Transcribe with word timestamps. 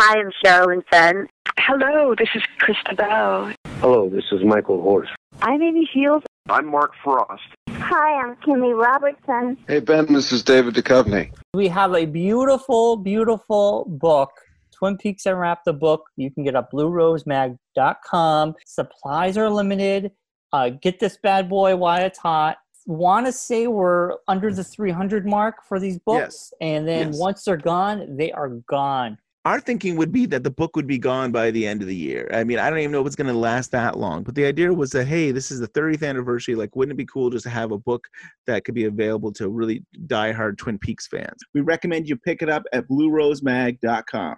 Hi, 0.00 0.20
I'm 0.20 0.30
Sherilyn 0.44 0.84
Fenn. 0.92 1.26
Hello, 1.58 2.14
this 2.16 2.28
is 2.36 2.42
Chrysta 2.60 2.96
Bell. 2.96 3.52
Hello, 3.80 4.08
this 4.08 4.22
is 4.30 4.44
Michael 4.44 4.80
Horse. 4.80 5.08
I'm 5.42 5.60
Amy 5.60 5.90
Shiels. 5.92 6.22
I'm 6.48 6.66
Mark 6.70 6.92
Frost. 7.02 7.42
Hi, 7.70 8.22
I'm 8.22 8.36
Kimmy 8.36 8.80
Robertson. 8.80 9.58
Hey, 9.66 9.80
Ben, 9.80 10.06
this 10.12 10.30
is 10.30 10.44
David 10.44 10.74
Duchovny. 10.74 11.32
We 11.52 11.66
have 11.66 11.94
a 11.96 12.04
beautiful, 12.06 12.96
beautiful 12.96 13.86
book. 13.88 14.30
Twin 14.70 14.98
Peaks 14.98 15.26
Unwrapped 15.26 15.64
the 15.64 15.72
book. 15.72 16.04
You 16.14 16.30
can 16.30 16.44
get 16.44 16.54
at 16.54 16.70
bluerosemag.com. 16.70 18.54
Supplies 18.66 19.36
are 19.36 19.50
limited. 19.50 20.12
Uh, 20.52 20.68
get 20.68 21.00
this 21.00 21.16
bad 21.20 21.48
boy 21.48 21.74
while 21.74 22.00
it's 22.04 22.20
hot. 22.20 22.58
Want 22.86 23.26
to 23.26 23.32
say 23.32 23.66
we're 23.66 24.12
under 24.28 24.54
the 24.54 24.62
300 24.62 25.26
mark 25.26 25.56
for 25.68 25.80
these 25.80 25.98
books. 25.98 26.52
Yes. 26.52 26.54
And 26.60 26.86
then 26.86 27.08
Yes. 27.08 27.18
once 27.18 27.42
they're 27.42 27.56
gone, 27.56 28.16
they 28.16 28.30
are 28.30 28.48
gone. 28.48 29.18
Our 29.48 29.60
thinking 29.60 29.96
would 29.96 30.12
be 30.12 30.26
that 30.26 30.44
the 30.44 30.50
book 30.50 30.76
would 30.76 30.86
be 30.86 30.98
gone 30.98 31.32
by 31.32 31.50
the 31.50 31.66
end 31.66 31.80
of 31.80 31.88
the 31.88 31.96
year. 31.96 32.28
I 32.34 32.44
mean, 32.44 32.58
I 32.58 32.68
don't 32.68 32.80
even 32.80 32.92
know 32.92 33.00
if 33.00 33.06
it's 33.06 33.16
going 33.16 33.32
to 33.32 33.32
last 33.32 33.70
that 33.70 33.96
long. 33.96 34.22
But 34.22 34.34
the 34.34 34.44
idea 34.44 34.70
was 34.74 34.90
that, 34.90 35.06
hey, 35.06 35.30
this 35.32 35.50
is 35.50 35.58
the 35.58 35.68
30th 35.68 36.06
anniversary. 36.06 36.54
Like, 36.54 36.76
wouldn't 36.76 36.92
it 36.92 36.98
be 36.98 37.06
cool 37.06 37.30
just 37.30 37.44
to 37.44 37.50
have 37.50 37.72
a 37.72 37.78
book 37.78 38.06
that 38.46 38.66
could 38.66 38.74
be 38.74 38.84
available 38.84 39.32
to 39.32 39.48
really 39.48 39.82
diehard 40.06 40.58
Twin 40.58 40.78
Peaks 40.78 41.06
fans? 41.06 41.40
We 41.54 41.62
recommend 41.62 42.10
you 42.10 42.16
pick 42.18 42.42
it 42.42 42.50
up 42.50 42.64
at 42.74 42.86
bluerosemag.com. 42.88 44.36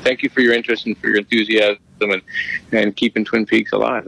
Thank 0.00 0.22
you 0.22 0.28
for 0.28 0.42
your 0.42 0.52
interest 0.52 0.84
and 0.84 0.98
for 0.98 1.08
your 1.08 1.20
enthusiasm 1.20 1.78
and, 2.02 2.20
and 2.70 2.94
keeping 2.94 3.24
Twin 3.24 3.46
Peaks 3.46 3.72
alive. 3.72 4.06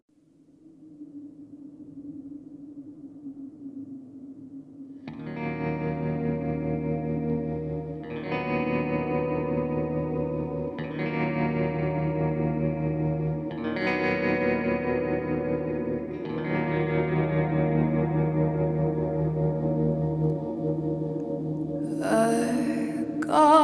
I 23.34 23.61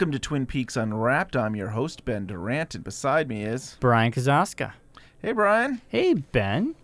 Welcome 0.00 0.12
to 0.12 0.18
Twin 0.18 0.46
Peaks 0.46 0.78
Unwrapped. 0.78 1.36
I'm 1.36 1.54
your 1.54 1.68
host, 1.68 2.06
Ben 2.06 2.24
Durant, 2.24 2.74
and 2.74 2.82
beside 2.82 3.28
me 3.28 3.42
is 3.42 3.76
Brian 3.80 4.10
Kozaczka. 4.10 4.72
Hey, 5.20 5.32
Brian. 5.32 5.82
Hey, 5.88 6.14
Ben. 6.14 6.74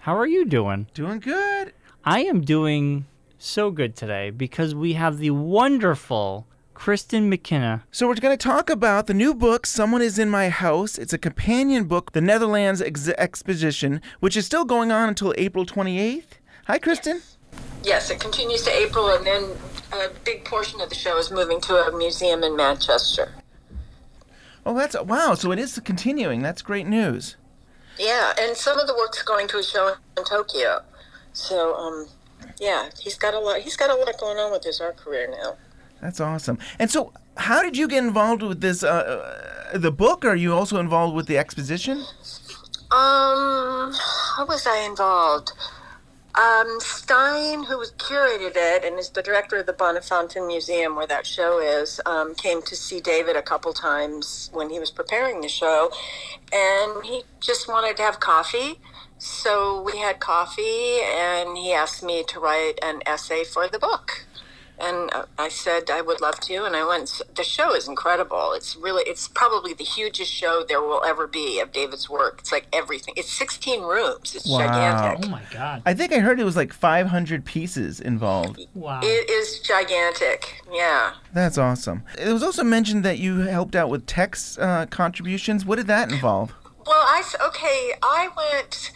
How 0.00 0.18
are 0.18 0.26
you 0.26 0.44
doing? 0.44 0.88
Doing 0.92 1.20
good. 1.20 1.72
I 2.04 2.24
am 2.24 2.40
doing 2.40 3.06
so 3.38 3.70
good 3.70 3.94
today 3.94 4.30
because 4.30 4.74
we 4.74 4.94
have 4.94 5.18
the 5.18 5.30
wonderful 5.30 6.48
Kristine 6.74 7.28
McKenna. 7.28 7.84
So, 7.92 8.08
we're 8.08 8.16
going 8.16 8.36
to 8.36 8.48
talk 8.48 8.68
about 8.68 9.06
the 9.06 9.14
new 9.14 9.32
book, 9.32 9.64
Someone 9.64 10.02
is 10.02 10.18
in 10.18 10.28
My 10.28 10.48
House. 10.48 10.98
It's 10.98 11.12
a 11.12 11.18
companion 11.18 11.84
book, 11.84 12.14
The 12.14 12.20
Netherlands 12.20 12.82
Ex- 12.82 13.06
Exposition, 13.10 14.02
which 14.18 14.36
is 14.36 14.44
still 14.44 14.64
going 14.64 14.90
on 14.90 15.08
until 15.08 15.32
April 15.38 15.64
28th. 15.64 16.40
Hi, 16.66 16.80
Kristine. 16.80 17.14
Yes, 17.14 17.35
it 17.86 18.20
continues 18.20 18.62
to 18.62 18.70
April, 18.70 19.08
and 19.14 19.26
then 19.26 19.50
a 19.92 20.08
big 20.24 20.44
portion 20.44 20.80
of 20.80 20.88
the 20.88 20.94
show 20.94 21.18
is 21.18 21.30
moving 21.30 21.60
to 21.62 21.74
a 21.74 21.96
museum 21.96 22.42
in 22.42 22.56
Manchester. 22.56 23.32
Oh, 24.64 24.76
that's 24.76 25.00
wow. 25.00 25.34
So, 25.34 25.52
it 25.52 25.58
is 25.58 25.80
continuing. 25.84 26.42
That's 26.42 26.62
great 26.62 26.86
news. 26.86 27.36
Yeah, 27.98 28.32
and 28.38 28.56
some 28.56 28.78
of 28.78 28.86
the 28.86 28.94
work's 28.94 29.22
going 29.22 29.48
to 29.48 29.58
a 29.58 29.62
show 29.62 29.94
in 30.18 30.24
Tokyo. 30.24 30.82
So, 31.32 31.74
um, 31.76 32.08
yeah, 32.58 32.90
he's 33.00 33.14
got 33.14 33.34
a 33.34 33.38
lot. 33.38 33.60
He's 33.60 33.76
got 33.76 33.90
a 33.90 33.94
lot 33.94 34.18
going 34.18 34.38
on 34.38 34.50
with 34.50 34.64
his 34.64 34.80
art 34.80 34.96
career 34.96 35.28
now. 35.30 35.56
That's 36.00 36.20
awesome. 36.20 36.58
And 36.78 36.90
so, 36.90 37.12
how 37.36 37.62
did 37.62 37.76
you 37.76 37.88
get 37.88 38.02
involved 38.02 38.42
with 38.42 38.60
this, 38.60 38.82
uh, 38.82 38.88
uh, 39.72 39.78
the 39.78 39.92
book? 39.92 40.24
Are 40.24 40.36
you 40.36 40.52
also 40.52 40.78
involved 40.78 41.14
with 41.14 41.26
the 41.26 41.38
exposition? 41.38 41.98
Um, 42.90 43.92
how 44.36 44.46
was 44.46 44.66
I 44.66 44.78
involved? 44.80 45.52
Um, 46.36 46.80
Stijn, 46.80 47.64
who 47.64 47.82
curated 47.96 48.52
it 48.56 48.84
and 48.84 48.98
is 48.98 49.08
the 49.08 49.22
director 49.22 49.56
of 49.56 49.64
the 49.64 49.72
Bonnefanten 49.72 50.46
Museum, 50.46 50.94
where 50.94 51.06
that 51.06 51.26
show 51.26 51.60
is, 51.60 51.98
um, 52.04 52.34
came 52.34 52.60
to 52.62 52.76
see 52.76 53.00
David 53.00 53.36
a 53.36 53.42
couple 53.42 53.72
times 53.72 54.50
when 54.52 54.68
he 54.68 54.78
was 54.78 54.90
preparing 54.90 55.40
the 55.40 55.48
show, 55.48 55.90
and 56.52 57.02
he 57.06 57.24
just 57.40 57.68
wanted 57.68 57.96
to 57.96 58.02
have 58.02 58.20
coffee. 58.20 58.78
So 59.16 59.80
we 59.80 59.96
had 59.96 60.20
coffee, 60.20 61.00
and 61.00 61.56
he 61.56 61.72
asked 61.72 62.02
me 62.02 62.22
to 62.24 62.38
write 62.38 62.78
an 62.82 63.00
essay 63.06 63.42
for 63.42 63.66
the 63.66 63.78
book. 63.78 64.25
And 64.78 65.12
uh, 65.12 65.24
I 65.38 65.48
said 65.48 65.90
I 65.90 66.02
would 66.02 66.20
love 66.20 66.38
to, 66.40 66.64
and 66.64 66.76
I 66.76 66.86
went. 66.86 67.22
The 67.34 67.44
show 67.44 67.74
is 67.74 67.88
incredible. 67.88 68.52
It's 68.52 68.76
really, 68.76 69.02
it's 69.06 69.28
probably 69.28 69.72
the 69.72 69.84
hugest 69.84 70.32
show 70.32 70.64
there 70.68 70.80
will 70.80 71.02
ever 71.04 71.26
be 71.26 71.60
of 71.60 71.72
David's 71.72 72.10
work. 72.10 72.40
It's 72.40 72.52
like 72.52 72.66
everything. 72.72 73.14
It's 73.16 73.32
16 73.32 73.82
rooms. 73.82 74.34
It's 74.34 74.48
gigantic. 74.48 75.26
Oh 75.26 75.30
my 75.30 75.42
God. 75.50 75.82
I 75.86 75.94
think 75.94 76.12
I 76.12 76.18
heard 76.18 76.38
it 76.40 76.44
was 76.44 76.56
like 76.56 76.72
500 76.72 77.44
pieces 77.44 78.00
involved. 78.00 78.66
Wow. 78.74 79.00
It 79.02 79.30
is 79.30 79.60
gigantic. 79.60 80.62
Yeah. 80.72 81.14
That's 81.32 81.56
awesome. 81.58 82.02
It 82.18 82.32
was 82.32 82.42
also 82.42 82.62
mentioned 82.64 83.04
that 83.04 83.18
you 83.18 83.40
helped 83.40 83.74
out 83.74 83.88
with 83.88 84.06
text 84.06 84.58
uh, 84.58 84.86
contributions. 84.86 85.64
What 85.64 85.76
did 85.76 85.86
that 85.86 86.12
involve? 86.12 86.52
Well, 86.86 86.94
I 86.94 87.22
okay. 87.48 87.92
I 88.02 88.28
went. 88.36 88.92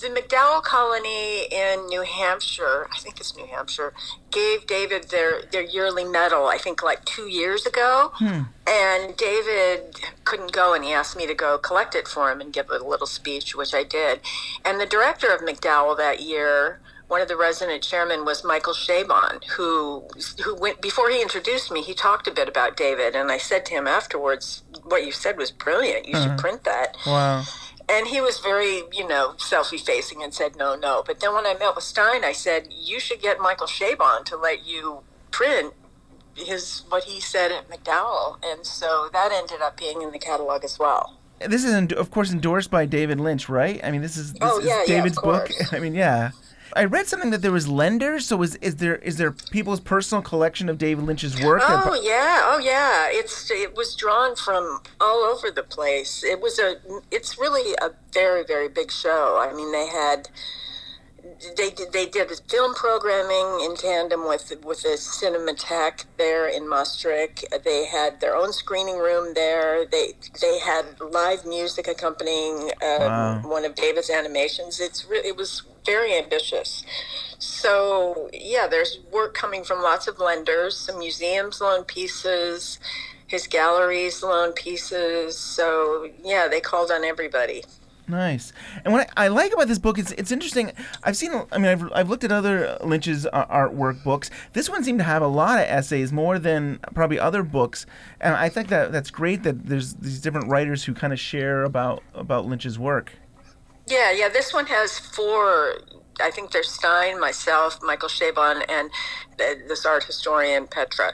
The 0.00 0.08
MacDowell 0.08 0.62
Colony 0.62 1.46
in 1.50 1.86
New 1.86 2.02
Hampshire, 2.02 2.86
I 2.92 2.98
think 2.98 3.18
it's 3.18 3.34
New 3.34 3.46
Hampshire, 3.46 3.94
gave 4.30 4.66
David 4.66 5.04
their, 5.04 5.42
their 5.50 5.62
yearly 5.62 6.04
medal, 6.04 6.46
I 6.46 6.58
think 6.58 6.82
like 6.82 7.02
two 7.06 7.28
years 7.30 7.64
ago. 7.64 8.12
Hmm. 8.16 8.42
And 8.66 9.16
David 9.16 9.98
couldn't 10.24 10.52
go, 10.52 10.74
and 10.74 10.84
he 10.84 10.92
asked 10.92 11.16
me 11.16 11.26
to 11.26 11.34
go 11.34 11.56
collect 11.56 11.94
it 11.94 12.06
for 12.06 12.30
him 12.30 12.42
and 12.42 12.52
give 12.52 12.68
a 12.68 12.76
little 12.76 13.06
speech, 13.06 13.56
which 13.56 13.72
I 13.72 13.84
did. 13.84 14.20
And 14.66 14.78
the 14.78 14.86
director 14.86 15.34
of 15.34 15.40
MacDowell 15.40 15.96
that 15.96 16.20
year, 16.20 16.80
one 17.08 17.22
of 17.22 17.28
the 17.28 17.36
resident 17.36 17.82
chairmen, 17.82 18.26
was 18.26 18.44
Michael 18.44 18.74
Chabon, 18.74 19.44
who 19.56 20.06
who 20.44 20.56
went 20.56 20.82
before 20.82 21.08
he 21.08 21.22
introduced 21.22 21.70
me. 21.70 21.80
He 21.80 21.94
talked 21.94 22.26
a 22.26 22.32
bit 22.32 22.48
about 22.48 22.76
David, 22.76 23.14
and 23.16 23.30
I 23.30 23.38
said 23.38 23.64
to 23.66 23.74
him 23.74 23.86
afterwards, 23.86 24.62
"What 24.82 25.06
you 25.06 25.12
said 25.12 25.38
was 25.38 25.50
brilliant. 25.50 26.06
You 26.06 26.16
should 26.16 26.32
hmm. 26.32 26.36
print 26.36 26.64
that." 26.64 26.96
Wow. 27.06 27.44
And 27.88 28.08
he 28.08 28.20
was 28.20 28.38
very, 28.40 28.82
you 28.92 29.06
know, 29.06 29.34
selfie 29.38 29.80
facing 29.80 30.22
and 30.22 30.34
said 30.34 30.56
no, 30.56 30.74
no. 30.74 31.02
But 31.06 31.20
then 31.20 31.32
when 31.34 31.46
I 31.46 31.54
met 31.54 31.74
with 31.76 31.84
Stijn, 31.84 32.24
I 32.24 32.32
said, 32.32 32.68
you 32.70 32.98
should 32.98 33.20
get 33.20 33.38
Michael 33.38 33.68
Chabon 33.68 34.24
to 34.24 34.36
let 34.36 34.66
you 34.66 35.00
print 35.30 35.72
his 36.34 36.82
what 36.88 37.04
he 37.04 37.20
said 37.20 37.52
at 37.52 37.68
MacDowell. 37.70 38.38
And 38.44 38.66
so 38.66 39.08
that 39.12 39.30
ended 39.32 39.60
up 39.62 39.76
being 39.76 40.02
in 40.02 40.10
the 40.10 40.18
catalog 40.18 40.64
as 40.64 40.78
well. 40.78 41.18
This 41.38 41.64
is, 41.64 41.92
of 41.92 42.10
course, 42.10 42.32
endorsed 42.32 42.70
by 42.70 42.86
David 42.86 43.20
Lynch, 43.20 43.48
right? 43.48 43.78
I 43.84 43.90
mean, 43.90 44.00
this 44.00 44.16
is, 44.16 44.32
this 44.32 44.40
Oh, 44.42 44.58
is 44.58 44.66
yeah, 44.66 44.80
yeah, 44.80 44.86
David's 44.86 45.20
book. 45.20 45.50
I 45.72 45.78
mean, 45.78 45.94
yeah. 45.94 46.30
I 46.74 46.84
read 46.84 47.06
something 47.06 47.30
that 47.30 47.42
there 47.42 47.52
was 47.52 47.68
lenders. 47.68 48.26
So 48.26 48.42
is 48.42 48.56
is 48.56 48.76
there 48.76 48.96
is 48.96 49.16
there 49.16 49.30
people's 49.32 49.80
personal 49.80 50.22
collection 50.22 50.68
of 50.68 50.78
David 50.78 51.04
Lynch's 51.04 51.40
work? 51.42 51.60
that- 51.60 51.84
Oh 51.86 51.94
yeah, 51.94 52.42
oh 52.44 52.58
yeah. 52.58 53.06
It's 53.08 53.50
it 53.50 53.76
was 53.76 53.94
drawn 53.94 54.36
from 54.36 54.80
all 55.00 55.22
over 55.24 55.50
the 55.50 55.62
place. 55.62 56.22
It 56.24 56.40
was 56.40 56.58
a 56.58 56.76
it's 57.10 57.38
really 57.38 57.74
a 57.80 57.90
very 58.12 58.42
very 58.44 58.68
big 58.68 58.90
show. 58.90 59.38
I 59.38 59.52
mean, 59.54 59.70
they 59.72 59.86
had 59.86 60.28
they 61.56 61.70
did 61.70 61.92
they 61.92 62.06
did 62.06 62.30
film 62.48 62.74
programming 62.74 63.64
in 63.64 63.76
tandem 63.76 64.26
with 64.26 64.52
with 64.64 64.82
the 64.82 64.96
Cinematheque 64.96 66.04
there 66.16 66.46
in 66.48 66.68
Maastricht. 66.68 67.44
They 67.64 67.86
had 67.86 68.20
their 68.20 68.34
own 68.36 68.52
screening 68.52 68.98
room 68.98 69.34
there. 69.34 69.84
They 69.86 70.12
they 70.40 70.58
had 70.58 71.00
live 71.00 71.44
music 71.44 71.88
accompanying 71.88 72.70
uh, 72.82 72.98
Wow. 73.00 73.42
one 73.44 73.64
of 73.64 73.74
David's 73.74 74.10
animations. 74.10 74.80
It's 74.80 75.04
re- 75.04 75.22
it 75.24 75.36
was 75.36 75.62
very 75.84 76.16
ambitious. 76.16 76.82
So, 77.38 78.28
yeah, 78.32 78.66
there's 78.66 78.98
work 79.12 79.34
coming 79.34 79.62
from 79.62 79.82
lots 79.82 80.08
of 80.08 80.18
lenders. 80.18 80.76
Some 80.76 80.98
museums 80.98 81.60
loan 81.60 81.84
pieces, 81.84 82.80
his 83.26 83.46
galleries 83.46 84.22
loan 84.22 84.52
pieces. 84.52 85.36
So, 85.36 86.08
yeah, 86.24 86.48
they 86.48 86.60
called 86.60 86.90
on 86.90 87.04
everybody. 87.04 87.62
Nice. 88.08 88.52
And 88.84 88.92
what 88.92 89.10
I, 89.16 89.24
I 89.24 89.28
like 89.28 89.52
about 89.52 89.66
this 89.66 89.78
book 89.78 89.98
is 89.98 90.12
it's 90.12 90.30
interesting. 90.30 90.72
I've 91.02 91.16
seen, 91.16 91.32
I 91.50 91.58
mean, 91.58 91.66
I've, 91.66 91.92
I've 91.92 92.08
looked 92.08 92.22
at 92.22 92.30
other 92.30 92.78
Lynch's 92.84 93.26
uh, 93.26 93.46
artwork 93.46 94.04
books. 94.04 94.30
This 94.52 94.70
one 94.70 94.84
seemed 94.84 95.00
to 95.00 95.04
have 95.04 95.22
a 95.22 95.26
lot 95.26 95.58
of 95.58 95.66
essays, 95.66 96.12
more 96.12 96.38
than 96.38 96.78
probably 96.94 97.18
other 97.18 97.42
books. 97.42 97.84
And 98.20 98.34
I 98.34 98.48
think 98.48 98.68
that 98.68 98.92
that's 98.92 99.10
great 99.10 99.42
that 99.42 99.66
there's 99.66 99.94
these 99.94 100.20
different 100.20 100.48
writers 100.48 100.84
who 100.84 100.94
kind 100.94 101.12
of 101.12 101.18
share 101.18 101.64
about 101.64 102.02
about 102.14 102.46
Lynch's 102.46 102.78
work. 102.78 103.12
Yeah, 103.88 104.12
yeah. 104.12 104.28
This 104.28 104.52
one 104.54 104.66
has 104.66 104.98
four. 104.98 105.78
I 106.20 106.30
think 106.30 106.52
there's 106.52 106.68
Stijn, 106.68 107.20
myself, 107.20 107.78
Michael 107.82 108.08
Chabon, 108.08 108.64
and 108.68 108.90
this 109.36 109.84
art 109.84 110.04
historian 110.04 110.66
Petra. 110.66 111.12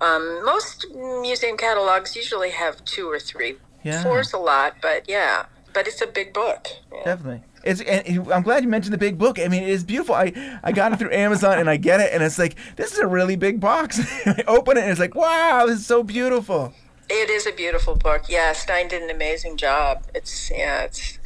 Um, 0.00 0.44
most 0.44 0.86
museum 0.92 1.56
catalogs 1.56 2.16
usually 2.16 2.50
have 2.50 2.84
two 2.84 3.08
or 3.08 3.20
three. 3.20 3.56
Yeah. 3.84 4.02
Four's 4.02 4.32
a 4.32 4.38
lot, 4.38 4.76
but 4.82 5.08
yeah, 5.08 5.46
but 5.72 5.86
it's 5.86 6.00
a 6.00 6.06
big 6.06 6.32
book. 6.32 6.68
Yeah. 6.92 7.04
Definitely. 7.04 7.42
It's 7.62 7.80
and 7.82 8.32
I'm 8.32 8.42
glad 8.42 8.62
you 8.62 8.68
mentioned 8.68 8.94
the 8.94 8.98
big 8.98 9.18
book. 9.18 9.38
I 9.38 9.48
mean, 9.48 9.62
it 9.62 9.68
is 9.68 9.84
beautiful. 9.84 10.14
I, 10.14 10.32
I 10.62 10.72
got 10.72 10.92
it 10.92 10.98
through 10.98 11.12
Amazon 11.12 11.58
and 11.58 11.68
I 11.68 11.76
get 11.76 12.00
it 12.00 12.12
and 12.12 12.22
it's 12.22 12.38
like 12.38 12.56
this 12.76 12.92
is 12.92 12.98
a 12.98 13.06
really 13.06 13.36
big 13.36 13.60
box. 13.60 14.00
I 14.26 14.44
open 14.46 14.76
it 14.76 14.82
and 14.82 14.90
it's 14.90 15.00
like 15.00 15.14
wow, 15.14 15.66
this 15.66 15.80
is 15.80 15.86
so 15.86 16.02
beautiful. 16.02 16.72
It 17.08 17.28
is 17.28 17.46
a 17.46 17.52
beautiful 17.52 17.96
book. 17.96 18.22
Yeah, 18.28 18.52
Stijn 18.52 18.88
did 18.88 19.02
an 19.02 19.10
amazing 19.10 19.56
job. 19.56 20.06
It's 20.14 20.50
yeah, 20.50 20.84
it's 20.84 21.18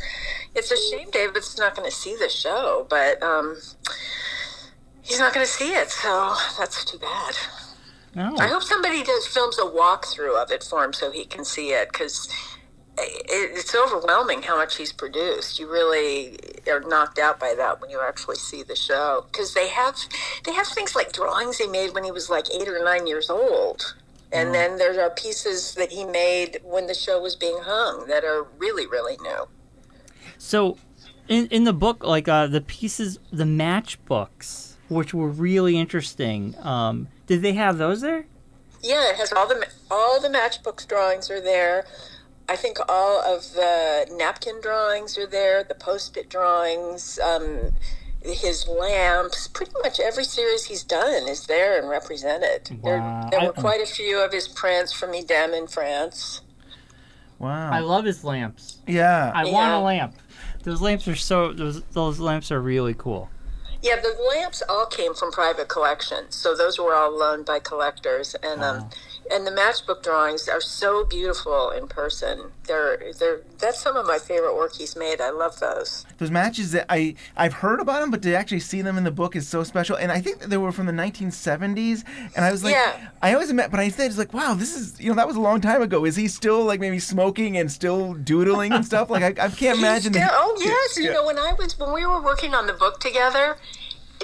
it's 0.55 0.71
a 0.71 0.77
shame 0.77 1.11
David's 1.11 1.59
not 1.59 1.77
going 1.77 1.89
to 1.89 1.95
see 1.95 2.17
the 2.17 2.29
show, 2.29 2.87
but 2.89 3.23
um, 3.23 3.57
he's 5.03 5.19
not 5.19 5.35
going 5.35 5.45
to 5.45 5.53
see 5.53 5.73
it, 5.75 5.91
so 5.91 6.35
that's 6.59 6.85
too 6.85 6.99
bad. 6.99 7.37
No. 8.15 8.37
I 8.39 8.47
hope 8.47 8.63
somebody 8.63 9.03
does 9.03 9.27
films 9.27 9.59
a 9.59 9.63
walkthrough 9.63 10.41
of 10.41 10.51
it 10.51 10.63
for 10.63 10.85
him 10.85 10.93
so 10.93 11.11
he 11.11 11.25
can 11.25 11.45
see 11.45 11.71
it 11.71 11.91
because 11.93 12.29
it's 12.97 13.75
overwhelming 13.75 14.43
how 14.43 14.57
much 14.57 14.77
he's 14.77 14.93
produced. 14.93 15.59
You 15.59 15.71
really 15.71 16.39
are 16.71 16.81
knocked 16.81 17.19
out 17.19 17.41
by 17.41 17.55
that 17.57 17.81
when 17.81 17.91
you 17.91 18.01
actually 18.01 18.37
see 18.37 18.63
the 18.63 18.77
show 18.77 19.27
because 19.31 19.55
they 19.55 19.69
have 19.69 19.97
they 20.45 20.53
have 20.53 20.67
things 20.67 20.95
like 20.95 21.13
drawings 21.13 21.59
he 21.59 21.67
made 21.67 21.95
when 21.95 22.05
he 22.05 22.13
was 22.13 22.31
like 22.31 22.47
eight 22.55 22.69
or 22.69 22.83
nine 22.85 23.07
years 23.07 23.31
old. 23.31 23.95
And 24.33 24.53
then 24.53 24.79
there 24.79 25.01
are 25.01 25.11
pieces 25.11 25.75
that 25.75 25.93
he 25.93 26.05
made 26.05 26.59
when 26.65 26.89
the 26.89 26.95
show 26.95 27.21
was 27.21 27.37
being 27.37 27.59
hung 27.63 28.09
that 28.09 28.25
are 28.25 28.43
really, 28.59 28.85
really 28.85 29.17
new. 29.23 29.47
So, 30.39 30.77
in 31.29 31.47
in 31.49 31.63
the 31.63 31.73
book, 31.73 32.03
like 32.03 32.27
uh, 32.27 32.49
the 32.49 32.61
pieces, 32.61 33.21
the 33.33 33.45
matchbooks, 33.45 34.75
which 34.89 35.15
were 35.15 35.29
really 35.29 35.79
interesting. 35.79 36.57
Um, 36.61 37.09
did 37.27 37.43
they 37.43 37.53
have 37.53 37.79
those 37.79 38.01
there? 38.01 38.27
Yeah, 38.83 39.11
it 39.11 39.17
has 39.17 39.33
all 39.33 39.47
the 39.47 39.67
all 39.89 40.21
the 40.21 40.29
matchbooks 40.29 40.87
drawings 40.87 41.31
are 41.31 41.41
there. 41.41 41.87
I 42.49 42.57
think 42.57 42.79
all 42.89 43.21
of 43.23 43.53
the 43.55 44.07
napkin 44.13 44.61
drawings 44.61 45.17
are 45.17 45.27
there. 45.27 45.65
The 45.65 45.75
post-it 45.75 46.29
drawings, 46.29 47.19
um, 47.19 47.73
his 48.23 48.67
lamps, 48.69 49.49
pretty 49.49 49.73
much 49.83 49.99
every 50.01 50.25
series 50.25 50.65
he's 50.65 50.83
done 50.83 51.27
is 51.29 51.47
there 51.47 51.79
and 51.79 51.89
represented. 51.89 52.71
Wow. 52.83 53.29
There, 53.31 53.41
there 53.41 53.49
were 53.49 53.59
I- 53.59 53.61
quite 53.61 53.81
a 53.81 53.87
few 53.87 54.19
of 54.21 54.33
his 54.33 54.47
prints 54.49 54.93
from 54.93 55.15
Idem 55.15 55.53
in 55.55 55.67
France. 55.67 56.43
Wow. 57.39 57.71
I 57.71 57.81
love 57.81 58.05
his 58.05 58.25
lamps. 58.25 58.79
yeah. 58.87 59.33
I 59.35 59.45
want 59.47 59.73
a 59.73 59.79
lamp. 59.81 60.15
Those 60.63 60.81
lamps 60.81 61.07
are 61.09 61.17
so. 61.17 61.53
Those 61.53 61.83
those 61.93 62.19
lamps 62.19 62.51
are 62.51 62.61
really 62.61 62.95
cool. 62.95 63.29
Yeah, 63.83 63.97
the 63.97 64.17
lamps 64.35 64.63
all 64.67 64.87
came 64.87 65.13
from 65.13 65.31
private 65.31 65.69
collections, 65.69 66.35
so 66.37 66.57
those 66.57 66.79
were 66.79 66.95
all 66.95 67.15
loaned 67.15 67.45
by 67.45 67.59
collectors, 67.59 68.35
and 68.43 68.63
um, 68.65 68.89
and 69.31 69.47
the 69.47 69.51
matchbook 69.51 70.03
drawings 70.03 70.49
are 70.49 70.61
so 70.61 71.05
beautiful 71.05 71.71
in 71.71 71.89
person. 71.89 72.51
They're 72.67 73.13
they're 73.19 73.41
that's 73.59 73.81
some 73.81 73.97
of 73.97 74.07
my 74.07 74.19
favorite 74.19 74.55
work 74.57 74.75
he's 74.77 74.97
made. 74.97 75.21
I 75.21 75.31
love 75.31 75.61
those. 75.61 76.05
those 76.19 76.31
matches 76.31 76.73
that 76.73 76.87
I 76.89 77.15
I've 77.37 77.55
heard 77.55 77.81
about 77.81 78.01
them, 78.01 78.11
but 78.11 78.23
to 78.23 78.35
actually 78.35 78.61
see 78.61 78.83
them 78.83 78.97
in 78.99 79.05
the 79.05 79.11
book 79.11 79.37
is 79.37 79.49
so 79.49 79.63
special. 79.65 79.97
And 79.97 80.11
I 80.13 80.21
think 80.21 80.41
that 80.41 80.51
they 80.51 80.57
were 80.57 80.73
from 80.73 80.87
the 80.87 80.93
1970s. 80.93 82.05
And 82.37 82.45
I 82.45 82.51
was 82.51 82.65
like, 82.65 82.75
Yeah. 82.75 83.09
I 83.23 83.33
always 83.35 83.53
met, 83.53 83.71
but 83.71 83.81
I 83.81 83.89
said, 83.89 84.07
it's 84.07 84.19
like, 84.19 84.33
wow, 84.35 84.55
this 84.55 84.77
is 84.77 85.01
you 85.01 85.09
know 85.11 85.15
that 85.17 85.27
was 85.27 85.37
a 85.37 85.41
long 85.41 85.61
time 85.61 85.83
ago. 85.83 86.05
Is 86.05 86.17
he 86.17 86.29
still 86.29 86.65
like 86.65 86.81
maybe 86.81 86.99
smoking 86.99 87.57
and 87.57 87.71
still 87.71 88.15
doodling 88.15 88.73
and 88.73 88.85
stuff? 88.85 89.11
Like 89.11 89.39
I, 89.39 89.47
I 89.47 89.49
can't 89.49 89.79
imagine. 89.79 90.13
That 90.13 90.31
still- 90.31 90.57
he- 90.59 90.65
oh 90.65 90.65
yes, 90.65 90.97
you 90.99 91.13
know 91.13 91.25
when 91.27 91.39
I 91.39 91.53
was 91.59 91.79
when 91.79 91.93
we 91.93 92.07
were 92.07 92.23
working 92.23 92.55
on 92.55 92.67
the 92.67 92.73
book 92.75 93.01
together, 93.01 93.57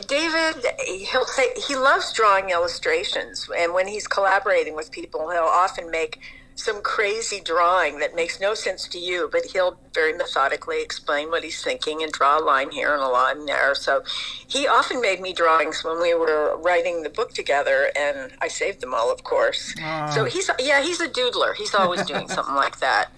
David 0.06 0.64
he'll 0.86 1.24
say 1.26 1.48
he 1.66 1.76
loves 1.76 2.12
drawing 2.12 2.50
illustrations, 2.50 3.48
and 3.56 3.72
when 3.74 3.88
he's 3.88 4.06
collaborating 4.06 4.74
with 4.74 4.90
people, 4.90 5.30
he'll 5.30 5.42
often 5.42 5.90
make 5.90 6.20
some 6.60 6.82
crazy 6.82 7.40
drawing 7.40 7.98
that 8.00 8.14
makes 8.14 8.38
no 8.38 8.54
sense 8.54 8.86
to 8.88 8.98
you, 8.98 9.28
but 9.32 9.46
he'll 9.46 9.78
very 9.94 10.12
methodically 10.12 10.82
explain 10.82 11.30
what 11.30 11.42
he's 11.42 11.62
thinking 11.62 12.02
and 12.02 12.12
draw 12.12 12.38
a 12.38 12.42
line 12.42 12.70
here 12.70 12.92
and 12.92 13.02
a 13.02 13.08
line 13.08 13.46
there. 13.46 13.74
So 13.74 14.02
he 14.46 14.66
often 14.68 15.00
made 15.00 15.20
me 15.20 15.32
drawings 15.32 15.82
when 15.82 16.00
we 16.00 16.14
were 16.14 16.56
writing 16.58 17.02
the 17.02 17.08
book 17.08 17.32
together, 17.32 17.90
and 17.96 18.32
I 18.40 18.48
saved 18.48 18.80
them 18.80 18.94
all, 18.94 19.10
of 19.10 19.24
course. 19.24 19.74
Ah. 19.82 20.10
So 20.14 20.24
he's 20.24 20.50
yeah, 20.58 20.82
he's 20.82 21.00
a 21.00 21.08
doodler. 21.08 21.54
He's 21.54 21.74
always 21.74 22.04
doing 22.04 22.28
something 22.36 22.54
like 22.54 22.78
that. 22.80 23.10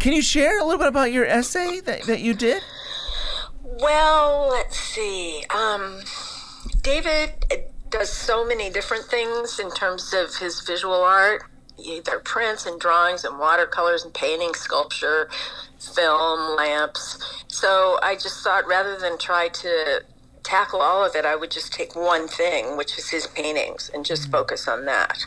Can 0.00 0.12
you 0.12 0.22
share 0.22 0.60
a 0.60 0.64
little 0.64 0.78
bit 0.78 0.88
about 0.88 1.12
your 1.12 1.24
essay 1.24 1.80
that, 1.80 2.02
that 2.02 2.20
you 2.20 2.34
did? 2.34 2.62
Well, 3.80 4.48
let's 4.50 4.76
see. 4.76 5.44
Um, 5.50 6.00
David 6.82 7.30
does 7.90 8.12
so 8.12 8.44
many 8.44 8.70
different 8.70 9.04
things 9.04 9.58
in 9.58 9.70
terms 9.70 10.12
of 10.12 10.36
his 10.36 10.60
visual 10.60 11.02
art. 11.02 11.44
Are 12.08 12.20
prints 12.20 12.66
and 12.66 12.78
drawings 12.78 13.24
and 13.24 13.38
watercolors 13.38 14.04
and 14.04 14.12
painting, 14.12 14.54
sculpture, 14.54 15.28
film, 15.78 16.56
lamps. 16.56 17.18
So 17.48 17.98
I 18.02 18.14
just 18.14 18.44
thought 18.44 18.66
rather 18.68 18.96
than 18.98 19.18
try 19.18 19.48
to 19.48 20.02
tackle 20.42 20.80
all 20.80 21.04
of 21.04 21.16
it, 21.16 21.24
I 21.24 21.34
would 21.34 21.50
just 21.50 21.72
take 21.72 21.96
one 21.96 22.28
thing, 22.28 22.76
which 22.76 22.98
is 22.98 23.08
his 23.08 23.26
paintings, 23.26 23.90
and 23.92 24.04
just 24.04 24.30
focus 24.30 24.68
on 24.68 24.84
that. 24.84 25.26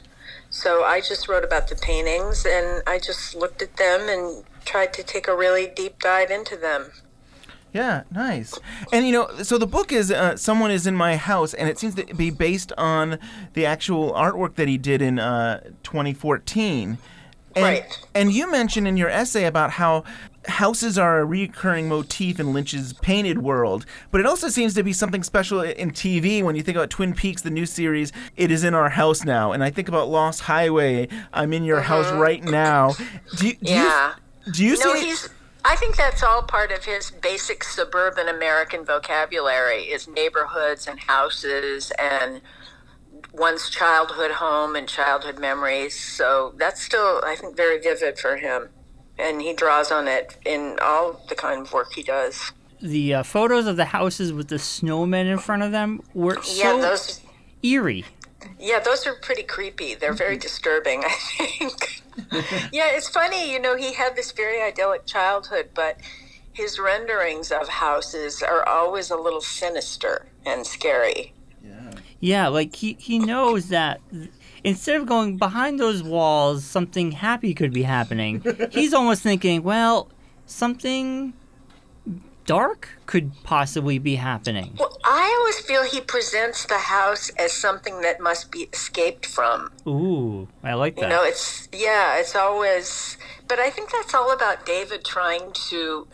So 0.49 0.83
I 0.83 1.01
just 1.01 1.27
wrote 1.27 1.43
about 1.43 1.67
the 1.67 1.75
paintings 1.75 2.45
and 2.45 2.83
I 2.87 2.99
just 2.99 3.35
looked 3.35 3.61
at 3.61 3.75
them 3.77 4.07
and 4.07 4.45
tried 4.63 4.93
to 4.93 5.03
take 5.03 5.27
a 5.27 5.35
really 5.35 5.67
deep 5.67 5.99
dive 5.99 6.31
into 6.31 6.55
them. 6.55 6.91
Yeah, 7.75 8.03
nice. 8.09 8.57
And 8.93 9.05
you 9.05 9.11
know, 9.11 9.27
so 9.43 9.57
the 9.57 9.67
book 9.67 9.91
is 9.91 10.09
uh, 10.09 10.37
"Someone 10.37 10.71
Is 10.71 10.87
in 10.87 10.95
My 10.95 11.17
House," 11.17 11.53
and 11.53 11.67
it 11.67 11.77
seems 11.77 11.93
to 11.95 12.05
be 12.15 12.29
based 12.29 12.71
on 12.77 13.19
the 13.53 13.65
actual 13.65 14.13
artwork 14.13 14.55
that 14.55 14.69
he 14.69 14.77
did 14.77 15.01
in 15.01 15.19
uh, 15.19 15.59
2014. 15.83 16.97
And, 17.57 17.63
Right. 17.63 17.83
And 18.13 18.31
you 18.31 18.49
mentioned 18.49 18.87
in 18.87 18.95
your 18.95 19.09
essay 19.09 19.43
about 19.43 19.71
how 19.71 20.05
houses 20.47 20.97
are 20.97 21.19
a 21.19 21.25
recurring 21.25 21.89
motif 21.89 22.39
in 22.39 22.53
Lynch's 22.53 22.93
painted 22.93 23.39
world, 23.41 23.85
but 24.09 24.21
it 24.21 24.25
also 24.25 24.47
seems 24.47 24.73
to 24.75 24.83
be 24.83 24.93
something 24.93 25.21
special 25.23 25.59
in 25.59 25.91
TV. 25.91 26.41
When 26.43 26.55
you 26.55 26.63
think 26.63 26.77
about 26.77 26.89
Twin 26.89 27.13
Peaks, 27.13 27.41
the 27.41 27.49
new 27.49 27.65
series, 27.65 28.13
it 28.37 28.51
is 28.51 28.63
in 28.63 28.73
our 28.73 28.89
house 28.89 29.25
now. 29.25 29.51
And 29.51 29.61
I 29.63 29.69
think 29.69 29.89
about 29.89 30.07
Lost 30.07 30.41
Highway, 30.41 31.09
I'm 31.33 31.51
in 31.51 31.65
your 31.65 31.81
house 31.81 32.09
right 32.11 32.41
now. 32.43 32.93
Do 33.37 33.47
you, 33.47 33.53
do 33.55 33.71
Yeah. 33.73 34.13
you, 34.45 34.51
do 34.53 34.63
you 34.63 34.77
no, 34.79 34.95
see? 34.95 35.27
I 35.67 35.75
think 35.75 35.97
that's 35.97 36.21
all 36.21 36.43
part 36.43 36.71
of 36.71 36.85
his 36.85 37.09
basic 37.09 37.63
suburban 37.63 38.27
American 38.27 38.85
vocabulary: 38.85 39.83
is 39.85 40.07
neighborhoods 40.07 40.87
and 40.87 40.99
houses 40.99 41.91
and 41.97 42.41
one's 43.33 43.69
childhood 43.69 44.31
home 44.31 44.75
and 44.75 44.87
childhood 44.87 45.39
memories. 45.39 45.99
So 45.99 46.53
that's 46.57 46.81
still, 46.81 47.21
I 47.25 47.35
think, 47.35 47.57
very 47.57 47.79
vivid 47.79 48.19
for 48.19 48.37
him, 48.37 48.69
and 49.17 49.41
he 49.41 49.53
draws 49.53 49.91
on 49.91 50.07
it 50.07 50.37
in 50.45 50.77
all 50.81 51.19
the 51.29 51.35
kind 51.35 51.61
of 51.61 51.73
work 51.73 51.93
he 51.93 52.03
does. 52.03 52.51
The 52.81 53.15
uh, 53.15 53.23
photos 53.23 53.65
of 53.65 53.77
the 53.77 53.85
houses 53.85 54.31
with 54.31 54.49
the 54.49 54.57
snowmen 54.57 55.25
in 55.25 55.39
front 55.39 55.63
of 55.63 55.71
them 55.71 56.01
were 56.13 56.35
Yeah, 56.35 56.73
so 56.73 56.81
those. 56.81 57.21
eerie. 57.63 58.05
Yeah, 58.59 58.79
those 58.79 59.07
are 59.07 59.15
pretty 59.15 59.41
creepy. 59.41 59.95
They're 59.95 60.13
very 60.13 60.37
disturbing, 60.37 61.03
I 61.05 61.09
think. 61.09 62.01
yeah, 62.71 62.89
it's 62.91 63.09
funny, 63.09 63.51
you 63.51 63.59
know, 63.59 63.75
he 63.75 63.93
had 63.93 64.15
this 64.15 64.31
very 64.31 64.61
idyllic 64.61 65.05
childhood, 65.05 65.69
but 65.73 65.97
his 66.53 66.79
renderings 66.79 67.51
of 67.51 67.67
houses 67.67 68.41
are 68.41 68.67
always 68.67 69.11
a 69.11 69.17
little 69.17 69.41
sinister 69.41 70.25
and 70.45 70.65
scary. 70.65 71.33
Yeah, 71.63 71.91
yeah 72.19 72.47
like 72.47 72.75
he 72.75 72.95
he 72.99 73.19
knows 73.19 73.67
that 73.69 73.99
instead 74.63 74.95
of 74.99 75.05
going 75.05 75.37
behind 75.37 75.79
those 75.79 76.01
walls, 76.01 76.65
something 76.65 77.11
happy 77.11 77.53
could 77.53 77.73
be 77.73 77.83
happening. 77.83 78.43
He's 78.71 78.93
almost 78.93 79.21
thinking, 79.21 79.63
well, 79.63 80.09
something 80.45 81.33
dark 82.45 82.89
could 83.05 83.31
possibly 83.43 83.99
be 83.99 84.15
happening. 84.15 84.75
Well, 84.79 84.97
I 85.03 85.35
always 85.39 85.59
feel 85.59 85.83
he 85.83 86.01
presents 86.01 86.65
the 86.65 86.77
house 86.77 87.29
as 87.37 87.51
something 87.53 88.01
that 88.01 88.19
must 88.19 88.51
be 88.51 88.69
escaped 88.73 89.25
from. 89.25 89.71
Ooh, 89.87 90.47
I 90.63 90.73
like 90.73 90.95
that. 90.95 91.03
You 91.03 91.09
know, 91.09 91.23
it's, 91.23 91.67
yeah, 91.73 92.17
it's 92.17 92.35
always, 92.35 93.17
but 93.47 93.59
I 93.59 93.69
think 93.69 93.91
that's 93.91 94.13
all 94.13 94.31
about 94.31 94.65
David 94.65 95.03
trying 95.03 95.51
to, 95.69 96.07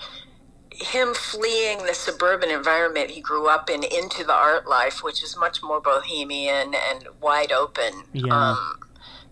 him 0.71 1.13
fleeing 1.13 1.85
the 1.85 1.93
suburban 1.93 2.49
environment 2.49 3.11
he 3.11 3.21
grew 3.21 3.47
up 3.47 3.69
in 3.69 3.83
into 3.83 4.23
the 4.23 4.33
art 4.33 4.67
life, 4.67 5.03
which 5.03 5.23
is 5.23 5.37
much 5.37 5.61
more 5.61 5.79
bohemian 5.79 6.73
and 6.73 7.07
wide 7.21 7.51
open. 7.51 8.03
Yeah. 8.13 8.33
Um, 8.33 8.79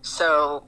so 0.02 0.64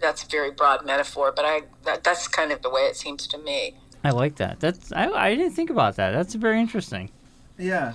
that's 0.00 0.24
a 0.24 0.26
very 0.26 0.50
broad 0.50 0.84
metaphor, 0.84 1.32
but 1.34 1.44
I 1.44 1.62
that, 1.84 2.04
that's 2.04 2.28
kind 2.28 2.50
of 2.52 2.62
the 2.62 2.70
way 2.70 2.82
it 2.82 2.96
seems 2.96 3.26
to 3.28 3.38
me. 3.38 3.76
I 4.06 4.10
like 4.10 4.36
that. 4.36 4.60
That's 4.60 4.92
I, 4.92 5.10
I 5.10 5.34
didn't 5.34 5.54
think 5.54 5.68
about 5.68 5.96
that. 5.96 6.12
That's 6.12 6.34
very 6.34 6.60
interesting. 6.60 7.10
Yeah. 7.58 7.94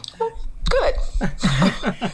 Good. 0.69 0.95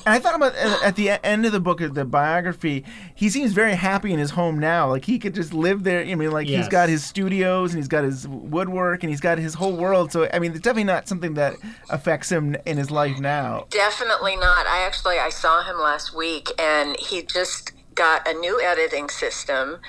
And 0.06 0.14
I 0.14 0.20
thought 0.20 0.36
about 0.36 0.56
at 0.56 0.84
at 0.84 0.96
the 0.96 1.08
e- 1.08 1.18
end 1.24 1.46
of 1.46 1.52
the 1.52 1.60
book, 1.60 1.82
of 1.82 1.94
the 1.94 2.06
biography, 2.06 2.86
he 3.16 3.30
seems 3.30 3.54
very 3.54 3.74
happy 3.76 4.14
in 4.14 4.20
his 4.20 4.32
home 4.32 4.60
now. 4.60 4.90
Like 4.90 5.06
he 5.06 5.20
could 5.20 5.34
just 5.34 5.54
live 5.54 5.84
there. 5.84 6.02
I 6.02 6.16
mean, 6.16 6.32
like 6.32 6.48
he's 6.48 6.68
got 6.68 6.90
his 6.90 7.04
studios 7.04 7.74
and 7.74 7.80
he's 7.80 7.88
got 7.88 8.04
his 8.04 8.28
woodwork 8.28 9.04
and 9.04 9.10
he's 9.10 9.20
got 9.20 9.38
his 9.38 9.56
whole 9.56 9.76
world. 9.76 10.12
So 10.12 10.30
I 10.32 10.40
mean, 10.40 10.52
it's 10.52 10.62
definitely 10.62 10.86
not 10.86 11.08
something 11.08 11.34
that 11.34 11.56
affects 11.90 12.32
him 12.32 12.56
in 12.66 12.78
his 12.78 12.92
life 12.92 13.20
now. 13.20 13.66
Definitely 13.70 14.36
not. 14.36 14.66
I 14.68 14.84
actually 14.86 15.18
I 15.18 15.30
saw 15.30 15.64
him 15.64 15.78
last 15.80 16.16
week, 16.16 16.50
and 16.60 16.96
he 17.00 17.24
just 17.24 17.74
got 17.96 18.28
a 18.28 18.34
new 18.34 18.62
editing 18.62 19.10
system. 19.10 19.80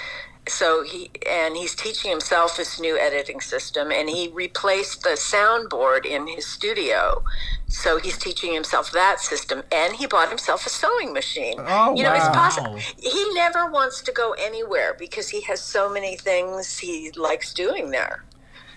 So 0.48 0.82
he 0.82 1.10
and 1.28 1.56
he's 1.56 1.74
teaching 1.74 2.10
himself 2.10 2.56
this 2.56 2.80
new 2.80 2.98
editing 2.98 3.40
system, 3.40 3.92
and 3.92 4.08
he 4.08 4.28
replaced 4.28 5.02
the 5.02 5.10
soundboard 5.10 6.04
in 6.06 6.26
his 6.26 6.46
studio. 6.46 7.22
So 7.68 7.98
he's 7.98 8.16
teaching 8.16 8.54
himself 8.54 8.90
that 8.92 9.20
system, 9.20 9.62
and 9.70 9.94
he 9.94 10.06
bought 10.06 10.30
himself 10.30 10.64
a 10.66 10.70
sewing 10.70 11.12
machine. 11.12 11.56
Oh, 11.58 11.94
you 11.94 12.02
know, 12.02 12.14
it's 12.14 12.28
possible. 12.28 12.78
He 12.96 13.34
never 13.34 13.70
wants 13.70 14.00
to 14.02 14.12
go 14.12 14.34
anywhere 14.38 14.96
because 14.98 15.28
he 15.28 15.42
has 15.42 15.60
so 15.60 15.92
many 15.92 16.16
things 16.16 16.78
he 16.78 17.10
likes 17.16 17.52
doing 17.52 17.90
there. 17.90 18.24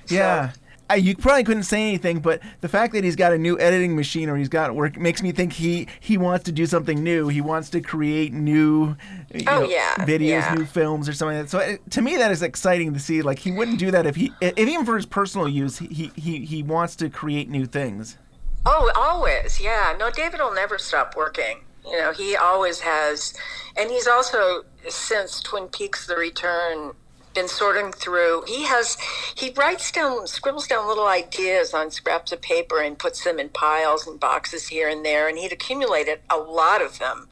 Yeah. 0.07 0.51
I, 0.91 0.95
you 0.95 1.15
probably 1.15 1.43
couldn't 1.43 1.63
say 1.63 1.81
anything, 1.81 2.19
but 2.19 2.41
the 2.61 2.67
fact 2.67 2.93
that 2.93 3.03
he's 3.03 3.15
got 3.15 3.33
a 3.33 3.37
new 3.37 3.59
editing 3.59 3.95
machine 3.95 4.29
or 4.29 4.35
he's 4.37 4.49
got 4.49 4.75
work 4.75 4.97
makes 4.97 5.21
me 5.21 5.31
think 5.31 5.53
he 5.53 5.87
he 5.99 6.17
wants 6.17 6.43
to 6.45 6.51
do 6.51 6.65
something 6.65 7.03
new. 7.03 7.27
He 7.29 7.41
wants 7.41 7.69
to 7.71 7.81
create 7.81 8.33
new 8.33 8.95
you 9.33 9.45
Oh, 9.47 9.61
know, 9.61 9.69
yeah, 9.69 9.95
videos, 9.99 10.27
yeah. 10.41 10.53
new 10.55 10.65
films 10.65 11.07
or 11.07 11.13
something. 11.13 11.37
Like 11.37 11.45
that. 11.45 11.49
So 11.51 11.59
it, 11.59 11.91
to 11.91 12.01
me, 12.01 12.17
that 12.17 12.31
is 12.31 12.41
exciting 12.41 12.93
to 12.93 12.99
see. 12.99 13.21
Like 13.21 13.39
he 13.39 13.51
wouldn't 13.51 13.79
do 13.79 13.91
that 13.91 14.05
if 14.05 14.15
he, 14.15 14.31
if 14.41 14.57
even 14.57 14.85
for 14.85 14.95
his 14.95 15.05
personal 15.05 15.47
use, 15.47 15.77
he 15.77 16.11
he 16.15 16.45
he 16.45 16.63
wants 16.63 16.95
to 16.97 17.09
create 17.09 17.49
new 17.49 17.65
things. 17.65 18.17
Oh, 18.65 18.91
always. 18.95 19.59
Yeah. 19.59 19.95
No, 19.97 20.11
David 20.11 20.39
will 20.39 20.53
never 20.53 20.77
stop 20.77 21.15
working. 21.15 21.61
You 21.85 21.97
know, 21.97 22.11
he 22.11 22.35
always 22.35 22.81
has. 22.81 23.33
And 23.75 23.89
he's 23.89 24.07
also, 24.07 24.65
since 24.87 25.41
Twin 25.41 25.67
Peaks 25.67 26.05
The 26.05 26.15
Return, 26.15 26.91
been 27.33 27.47
sorting 27.47 27.91
through. 27.91 28.43
He 28.47 28.63
has, 28.63 28.97
he 29.35 29.51
writes 29.51 29.91
down, 29.91 30.27
scribbles 30.27 30.67
down 30.67 30.87
little 30.87 31.07
ideas 31.07 31.73
on 31.73 31.91
scraps 31.91 32.31
of 32.31 32.41
paper 32.41 32.79
and 32.81 32.97
puts 32.97 33.23
them 33.23 33.39
in 33.39 33.49
piles 33.49 34.05
and 34.07 34.19
boxes 34.19 34.67
here 34.67 34.89
and 34.89 35.05
there. 35.05 35.27
And 35.27 35.37
he'd 35.37 35.51
accumulated 35.51 36.19
a 36.29 36.37
lot 36.37 36.81
of 36.81 36.99
them. 36.99 37.27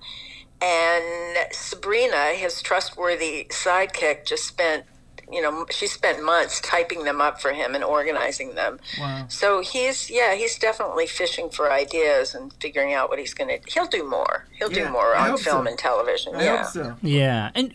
And 0.61 1.37
Sabrina, 1.51 2.33
his 2.35 2.61
trustworthy 2.61 3.45
sidekick, 3.49 4.25
just 4.25 4.45
spent, 4.45 4.83
you 5.31 5.41
know, 5.41 5.65
she 5.69 5.87
spent 5.87 6.23
months 6.23 6.59
typing 6.59 7.05
them 7.05 7.21
up 7.21 7.39
for 7.39 7.53
him 7.53 7.75
and 7.75 7.83
organizing 7.83 8.55
them. 8.55 8.79
Wow. 8.99 9.25
So 9.29 9.61
he's 9.61 10.09
yeah, 10.09 10.35
he's 10.35 10.57
definitely 10.57 11.07
fishing 11.07 11.49
for 11.49 11.71
ideas 11.71 12.35
and 12.35 12.51
figuring 12.59 12.93
out 12.93 13.09
what 13.09 13.19
he's 13.19 13.33
gonna. 13.33 13.59
He'll 13.67 13.85
do 13.85 14.03
more. 14.09 14.47
He'll 14.57 14.71
Yeah, 14.71 14.85
do 14.87 14.91
more 14.91 15.15
I 15.15 15.29
on 15.29 15.37
film 15.37 15.65
so. 15.65 15.69
and 15.69 15.79
television. 15.79 16.35
I 16.35 16.43
yeah. 16.43 16.57
hope 16.63 16.73
so. 16.73 16.95
Yeah, 17.03 17.51
and 17.55 17.73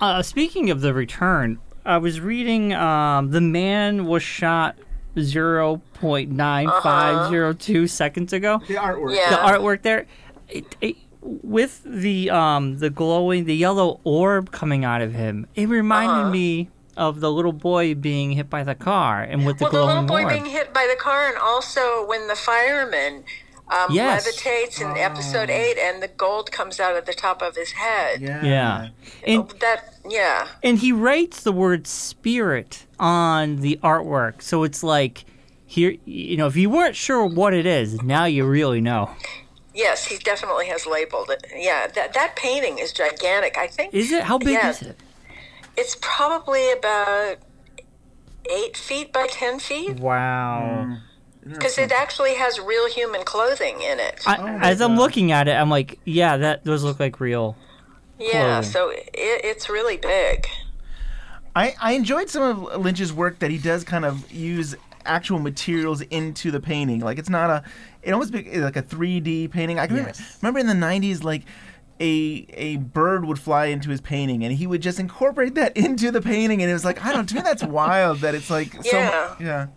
uh, 0.00 0.22
speaking 0.22 0.70
of 0.70 0.80
the 0.80 0.92
return, 0.94 1.58
I 1.84 1.98
was 1.98 2.20
reading 2.20 2.72
um, 2.74 3.30
the 3.30 3.40
man 3.40 4.06
was 4.06 4.22
shot 4.22 4.76
zero 5.18 5.80
point 5.94 6.30
nine 6.30 6.68
five 6.82 7.30
zero 7.30 7.52
two 7.52 7.86
seconds 7.86 8.32
ago. 8.32 8.60
The 8.66 8.74
artwork. 8.74 9.14
Yeah. 9.16 9.30
The 9.30 9.36
artwork 9.36 9.82
there, 9.82 10.06
it, 10.48 10.76
it, 10.80 10.96
with 11.22 11.82
the 11.84 12.30
um 12.30 12.78
the 12.78 12.90
glowing 12.90 13.44
the 13.46 13.56
yellow 13.56 14.00
orb 14.04 14.50
coming 14.52 14.84
out 14.84 15.00
of 15.00 15.14
him, 15.14 15.46
it 15.54 15.68
reminded 15.68 16.22
Uh-huh. 16.22 16.30
me 16.30 16.68
of 16.96 17.20
the 17.20 17.30
little 17.30 17.52
boy 17.52 17.94
being 17.94 18.32
hit 18.32 18.48
by 18.48 18.64
the 18.64 18.74
car 18.74 19.22
and 19.22 19.44
with 19.44 19.58
the 19.58 19.64
Well, 19.64 19.72
the 19.72 19.84
little 19.84 20.02
boy 20.04 20.22
orb. 20.22 20.32
being 20.32 20.46
hit 20.46 20.72
by 20.72 20.86
the 20.88 20.96
car, 21.00 21.28
and 21.28 21.36
also 21.36 22.06
when 22.06 22.26
the 22.28 22.34
fireman 22.36 23.24
um, 23.68 23.86
Yes. 23.90 24.26
levitates 24.26 24.80
in 24.80 24.96
episode 24.96 25.50
eight, 25.50 25.76
and 25.78 26.02
the 26.02 26.08
gold 26.08 26.52
comes 26.52 26.78
out 26.80 26.96
of 26.96 27.04
the 27.06 27.12
top 27.14 27.42
of 27.42 27.56
his 27.56 27.72
head. 27.72 28.20
Yeah. 28.20 28.44
yeah, 28.44 28.88
and 29.26 29.48
That 29.60 29.94
yeah. 30.08 30.48
and 30.62 30.78
he 30.78 30.92
writes 30.92 31.42
the 31.42 31.52
word 31.52 31.86
spirit 31.86 32.86
on 33.00 33.56
the 33.60 33.78
artwork, 33.82 34.42
so 34.42 34.62
it's 34.62 34.82
like 34.82 35.24
here 35.66 35.96
you 36.04 36.36
know 36.36 36.46
if 36.46 36.56
you 36.56 36.70
weren't 36.70 36.96
sure 36.96 37.24
what 37.26 37.52
it 37.54 37.66
is, 37.66 38.02
now 38.02 38.24
you 38.24 38.46
really 38.46 38.80
know. 38.80 39.10
Yes, 39.74 40.06
he 40.06 40.16
definitely 40.16 40.66
has 40.68 40.86
labeled 40.86 41.28
it. 41.30 41.44
Yeah, 41.54 41.86
that 41.88 42.14
that 42.14 42.34
painting 42.36 42.78
is 42.78 42.92
gigantic. 42.92 43.58
I 43.58 43.66
think 43.66 43.92
Is 43.92 44.10
it 44.12 44.22
how 44.24 44.38
big 44.38 44.54
Yeah. 44.54 44.70
is 44.70 44.82
it? 44.82 44.96
it's 45.76 45.96
probably 46.00 46.70
about 46.72 47.36
eight 48.50 48.76
feet 48.76 49.12
by 49.12 49.26
ten 49.26 49.58
feet. 49.58 49.98
Wow. 49.98 50.98
Because 51.48 51.78
it 51.78 51.92
actually 51.92 52.34
has 52.34 52.58
real 52.60 52.88
human 52.90 53.22
clothing 53.24 53.80
in 53.82 53.98
it. 54.00 54.20
I, 54.26 54.36
Oh 54.38 54.46
as 54.60 54.80
I'm 54.80 54.96
looking 54.96 55.30
at 55.32 55.48
it, 55.48 55.52
I'm 55.52 55.70
like, 55.70 55.98
yeah, 56.04 56.36
that 56.38 56.64
does 56.64 56.82
look 56.84 56.98
like 56.98 57.20
real. 57.20 57.56
yeah, 58.18 58.30
clothing. 58.60 58.70
so 58.70 58.90
it, 58.90 59.04
it's 59.14 59.68
really 59.68 59.96
big. 59.96 60.46
I, 61.54 61.74
I 61.80 61.92
enjoyed 61.92 62.28
some 62.28 62.42
of 62.42 62.80
Lynch's 62.82 63.12
work 63.12 63.38
that 63.38 63.50
he 63.50 63.58
does 63.58 63.82
kind 63.84 64.04
of 64.04 64.30
use 64.30 64.74
actual 65.06 65.38
materials 65.38 66.02
into 66.02 66.50
the 66.50 66.60
painting. 66.60 67.00
Like 67.00 67.18
it's 67.18 67.30
not 67.30 67.48
a, 67.48 67.62
it 68.02 68.12
almost 68.12 68.32
be 68.32 68.58
like 68.60 68.76
a 68.76 68.82
3D 68.82 69.50
painting. 69.50 69.78
I 69.78 69.86
can 69.86 69.96
remember, 69.96 70.16
Yes. 70.18 70.38
remember 70.42 70.58
in 70.60 70.66
the 70.66 70.74
90s, 70.74 71.22
like 71.24 71.42
a 71.98 72.46
a 72.50 72.76
bird 72.76 73.24
would 73.24 73.38
fly 73.38 73.66
into 73.66 73.88
his 73.88 74.02
painting 74.02 74.44
and 74.44 74.52
he 74.54 74.66
would 74.66 74.82
just 74.82 75.00
incorporate 75.00 75.54
that 75.54 75.74
into 75.78 76.10
the 76.10 76.20
painting. 76.20 76.60
And 76.60 76.70
it 76.70 76.74
was 76.74 76.84
like, 76.84 77.02
I 77.04 77.12
don't, 77.12 77.26
to 77.28 77.34
me 77.36 77.40
that's 77.40 77.62
wild 77.62 78.18
that 78.18 78.34
it's 78.34 78.50
like, 78.50 78.72
so, 78.84 78.98
Yeah. 79.40 79.68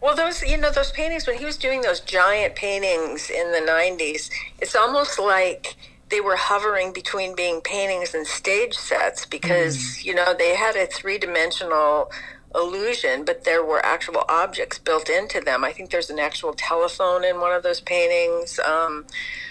Well, 0.00 0.14
those 0.14 0.42
you 0.42 0.56
know 0.56 0.70
those 0.70 0.92
paintings 0.92 1.26
when 1.26 1.38
he 1.38 1.44
was 1.44 1.56
doing 1.56 1.80
those 1.80 2.00
giant 2.00 2.54
paintings 2.54 3.30
in 3.30 3.52
the 3.52 3.58
'90s, 3.58 4.30
it's 4.60 4.76
almost 4.76 5.18
like 5.18 5.76
they 6.08 6.20
were 6.20 6.36
hovering 6.36 6.92
between 6.92 7.34
being 7.34 7.60
paintings 7.60 8.14
and 8.14 8.26
stage 8.26 8.74
sets 8.74 9.26
because 9.26 10.04
you 10.04 10.14
know 10.14 10.34
they 10.38 10.54
had 10.54 10.76
a 10.76 10.86
three-dimensional 10.86 12.10
illusion, 12.54 13.24
but 13.24 13.44
there 13.44 13.64
were 13.64 13.84
actual 13.84 14.24
objects 14.28 14.78
built 14.78 15.10
into 15.10 15.40
them. 15.40 15.64
I 15.64 15.72
think 15.72 15.90
there's 15.90 16.10
an 16.10 16.18
actual 16.18 16.54
telephone 16.54 17.24
in 17.24 17.40
one 17.40 17.52
of 17.52 17.62
those 17.62 17.80
paintings. 17.80 18.58
Um, 18.60 19.06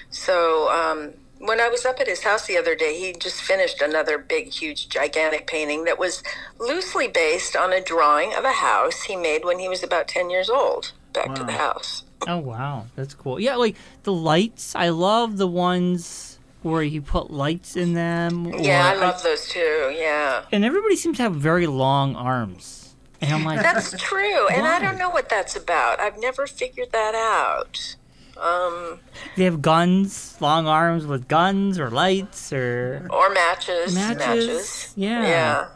so 0.09 0.69
um, 0.71 1.13
when 1.39 1.59
I 1.59 1.69
was 1.69 1.85
up 1.85 1.99
at 1.99 2.07
his 2.07 2.23
house 2.23 2.47
the 2.47 2.57
other 2.57 2.75
day, 2.75 2.99
he 2.99 3.13
just 3.13 3.41
finished 3.41 3.81
another 3.81 4.17
big, 4.17 4.49
huge, 4.49 4.89
gigantic 4.89 5.47
painting 5.47 5.83
that 5.85 5.99
was 5.99 6.23
loosely 6.59 7.07
based 7.07 7.55
on 7.55 7.73
a 7.73 7.81
drawing 7.81 8.33
of 8.33 8.43
a 8.43 8.53
house 8.53 9.03
he 9.03 9.15
made 9.15 9.45
when 9.45 9.59
he 9.59 9.69
was 9.69 9.83
about 9.83 10.07
10 10.07 10.29
years 10.29 10.49
old. 10.49 10.93
Back 11.13 11.33
to 11.35 11.43
the 11.43 11.53
house. 11.53 12.03
Oh 12.27 12.37
wow, 12.37 12.85
that's 12.95 13.15
cool. 13.15 13.39
Yeah, 13.39 13.55
like 13.55 13.75
the 14.03 14.13
lights. 14.13 14.75
I 14.75 14.89
love 14.89 15.37
the 15.37 15.47
ones 15.47 16.37
where 16.61 16.83
you 16.83 17.01
put 17.01 17.31
lights 17.31 17.75
in 17.75 17.93
them. 17.93 18.53
Yeah, 18.59 18.85
I 18.85 18.95
love 18.95 19.23
those 19.23 19.47
too. 19.47 19.93
Yeah. 19.95 20.43
And 20.51 20.65
everybody 20.65 20.95
seems 20.95 21.17
to 21.17 21.23
have 21.23 21.35
very 21.35 21.65
long 21.65 22.15
arms. 22.15 22.95
And 23.21 23.33
I'm 23.33 23.43
like, 23.43 23.61
That's 23.61 23.99
true. 23.99 24.47
And 24.49 24.67
I 24.67 24.79
don't 24.79 24.97
know 24.97 25.09
what 25.09 25.29
that's 25.29 25.55
about. 25.55 25.99
I've 25.99 26.19
never 26.19 26.45
figured 26.45 26.91
that 26.91 27.15
out. 27.15 27.95
Um, 28.39 28.99
they 29.35 29.43
have 29.43 29.61
guns, 29.61 30.37
long 30.39 30.67
arms 30.67 31.05
with 31.05 31.27
guns 31.27 31.79
or 31.79 31.89
lights 31.89 32.53
or 32.53 33.07
or 33.09 33.29
matches. 33.31 33.93
Matches, 33.95 34.93
yeah. 34.95 35.21
Yeah. 35.23 35.67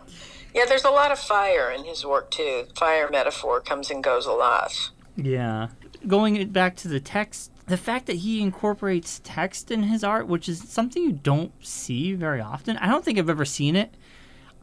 Yeah, 0.53 0.65
there's 0.68 0.84
a 0.84 0.89
lot 0.89 1.12
of 1.12 1.20
fire 1.20 1.72
in 1.72 1.86
his 1.86 2.06
work 2.06 2.30
too. 2.30 2.65
Fire 2.75 3.10
metaphor 3.10 3.62
comes 3.62 3.89
and 3.89 4.03
goes 4.03 4.25
a 4.25 4.32
lot. 4.34 4.91
yeah. 5.15 5.68
Going 6.08 6.48
back 6.50 6.75
to 6.77 6.88
the 6.88 7.00
text, 7.00 7.51
the 7.68 7.77
fact 7.77 8.08
that 8.08 8.18
he 8.18 8.41
incorporates 8.41 9.22
text 9.24 9.70
in 9.70 9.84
his 9.84 10.03
art, 10.03 10.27
which 10.27 10.50
is 10.50 10.60
something 10.68 11.03
you 11.03 11.12
don't 11.12 11.53
see 11.63 12.13
very 12.13 12.41
often. 12.41 12.75
I 12.77 12.88
don't 12.88 13.06
think 13.06 13.20
I've 13.20 13.30
ever 13.30 13.46
seen 13.46 13.75
it. 13.75 13.94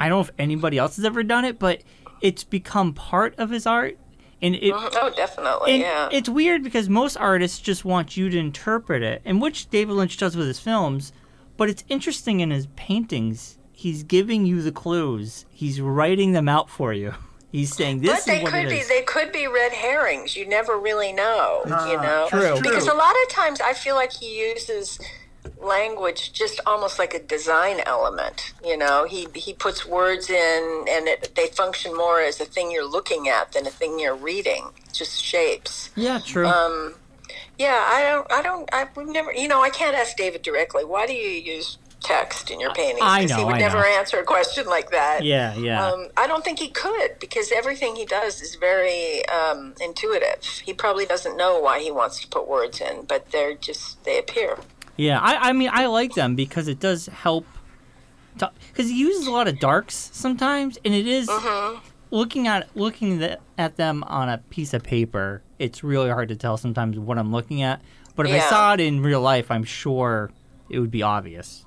I 0.01 0.09
don't 0.09 0.19
know 0.19 0.23
if 0.23 0.31
anybody 0.39 0.79
else 0.79 0.97
has 0.97 1.05
ever 1.05 1.23
done 1.23 1.45
it, 1.45 1.59
but 1.61 1.83
it's 2.21 2.43
become 2.45 2.93
part 2.93 3.35
of 3.39 3.51
his 3.51 3.67
art. 3.67 3.97
And 4.41 4.55
it, 4.55 4.73
Mhm. 4.73 4.95
Oh, 5.01 5.11
definitely. 5.11 5.73
And 5.73 5.81
yeah. 5.83 6.09
it's 6.13 6.29
weird 6.29 6.63
because 6.63 6.89
most 6.89 7.17
artists 7.17 7.59
just 7.59 7.85
want 7.85 8.17
you 8.17 8.31
to 8.31 8.39
interpret 8.39 9.03
it, 9.03 9.21
and 9.25 9.43
which 9.43 9.69
David 9.71 9.95
Lynch 9.95 10.17
does 10.17 10.37
with 10.37 10.47
his 10.47 10.61
films. 10.61 11.13
But 11.57 11.69
it's 11.69 11.83
interesting 11.89 12.39
in 12.41 12.51
his 12.53 12.69
paintings. 12.77 13.59
He's 13.73 14.03
giving 14.05 14.47
you 14.47 14.63
the 14.63 14.71
clues. 14.73 15.45
He's 15.51 15.81
writing 15.81 16.33
them 16.33 16.49
out 16.49 16.71
for 16.71 16.93
you. 16.93 17.15
He's 17.51 17.75
saying 17.75 18.03
this 18.03 18.11
but 18.11 18.27
they 18.27 18.37
is 18.39 18.43
what 18.43 18.53
could 18.53 18.65
it 18.67 18.69
be 18.69 18.83
they 18.87 19.03
could 19.03 19.33
be 19.33 19.47
red 19.47 19.73
herrings. 19.73 20.37
You 20.37 20.47
never 20.47 20.79
really 20.79 21.13
know, 21.15 21.63
you 21.65 21.97
know. 21.97 22.27
true. 22.29 22.59
Because 22.63 22.87
a 22.87 22.93
lot 22.95 23.15
of 23.25 23.29
times 23.31 23.61
I 23.63 23.73
feel 23.73 23.95
like 23.95 24.13
he 24.13 24.39
uses 24.39 25.01
language 25.61 26.33
just 26.33 26.61
almost 26.67 26.99
like 26.99 27.15
a 27.15 27.19
design 27.23 27.81
element. 27.87 28.53
You 28.65 28.77
know, 28.77 29.07
he 29.07 29.29
he 29.35 29.53
puts 29.55 29.87
words 29.87 30.31
in, 30.31 30.85
and 30.89 31.09
it, 31.09 31.33
they 31.35 31.47
function 31.49 31.97
more 31.97 32.21
as 32.21 32.41
a 32.41 32.45
thing 32.45 32.71
you're 32.71 32.89
looking 32.89 33.29
at 33.29 33.53
than 33.53 33.67
a 33.67 33.71
thing 33.71 33.99
you're 33.99 34.15
reading. 34.17 34.69
Just 34.93 35.23
shapes. 35.23 35.91
Yeah, 35.97 36.19
true. 36.25 36.47
Um, 36.47 36.95
yeah, 37.59 37.85
I 37.89 38.03
don't, 38.03 38.33
I 38.33 38.43
don't, 38.43 38.69
i've 38.73 38.97
never, 38.97 39.33
you 39.33 39.49
know, 39.49 39.63
I 39.63 39.71
can't 39.71 39.97
ask 39.97 40.17
David 40.17 40.43
directly. 40.43 40.85
Why 40.85 41.07
do 41.07 41.13
you 41.13 41.29
use 41.31 41.77
text 42.01 42.51
in 42.51 42.61
your 42.61 42.73
paintings? 42.73 43.01
I 43.03 43.23
'Cause 43.23 43.31
he 43.33 43.37
know, 43.39 43.47
would 43.47 43.57
I 43.57 43.59
never 43.59 43.79
know. 43.81 43.99
answer 43.99 44.19
a 44.19 44.25
question 44.25 44.67
like 44.67 44.91
that. 44.93 45.25
Yeah, 45.25 45.55
yeah. 45.57 45.85
Um, 45.85 46.09
I 46.17 46.27
don't 46.29 46.45
think 46.45 46.61
he 46.61 46.69
could 46.69 47.19
because 47.21 47.51
everything 47.51 47.97
he 47.97 48.07
does 48.07 48.41
is 48.41 48.55
very 48.55 49.27
um, 49.29 49.75
intuitive. 49.81 50.45
He 50.65 50.73
probably 50.73 51.05
doesn't 51.05 51.37
know 51.37 51.59
why 51.59 51.81
he 51.81 51.91
wants 51.91 52.21
to 52.21 52.29
put 52.29 52.49
words 52.49 52.81
in, 52.81 53.05
but 53.07 53.31
they're 53.33 53.55
just 53.55 54.03
they 54.05 54.19
appear. 54.19 54.59
Yeah, 54.99 55.19
I, 55.21 55.49
I 55.51 55.53
mean, 55.55 55.71
I 55.73 55.87
like 55.87 56.13
them 56.15 56.35
because 56.37 56.69
it 56.69 56.79
does 56.81 57.07
help. 57.07 57.47
Because 58.35 58.89
he 58.91 58.99
uses 58.99 59.27
a 59.27 59.31
lot 59.31 59.49
of 59.49 59.59
darks 59.59 60.11
sometimes, 60.13 60.79
and 60.85 60.95
it 60.95 61.07
is- 61.07 61.29
Mm-hmm. 61.29 61.79
looking 62.11 62.47
at 62.47 62.69
looking 62.77 63.19
the, 63.19 63.39
at 63.57 63.77
them 63.77 64.03
on 64.05 64.29
a 64.29 64.39
piece 64.39 64.75
of 64.75 64.83
paper. 64.83 65.43
It's 65.59 65.83
really 65.83 66.09
hard 66.11 66.29
to 66.29 66.37
tell 66.37 66.57
sometimes 66.57 66.99
what 66.99 67.19
I'm 67.19 67.33
looking 67.33 67.63
at. 67.63 67.81
But 68.17 68.27
if 68.27 68.33
I 68.33 68.49
saw 68.49 68.75
it 68.75 68.81
in 68.81 69.01
real 69.03 69.21
life, 69.21 69.51
I'm 69.51 69.65
sure 69.65 70.31
it 70.69 70.79
would 70.81 70.91
be 70.91 71.03
obvious. 71.03 71.65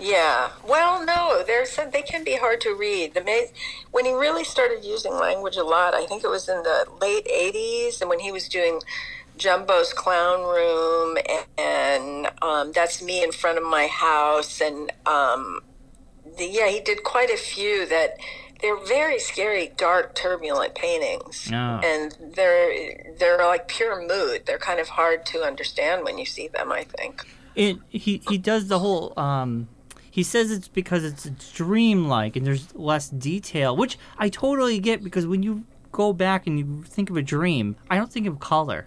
Yeah. 0.00 0.50
Well, 0.66 1.04
no, 1.04 1.44
there's 1.46 1.76
they 1.92 2.02
can 2.02 2.24
be 2.24 2.36
hard 2.36 2.60
to 2.62 2.74
read. 2.74 3.14
The 3.14 3.22
ma- 3.22 3.52
when 3.92 4.04
he 4.04 4.12
really 4.12 4.42
started 4.44 4.84
using 4.84 5.12
language 5.14 5.56
a 5.56 5.62
lot, 5.64 5.94
I 5.94 6.06
think 6.06 6.24
it 6.24 6.28
was 6.30 6.48
in 6.48 6.62
the 6.62 6.86
late 7.00 7.26
'80s, 7.26 8.00
and 8.00 8.08
when 8.10 8.18
he 8.20 8.32
was 8.32 8.48
doing 8.48 8.80
Jumbo's 9.38 9.92
Clown 9.92 10.40
Room, 10.42 11.16
and 11.58 12.30
um, 12.42 12.72
that's 12.72 13.02
me 13.02 13.22
in 13.24 13.32
front 13.32 13.58
of 13.58 13.64
my 13.64 13.86
house, 13.86 14.60
and 14.60 14.92
um, 15.06 15.60
the, 16.38 16.46
yeah, 16.46 16.68
he 16.68 16.80
did 16.80 17.02
quite 17.02 17.30
a 17.30 17.36
few 17.36 17.86
that 17.86 18.16
they're 18.60 18.76
very 18.86 19.18
scary, 19.18 19.72
dark, 19.76 20.14
turbulent 20.14 20.74
paintings, 20.74 21.48
Oh. 21.52 21.80
and 21.82 22.16
they're 22.34 23.14
they're 23.18 23.38
like 23.38 23.66
pure 23.68 24.00
mood. 24.06 24.42
They're 24.46 24.58
kind 24.58 24.78
of 24.78 24.88
hard 24.90 25.26
to 25.26 25.40
understand 25.42 26.04
when 26.04 26.18
you 26.18 26.24
see 26.26 26.48
them. 26.48 26.70
I 26.70 26.84
think. 26.84 27.26
It 27.56 27.78
he 27.88 28.22
he 28.28 28.38
does 28.38 28.68
the 28.68 28.78
whole. 28.78 29.12
Um, 29.18 29.68
he 30.10 30.22
says 30.22 30.50
it's 30.50 30.68
because 30.68 31.04
it's 31.04 31.24
dreamlike 31.52 32.36
and 32.36 32.46
there's 32.46 32.74
less 32.74 33.08
detail, 33.08 33.76
which 33.76 33.98
I 34.18 34.28
totally 34.28 34.78
get 34.78 35.02
because 35.02 35.26
when 35.26 35.42
you 35.42 35.64
go 35.90 36.12
back 36.12 36.46
and 36.46 36.58
you 36.58 36.82
think 36.86 37.10
of 37.10 37.16
a 37.16 37.22
dream, 37.22 37.76
I 37.90 37.96
don't 37.96 38.12
think 38.12 38.26
of 38.26 38.38
color, 38.38 38.86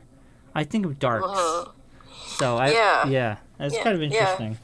I 0.56 0.64
think 0.64 0.86
of 0.86 0.98
darks. 1.00 1.28
Mhm. 1.28 1.70
So 2.38 2.58
I 2.58 2.70
Yeah. 2.72 3.06
yeah, 3.08 3.38
that's 3.58 3.76
Yeah, 3.76 3.84
kind 3.84 3.96
of 3.96 4.02
yeah. 4.02 4.08
interesting. 4.08 4.58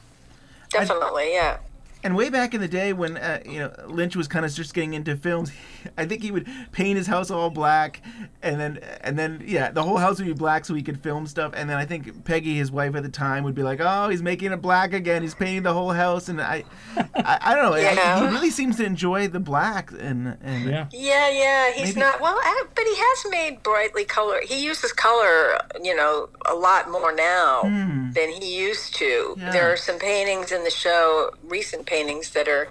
Definitely, 0.70 1.34
yeah. 1.34 1.58
And 2.04 2.16
way 2.16 2.30
back 2.30 2.52
in 2.52 2.60
the 2.60 2.66
day 2.68 2.92
when 2.92 3.16
uh, 3.16 3.40
you 3.46 3.60
know 3.60 3.72
Lynch 3.86 4.16
was 4.16 4.26
kind 4.26 4.44
of 4.44 4.52
just 4.52 4.74
getting 4.74 4.94
into 4.94 5.16
films, 5.16 5.52
I 5.96 6.04
think 6.04 6.22
he 6.22 6.30
would 6.32 6.48
paint 6.72 6.96
his 6.96 7.06
house 7.06 7.30
all 7.30 7.48
black, 7.48 8.02
and 8.42 8.58
then 8.60 8.80
and 9.02 9.16
then 9.18 9.42
yeah, 9.46 9.70
the 9.70 9.82
whole 9.84 9.98
house 9.98 10.18
would 10.18 10.26
be 10.26 10.32
black 10.32 10.64
so 10.64 10.74
he 10.74 10.82
could 10.82 11.00
film 11.00 11.26
stuff. 11.28 11.52
And 11.54 11.70
then 11.70 11.76
I 11.76 11.84
think 11.86 12.24
Peggy, 12.24 12.54
his 12.56 12.72
wife 12.72 12.96
at 12.96 13.04
the 13.04 13.08
time, 13.08 13.44
would 13.44 13.54
be 13.54 13.62
like, 13.62 13.78
"Oh, 13.80 14.08
he's 14.08 14.22
making 14.22 14.50
it 14.52 14.60
black 14.60 14.92
again. 14.92 15.22
He's 15.22 15.34
painting 15.36 15.62
the 15.62 15.72
whole 15.72 15.92
house." 15.92 16.28
And 16.28 16.40
I, 16.40 16.64
I, 16.96 17.38
I 17.40 17.54
don't 17.54 17.64
know. 17.70 17.74
I- 17.74 17.92
he 18.26 18.34
really 18.34 18.50
seems 18.50 18.76
to 18.78 18.84
enjoy 18.84 19.28
the 19.28 19.40
black 19.40 19.92
and 19.92 20.36
and 20.42 20.64
yeah. 20.68 20.86
Yeah, 20.92 21.30
yeah, 21.30 21.70
he's 21.72 21.94
Maybe- 21.94 22.00
not 22.00 22.20
well, 22.20 22.40
but 22.74 22.84
he 22.84 22.96
has 22.96 23.26
made 23.30 23.62
brightly 23.62 24.04
color. 24.04 24.40
He 24.42 24.64
uses 24.64 24.92
color, 24.92 25.58
you 25.82 25.94
know, 25.94 26.28
a 26.50 26.54
lot 26.54 26.90
more 26.90 27.12
now 27.14 27.60
Hmm. 27.62 28.10
than 28.10 28.28
he 28.30 28.58
used 28.58 28.94
to. 28.96 29.36
Yeah. 29.38 29.50
There 29.52 29.72
are 29.72 29.76
some 29.76 29.98
paintings 30.00 30.50
in 30.50 30.64
the 30.64 30.70
show, 30.70 31.30
recent 31.44 31.86
paintings 31.92 32.30
that 32.30 32.48
are 32.48 32.68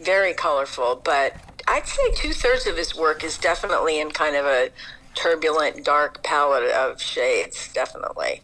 very 0.00 0.32
colorful, 0.32 1.00
but 1.02 1.34
I'd 1.66 1.86
say 1.86 2.12
two 2.14 2.32
thirds 2.32 2.66
of 2.68 2.76
his 2.76 2.94
work 2.96 3.24
is 3.24 3.36
definitely 3.36 3.98
in 4.00 4.10
kind 4.12 4.36
of 4.36 4.46
a 4.46 4.70
turbulent, 5.14 5.84
dark 5.84 6.22
palette 6.22 6.70
of 6.70 7.02
shades. 7.02 7.72
Definitely. 7.74 8.42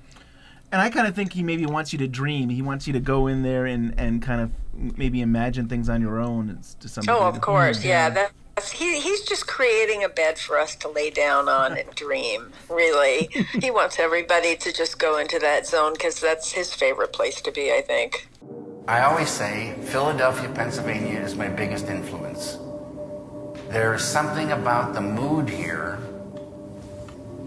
And 0.73 0.83
I 0.83 0.91
kind 0.91 1.07
of 1.07 1.15
think 1.15 1.33
he 1.33 1.45
maybe 1.45 1.65
wants 1.65 1.93
you 1.93 1.99
to 2.01 2.09
dream. 2.09 2.49
He 2.49 2.61
wants 2.61 2.89
you 2.89 2.93
to 2.93 3.01
go 3.01 3.29
in 3.29 3.43
there 3.45 3.67
and, 3.67 3.95
and 3.97 4.21
kind 4.21 4.41
of 4.41 4.51
maybe 4.99 5.21
imagine 5.21 5.69
things 5.69 5.89
on 5.89 6.01
your 6.03 6.19
own. 6.21 6.51
It's 6.51 6.75
to 6.75 6.89
some 6.89 7.05
Oh, 7.09 7.15
degree. 7.27 7.37
of 7.37 7.41
course, 7.41 7.85
yeah. 7.85 8.11
That's 8.11 8.73
he, 8.73 9.01
he's 9.01 9.21
just 9.23 9.47
creating 9.47 10.03
a 10.03 10.09
bed 10.09 10.39
for 10.39 10.59
us 10.59 10.75
to 10.77 10.89
lay 10.89 11.11
down 11.11 11.49
on 11.49 11.79
and 11.79 11.89
dream. 11.95 12.53
Really, 12.69 13.29
he 13.61 13.71
wants 13.71 13.99
everybody 14.01 14.57
to 14.57 14.73
just 14.73 14.99
go 14.99 15.19
into 15.19 15.39
that 15.39 15.67
zone 15.67 15.93
because 15.93 16.19
that's 16.21 16.53
his 16.53 16.75
favorite 16.75 17.13
place 17.13 17.41
to 17.43 17.53
be. 17.53 17.71
I 17.73 17.81
think. 17.83 18.29
I 18.89 19.03
always 19.03 19.29
say 19.29 19.75
Philadelphia, 19.83 20.49
Pennsylvania 20.49 21.19
is 21.19 21.35
my 21.35 21.49
biggest 21.49 21.89
influence. 21.89 22.57
There's 23.69 24.05
something 24.05 24.53
about 24.53 24.95
the 24.95 25.01
mood 25.01 25.49
here. 25.49 25.99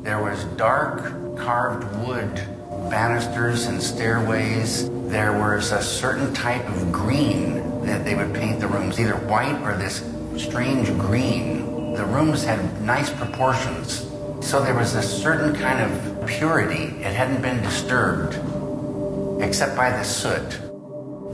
There 0.02 0.22
was 0.22 0.44
dark 0.58 1.38
carved 1.38 1.86
wood 2.06 2.46
banisters 2.90 3.68
and 3.68 3.82
stairways. 3.82 4.90
There 5.08 5.32
was 5.32 5.72
a 5.72 5.82
certain 5.82 6.34
type 6.34 6.68
of 6.68 6.92
green 6.92 7.86
that 7.86 8.04
they 8.04 8.16
would 8.16 8.34
paint 8.34 8.60
the 8.60 8.68
rooms, 8.68 9.00
either 9.00 9.16
white 9.16 9.62
or 9.62 9.78
this 9.78 10.04
strange 10.36 10.90
green. 10.98 11.94
The 11.94 12.06
rooms 12.06 12.44
had 12.44 12.82
nice 12.82 13.10
proportions. 13.10 14.06
So 14.42 14.62
there 14.62 14.76
was 14.76 14.94
a 14.96 15.02
certain 15.02 15.56
kind 15.56 15.80
of 15.80 16.28
purity. 16.28 16.98
It 17.02 17.14
hadn't 17.14 17.42
been 17.42 17.62
disturbed, 17.62 18.34
except 19.42 19.78
by 19.78 19.92
the 19.92 20.04
soot. 20.04 20.69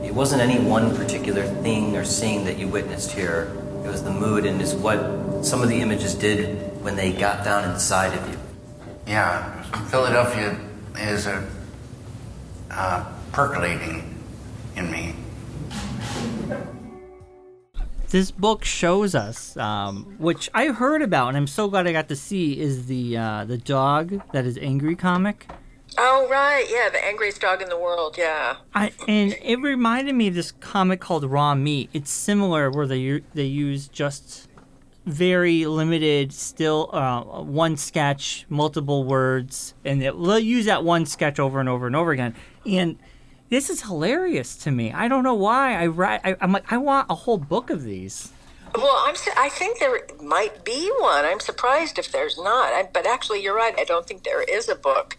It 0.06 0.14
wasn't 0.14 0.40
any 0.40 0.58
one 0.58 0.96
particular 0.96 1.42
thing 1.62 1.96
or 1.96 2.04
scene 2.04 2.44
that 2.44 2.58
you 2.58 2.68
witnessed 2.68 3.10
here. 3.10 3.52
It 3.84 3.88
was 3.88 4.02
the 4.04 4.12
mood 4.12 4.46
and 4.46 4.62
is 4.62 4.74
what 4.74 5.44
some 5.44 5.62
of 5.62 5.68
the 5.68 5.80
images 5.80 6.14
did 6.14 6.82
when 6.82 6.94
they 6.94 7.12
got 7.12 7.44
down 7.44 7.68
inside 7.70 8.16
of 8.16 8.28
you. 8.30 8.38
Yeah, 9.06 9.62
Philadelphia 9.90 10.58
is 10.96 11.26
a 11.26 11.46
uh, 12.70 13.12
percolating 13.32 14.14
in 14.76 14.90
me. 14.90 15.14
This 18.10 18.30
book 18.30 18.64
shows 18.64 19.16
us, 19.16 19.56
um, 19.56 20.14
which 20.18 20.48
I 20.54 20.68
heard 20.68 21.02
about, 21.02 21.28
and 21.28 21.36
I'm 21.36 21.48
so 21.48 21.68
glad 21.68 21.88
I 21.88 21.92
got 21.92 22.08
to 22.08 22.16
see, 22.16 22.58
is 22.60 22.86
the 22.86 23.16
uh, 23.16 23.44
the 23.44 23.58
dog 23.58 24.22
that 24.32 24.46
is 24.46 24.56
angry 24.58 24.94
comic. 24.94 25.48
Oh 25.98 26.28
right, 26.30 26.66
yeah, 26.68 26.90
the 26.90 27.02
angriest 27.02 27.40
dog 27.40 27.62
in 27.62 27.68
the 27.68 27.78
world. 27.78 28.16
Yeah. 28.18 28.56
I 28.74 28.92
and 29.08 29.36
it 29.42 29.56
reminded 29.60 30.14
me 30.14 30.28
of 30.28 30.34
this 30.34 30.52
comic 30.52 31.00
called 31.00 31.24
Raw 31.24 31.54
Meat. 31.54 31.88
It's 31.92 32.10
similar 32.10 32.70
where 32.70 32.86
they 32.86 33.22
they 33.34 33.44
use 33.44 33.88
just 33.88 34.48
very 35.06 35.64
limited, 35.66 36.32
still 36.32 36.90
uh, 36.92 37.22
one 37.42 37.76
sketch, 37.76 38.44
multiple 38.48 39.04
words, 39.04 39.74
and 39.84 40.02
they'll 40.02 40.38
use 40.38 40.66
that 40.66 40.84
one 40.84 41.06
sketch 41.06 41.38
over 41.38 41.60
and 41.60 41.68
over 41.68 41.86
and 41.86 41.96
over 41.96 42.10
again. 42.10 42.34
And 42.66 42.98
this 43.48 43.70
is 43.70 43.82
hilarious 43.82 44.56
to 44.58 44.70
me. 44.70 44.92
I 44.92 45.08
don't 45.08 45.22
know 45.22 45.34
why. 45.34 45.80
I 45.80 45.86
write. 45.86 46.20
I, 46.24 46.36
I'm 46.40 46.52
like, 46.52 46.70
I 46.72 46.76
want 46.76 47.06
a 47.08 47.14
whole 47.14 47.38
book 47.38 47.70
of 47.70 47.84
these. 47.84 48.32
Well, 48.74 49.02
I'm. 49.06 49.14
su- 49.14 49.30
I 49.36 49.48
think 49.48 49.78
there 49.78 50.00
might 50.22 50.64
be 50.64 50.92
one. 50.98 51.24
I'm 51.24 51.40
surprised 51.40 51.98
if 51.98 52.10
there's 52.12 52.36
not. 52.36 52.72
I, 52.74 52.88
but 52.92 53.06
actually, 53.06 53.42
you're 53.42 53.56
right. 53.56 53.74
I 53.78 53.84
don't 53.84 54.06
think 54.06 54.24
there 54.24 54.42
is 54.42 54.68
a 54.68 54.74
book. 54.74 55.16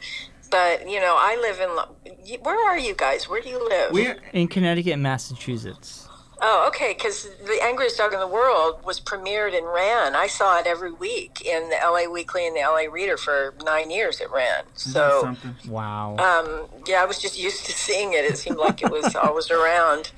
But 0.49 0.89
you 0.89 0.99
know, 0.99 1.15
I 1.17 1.35
live 1.41 1.59
in. 1.59 2.39
Where 2.41 2.69
are 2.69 2.77
you 2.77 2.93
guys? 2.95 3.29
Where 3.29 3.41
do 3.41 3.49
you 3.49 3.67
live? 3.67 3.91
We're 3.91 4.17
in 4.33 4.47
Connecticut 4.47 4.93
and 4.93 5.03
Massachusetts. 5.03 6.07
Oh, 6.39 6.65
okay. 6.67 6.93
Because 6.93 7.27
the 7.45 7.59
angriest 7.63 7.97
dog 7.97 8.13
in 8.13 8.19
the 8.19 8.27
world 8.27 8.85
was 8.85 8.99
premiered 9.01 9.57
and 9.57 9.65
ran. 9.65 10.15
I 10.15 10.27
saw 10.27 10.59
it 10.59 10.67
every 10.67 10.91
week 10.91 11.41
in 11.43 11.69
the 11.69 11.77
LA 11.83 12.07
Weekly 12.11 12.45
and 12.45 12.55
the 12.55 12.59
LA 12.61 12.91
Reader 12.91 13.17
for 13.17 13.55
nine 13.65 13.89
years. 13.89 14.21
It 14.21 14.29
ran. 14.31 14.63
So. 14.75 15.35
Wow. 15.67 16.15
Um, 16.17 16.67
yeah, 16.85 17.01
I 17.01 17.05
was 17.05 17.17
just 17.19 17.39
used 17.47 17.65
to 17.65 17.71
seeing 17.71 18.13
it. 18.13 18.23
It 18.23 18.37
seemed 18.37 18.57
like 18.57 18.83
it 18.83 18.91
was 18.91 19.15
always 19.15 19.49
around. 19.49 20.11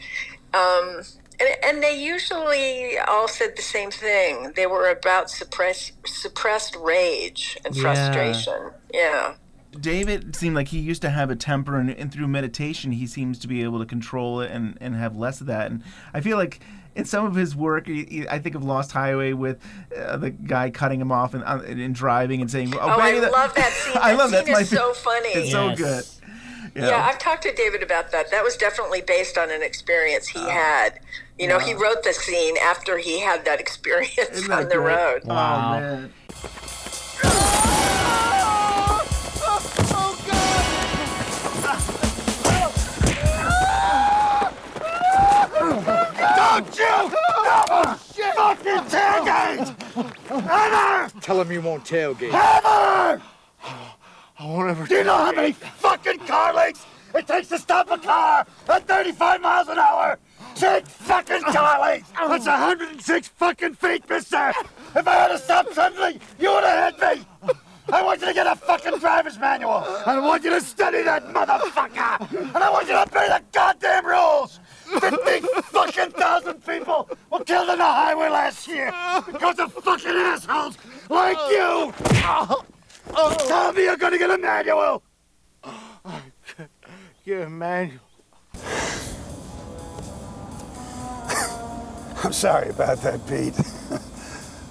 Um, 0.54 1.04
and, 1.40 1.50
and 1.64 1.82
they 1.84 1.98
usually 1.98 2.98
all 2.98 3.30
said 3.30 3.56
the 3.56 3.62
same 3.62 3.90
thing. 3.92 4.52
They 4.58 4.68
were 4.68 4.90
about 4.90 5.30
suppress, 5.30 5.94
suppressed 6.06 6.76
rage 6.76 7.58
and 7.64 7.74
Yeah. 7.74 7.82
frustration. 7.82 8.72
Yeah. 8.94 9.36
David 9.80 10.36
seemed 10.36 10.56
like 10.56 10.70
he 10.70 10.80
used 10.80 11.02
to 11.04 11.10
have 11.10 11.30
a 11.30 11.36
temper, 11.36 11.78
and, 11.78 11.90
and 11.92 12.12
through 12.12 12.28
meditation, 12.28 12.92
he 12.94 13.06
seems 13.06 13.38
to 13.40 13.48
be 13.48 13.64
able 13.64 13.80
to 13.80 13.86
control 13.86 14.42
it 14.42 14.50
and, 14.52 14.78
and 14.82 14.96
have 14.96 15.16
less 15.16 15.42
of 15.42 15.48
that. 15.48 15.70
And 15.70 15.84
I 16.14 16.22
feel 16.22 16.38
like 16.38 16.60
in 16.96 17.06
some 17.06 17.26
of 17.26 17.36
his 17.36 17.56
work, 17.56 17.86
he, 17.88 18.04
he- 18.06 18.28
I 18.28 18.40
think 18.40 18.56
of 18.56 18.64
Lost 18.64 18.92
Highway 18.92 19.34
with 19.34 19.60
uh, 19.96 20.18
the 20.18 20.32
guy 20.32 20.70
cutting 20.72 21.00
him 21.00 21.12
off 21.12 21.34
and, 21.36 21.44
uh, 21.44 21.62
and 21.66 21.94
driving 21.94 22.42
and 22.42 22.50
saying, 22.50 22.74
"Oh, 22.76 22.80
Oh, 22.82 22.88
I 23.00 23.12
baby, 23.12 23.20
that-" 23.26 23.32
love 23.32 23.54
that 23.56 23.72
scene. 23.72 23.98
I 24.02 24.14
love 24.14 24.32
That 24.32 24.46
scene 24.46 24.54
that's 24.56 24.60
my 24.60 24.62
is 24.64 24.70
fa- 24.70 24.76
so 24.76 24.94
funny. 24.94 25.30
It's 25.30 25.52
so 25.52 25.76
good. 25.76 26.04
Yeah. 26.76 27.04
I've 27.04 27.18
talked 27.20 27.44
to 27.44 27.54
David 27.54 27.82
about 27.84 28.12
that. 28.12 28.30
That 28.32 28.44
was 28.44 28.56
definitely 28.56 29.02
based 29.02 29.38
on 29.38 29.50
an 29.52 29.62
experience 29.64 30.28
he 30.28 30.40
had. 30.40 31.00
You 31.40 31.48
know, 31.48 31.58
he 31.60 31.74
wrote 31.74 32.04
the 32.04 32.14
scene 32.14 32.58
after 32.58 32.98
he 33.00 33.20
had 33.20 33.44
that 33.46 33.60
experience 33.66 34.18
Isn't 34.32 34.50
that 34.50 34.64
on 34.64 34.70
the 34.70 34.76
great? 34.76 34.96
road. 34.96 35.22
Oh 35.28 36.10
man. 46.62 47.98
fucking 48.36 48.84
tailgate! 48.90 49.76
Ever! 50.30 51.20
Tell 51.22 51.42
him 51.42 51.52
you 51.52 51.62
won't 51.62 51.84
tailgate. 51.84 52.34
Ever! 52.34 53.22
I 54.40 54.46
won't 54.46 54.70
ever 54.70 54.86
Do 54.86 54.96
you 54.96 55.04
know 55.04 55.18
how 55.18 55.32
many 55.32 55.52
fucking 55.52 56.20
car 56.20 56.54
lengths 56.54 56.86
it 57.14 57.28
takes 57.28 57.50
to 57.50 57.60
stop 57.60 57.92
a 57.92 57.98
car 57.98 58.46
at 58.70 58.88
35 58.88 59.42
miles 59.42 59.68
an 59.68 59.78
hour? 59.78 60.20
Six 60.56 60.90
fucking 60.90 61.42
car 61.44 61.82
lengths! 61.82 62.12
That's 62.12 62.46
106 62.46 63.28
fucking 63.30 63.74
feet, 63.76 64.10
mister! 64.10 64.54
If 64.96 65.08
I 65.08 65.14
had 65.14 65.28
to 65.30 65.38
stop 65.38 65.72
suddenly, 65.74 66.20
you 66.40 66.52
would 66.52 66.64
have 66.64 67.00
hit 67.00 67.18
me! 67.18 67.26
I 67.92 68.04
want 68.04 68.22
you 68.22 68.28
to 68.28 68.34
get 68.34 68.46
a 68.46 68.56
fucking 68.56 69.00
driver's 69.00 69.40
manual! 69.40 69.84
I 70.06 70.20
want 70.20 70.44
you 70.44 70.52
to 70.52 70.62
study 70.62 71.02
that 71.04 71.28
motherfucker! 71.28 72.32
And 72.32 72.58
I 72.58 72.70
want 72.70 72.88
you 72.88 72.94
to 72.94 73.02
obey 73.04 73.28
the 73.28 73.42
goddamn 73.52 74.06
rules! 74.06 74.60
50 75.00 75.48
fucking 75.64 76.12
thousand 76.12 76.66
people 76.66 77.10
were 77.32 77.44
killed 77.44 77.70
on 77.70 77.78
the 77.78 77.84
highway 77.84 78.30
last 78.30 78.68
year 78.68 78.92
because 79.26 79.60
of 79.60 79.72
fucking 79.74 80.10
assholes 80.10 80.78
like 81.10 81.38
you! 81.50 81.94
Tell 83.48 83.74
me 83.74 83.84
you're 83.84 83.98
gonna 83.98 84.18
get 84.18 84.32
a 84.32 84.38
manual! 84.38 85.04
Get 87.26 87.42
a 87.42 87.50
manual. 87.50 88.00
I'm 92.22 92.34
sorry 92.34 92.70
about 92.70 93.02
that, 93.04 93.26
Pete. 93.28 93.56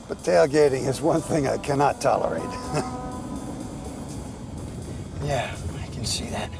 but 0.08 0.18
tailgating 0.18 0.86
is 0.86 1.00
one 1.00 1.20
thing 1.22 1.46
I 1.46 1.56
cannot 1.58 2.00
tolerate. 2.00 2.42
Yeah, 5.24 5.54
I 5.82 5.86
can 5.92 6.04
see 6.04 6.26
that. 6.26 6.50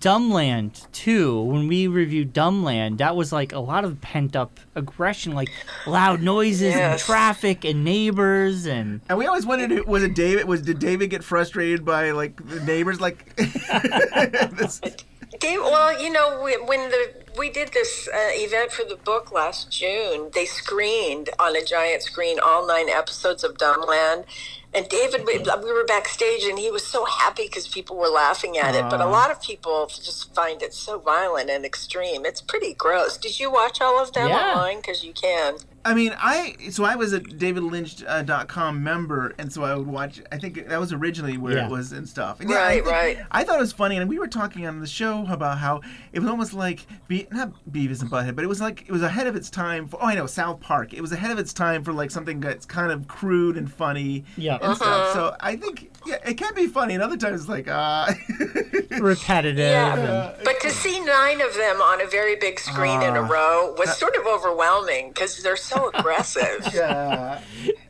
Dumbland 0.00 0.90
too. 0.92 1.40
When 1.42 1.68
we 1.68 1.86
reviewed 1.86 2.32
Dumbland, 2.32 2.98
that 2.98 3.16
was 3.16 3.32
like 3.32 3.52
a 3.52 3.58
lot 3.58 3.84
of 3.84 4.00
pent 4.00 4.34
up 4.34 4.58
aggression, 4.74 5.32
like 5.32 5.50
loud 5.86 6.22
noises 6.22 6.74
and 6.74 6.98
traffic 6.98 7.64
and 7.64 7.84
neighbors 7.84 8.66
and. 8.66 9.00
And 9.08 9.18
we 9.18 9.26
always 9.26 9.46
wondered, 9.46 9.86
was 9.86 10.02
it 10.02 10.14
David? 10.14 10.46
Was 10.46 10.62
did 10.62 10.78
David 10.78 11.10
get 11.10 11.22
frustrated 11.22 11.84
by 11.84 12.10
like 12.12 12.44
the 12.46 12.60
neighbors? 12.60 13.00
Like, 13.00 13.36
Dave, 15.38 15.60
well, 15.60 16.02
you 16.02 16.10
know, 16.10 16.42
we, 16.42 16.56
when 16.56 16.90
the 16.90 17.14
we 17.38 17.50
did 17.50 17.68
this 17.72 18.08
uh, 18.12 18.30
event 18.32 18.72
for 18.72 18.84
the 18.84 18.96
book 18.96 19.32
last 19.32 19.70
June, 19.70 20.30
they 20.34 20.44
screened 20.44 21.30
on 21.38 21.56
a 21.56 21.64
giant 21.64 22.02
screen 22.02 22.38
all 22.38 22.66
nine 22.66 22.88
episodes 22.88 23.44
of 23.44 23.56
Dumbland. 23.56 24.24
And 24.72 24.88
David, 24.88 25.26
we 25.26 25.38
we 25.38 25.72
were 25.72 25.84
backstage, 25.84 26.44
and 26.44 26.56
he 26.56 26.70
was 26.70 26.86
so 26.86 27.04
happy 27.04 27.44
because 27.46 27.66
people 27.66 27.96
were 27.96 28.08
laughing 28.08 28.56
at 28.56 28.76
it. 28.76 28.84
But 28.88 29.00
a 29.00 29.06
lot 29.06 29.32
of 29.32 29.42
people 29.42 29.88
just 29.88 30.32
find 30.32 30.62
it 30.62 30.72
so 30.72 30.98
violent 31.00 31.50
and 31.50 31.64
extreme. 31.64 32.24
It's 32.24 32.40
pretty 32.40 32.74
gross. 32.74 33.16
Did 33.18 33.40
you 33.40 33.50
watch 33.50 33.80
all 33.80 34.00
of 34.00 34.12
them 34.12 34.28
Yeah. 34.28 34.52
online? 34.52 34.76
Because 34.76 35.02
you 35.02 35.12
can. 35.12 35.56
I 35.84 35.94
mean, 35.94 36.14
I 36.18 36.56
so 36.70 36.84
I 36.84 36.94
was 36.96 37.12
a 37.14 37.20
DavidLynch.com 37.20 38.82
member, 38.82 39.34
and 39.38 39.52
so 39.52 39.62
I 39.64 39.74
would 39.74 39.86
watch. 39.86 40.20
I 40.30 40.38
think 40.38 40.68
that 40.68 40.78
was 40.78 40.92
originally 40.92 41.38
where 41.38 41.56
Yeah. 41.56 41.66
it 41.66 41.70
was 41.70 41.92
and 41.92 42.08
stuff. 42.08 42.40
And 42.40 42.50
Right, 42.50 42.58
I 42.66 42.74
think- 42.74 42.86
right. 42.86 43.18
I 43.30 43.44
thought 43.44 43.56
it 43.56 43.60
was 43.60 43.72
funny, 43.72 43.96
and 43.96 44.08
we 44.08 44.18
were 44.18 44.26
talking 44.26 44.66
on 44.66 44.80
the 44.80 44.86
show 44.86 45.26
about 45.28 45.58
how 45.58 45.80
it 46.12 46.20
was 46.20 46.28
almost 46.28 46.52
like 46.52 46.86
Be- 47.08 47.26
not 47.30 47.52
Beavis 47.70 48.02
and 48.02 48.10
Butthead, 48.10 48.34
but 48.36 48.44
it 48.44 48.48
was 48.48 48.60
like 48.60 48.82
it 48.82 48.92
was 48.92 49.02
ahead 49.02 49.26
of 49.26 49.36
its 49.36 49.48
time. 49.50 49.88
For, 49.88 49.98
oh, 50.02 50.06
I 50.06 50.14
know 50.14 50.26
South 50.26 50.60
Park. 50.60 50.92
It 50.92 51.00
was 51.00 51.12
ahead 51.12 51.30
of 51.30 51.38
its 51.38 51.52
time 51.52 51.82
for 51.82 51.92
like 51.92 52.10
something 52.10 52.40
that's 52.40 52.66
kind 52.66 52.92
of 52.92 53.08
crude 53.08 53.56
and 53.56 53.72
funny. 53.72 54.24
Yeah. 54.36 54.58
and 54.62 54.76
stuff. 54.76 54.88
Uh-huh. 54.88 55.14
So 55.14 55.36
I 55.40 55.56
think 55.56 55.89
yeah, 56.06 56.16
it 56.26 56.34
can 56.38 56.54
be 56.54 56.66
funny, 56.66 56.94
and 56.94 57.02
other 57.02 57.16
times 57.16 57.40
it's 57.40 57.48
like 57.48 57.68
uh 57.68 58.12
repetitive. 58.98 59.58
Yeah, 59.58 60.32
and- 60.34 60.44
but 60.44 60.60
to 60.60 60.70
see 60.70 61.00
nine 61.00 61.40
of 61.40 61.54
them 61.54 61.80
on 61.80 62.00
a 62.00 62.06
very 62.06 62.36
big 62.36 62.58
screen 62.60 63.02
in 63.02 63.16
a 63.16 63.22
Ah. 63.22 63.28
row 63.28 63.74
was 63.78 63.96
sort 63.96 64.14
of 64.16 64.26
overwhelming 64.26 65.08
because 65.10 65.42
they're 65.42 65.56
so 65.56 65.90
aggressive. 65.94 66.68
yeah. 66.74 67.40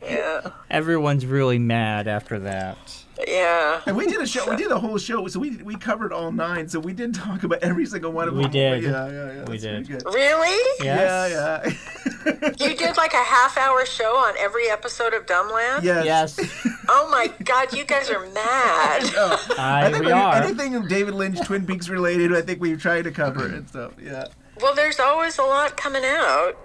Yeah. 0.03 0.51
Everyone's 0.69 1.25
really 1.25 1.59
mad 1.59 2.07
after 2.07 2.39
that. 2.39 2.77
Yeah. 3.27 3.81
And 3.85 3.95
we 3.95 4.07
did 4.07 4.19
a 4.21 4.25
show. 4.27 4.49
We 4.49 4.55
did 4.55 4.71
a 4.71 4.79
whole 4.79 4.97
show. 4.97 5.27
So 5.27 5.39
we 5.39 5.57
we 5.57 5.75
covered 5.75 6.11
all 6.13 6.31
nine. 6.31 6.67
So 6.67 6.79
we 6.79 6.93
did 6.93 7.13
talk 7.13 7.43
about 7.43 7.59
every 7.63 7.85
single 7.85 8.11
one 8.11 8.27
of 8.27 8.35
We 8.35 8.43
them. 8.43 8.51
did. 8.51 8.83
Yeah, 8.83 9.07
yeah, 9.09 9.31
yeah. 9.33 9.43
We 9.49 9.57
did. 9.57 9.85
pretty 9.87 10.03
good. 10.03 10.13
Really? 10.13 10.85
Yeah, 10.85 11.27
yeah. 11.27 11.73
You 12.59 12.75
did 12.75 12.97
like 12.97 13.13
a 13.13 13.23
half 13.23 13.57
hour 13.57 13.85
show 13.85 14.15
on 14.15 14.35
every 14.37 14.69
episode 14.69 15.13
of 15.13 15.25
Dumbland? 15.25 15.83
Yes. 15.83 16.37
yes. 16.37 16.67
Oh 16.89 17.09
my 17.11 17.31
god, 17.43 17.73
you 17.73 17.83
guys 17.85 18.09
are 18.09 18.19
mad. 18.31 19.03
I 19.57 19.89
think 19.91 20.05
we 20.05 20.11
are. 20.11 20.35
anything 20.35 20.87
David 20.87 21.13
Lynch, 21.15 21.39
Twin 21.41 21.65
Peaks 21.65 21.89
related. 21.89 22.33
I 22.35 22.41
think 22.41 22.61
we've 22.61 22.81
tried 22.81 23.03
to 23.03 23.11
cover 23.11 23.45
and 23.45 23.67
stuff. 23.67 23.93
Yeah. 24.01 24.27
Well, 24.61 24.75
there's 24.75 24.99
always 24.99 25.37
a 25.39 25.43
lot 25.43 25.77
coming 25.77 26.03
out. 26.05 26.55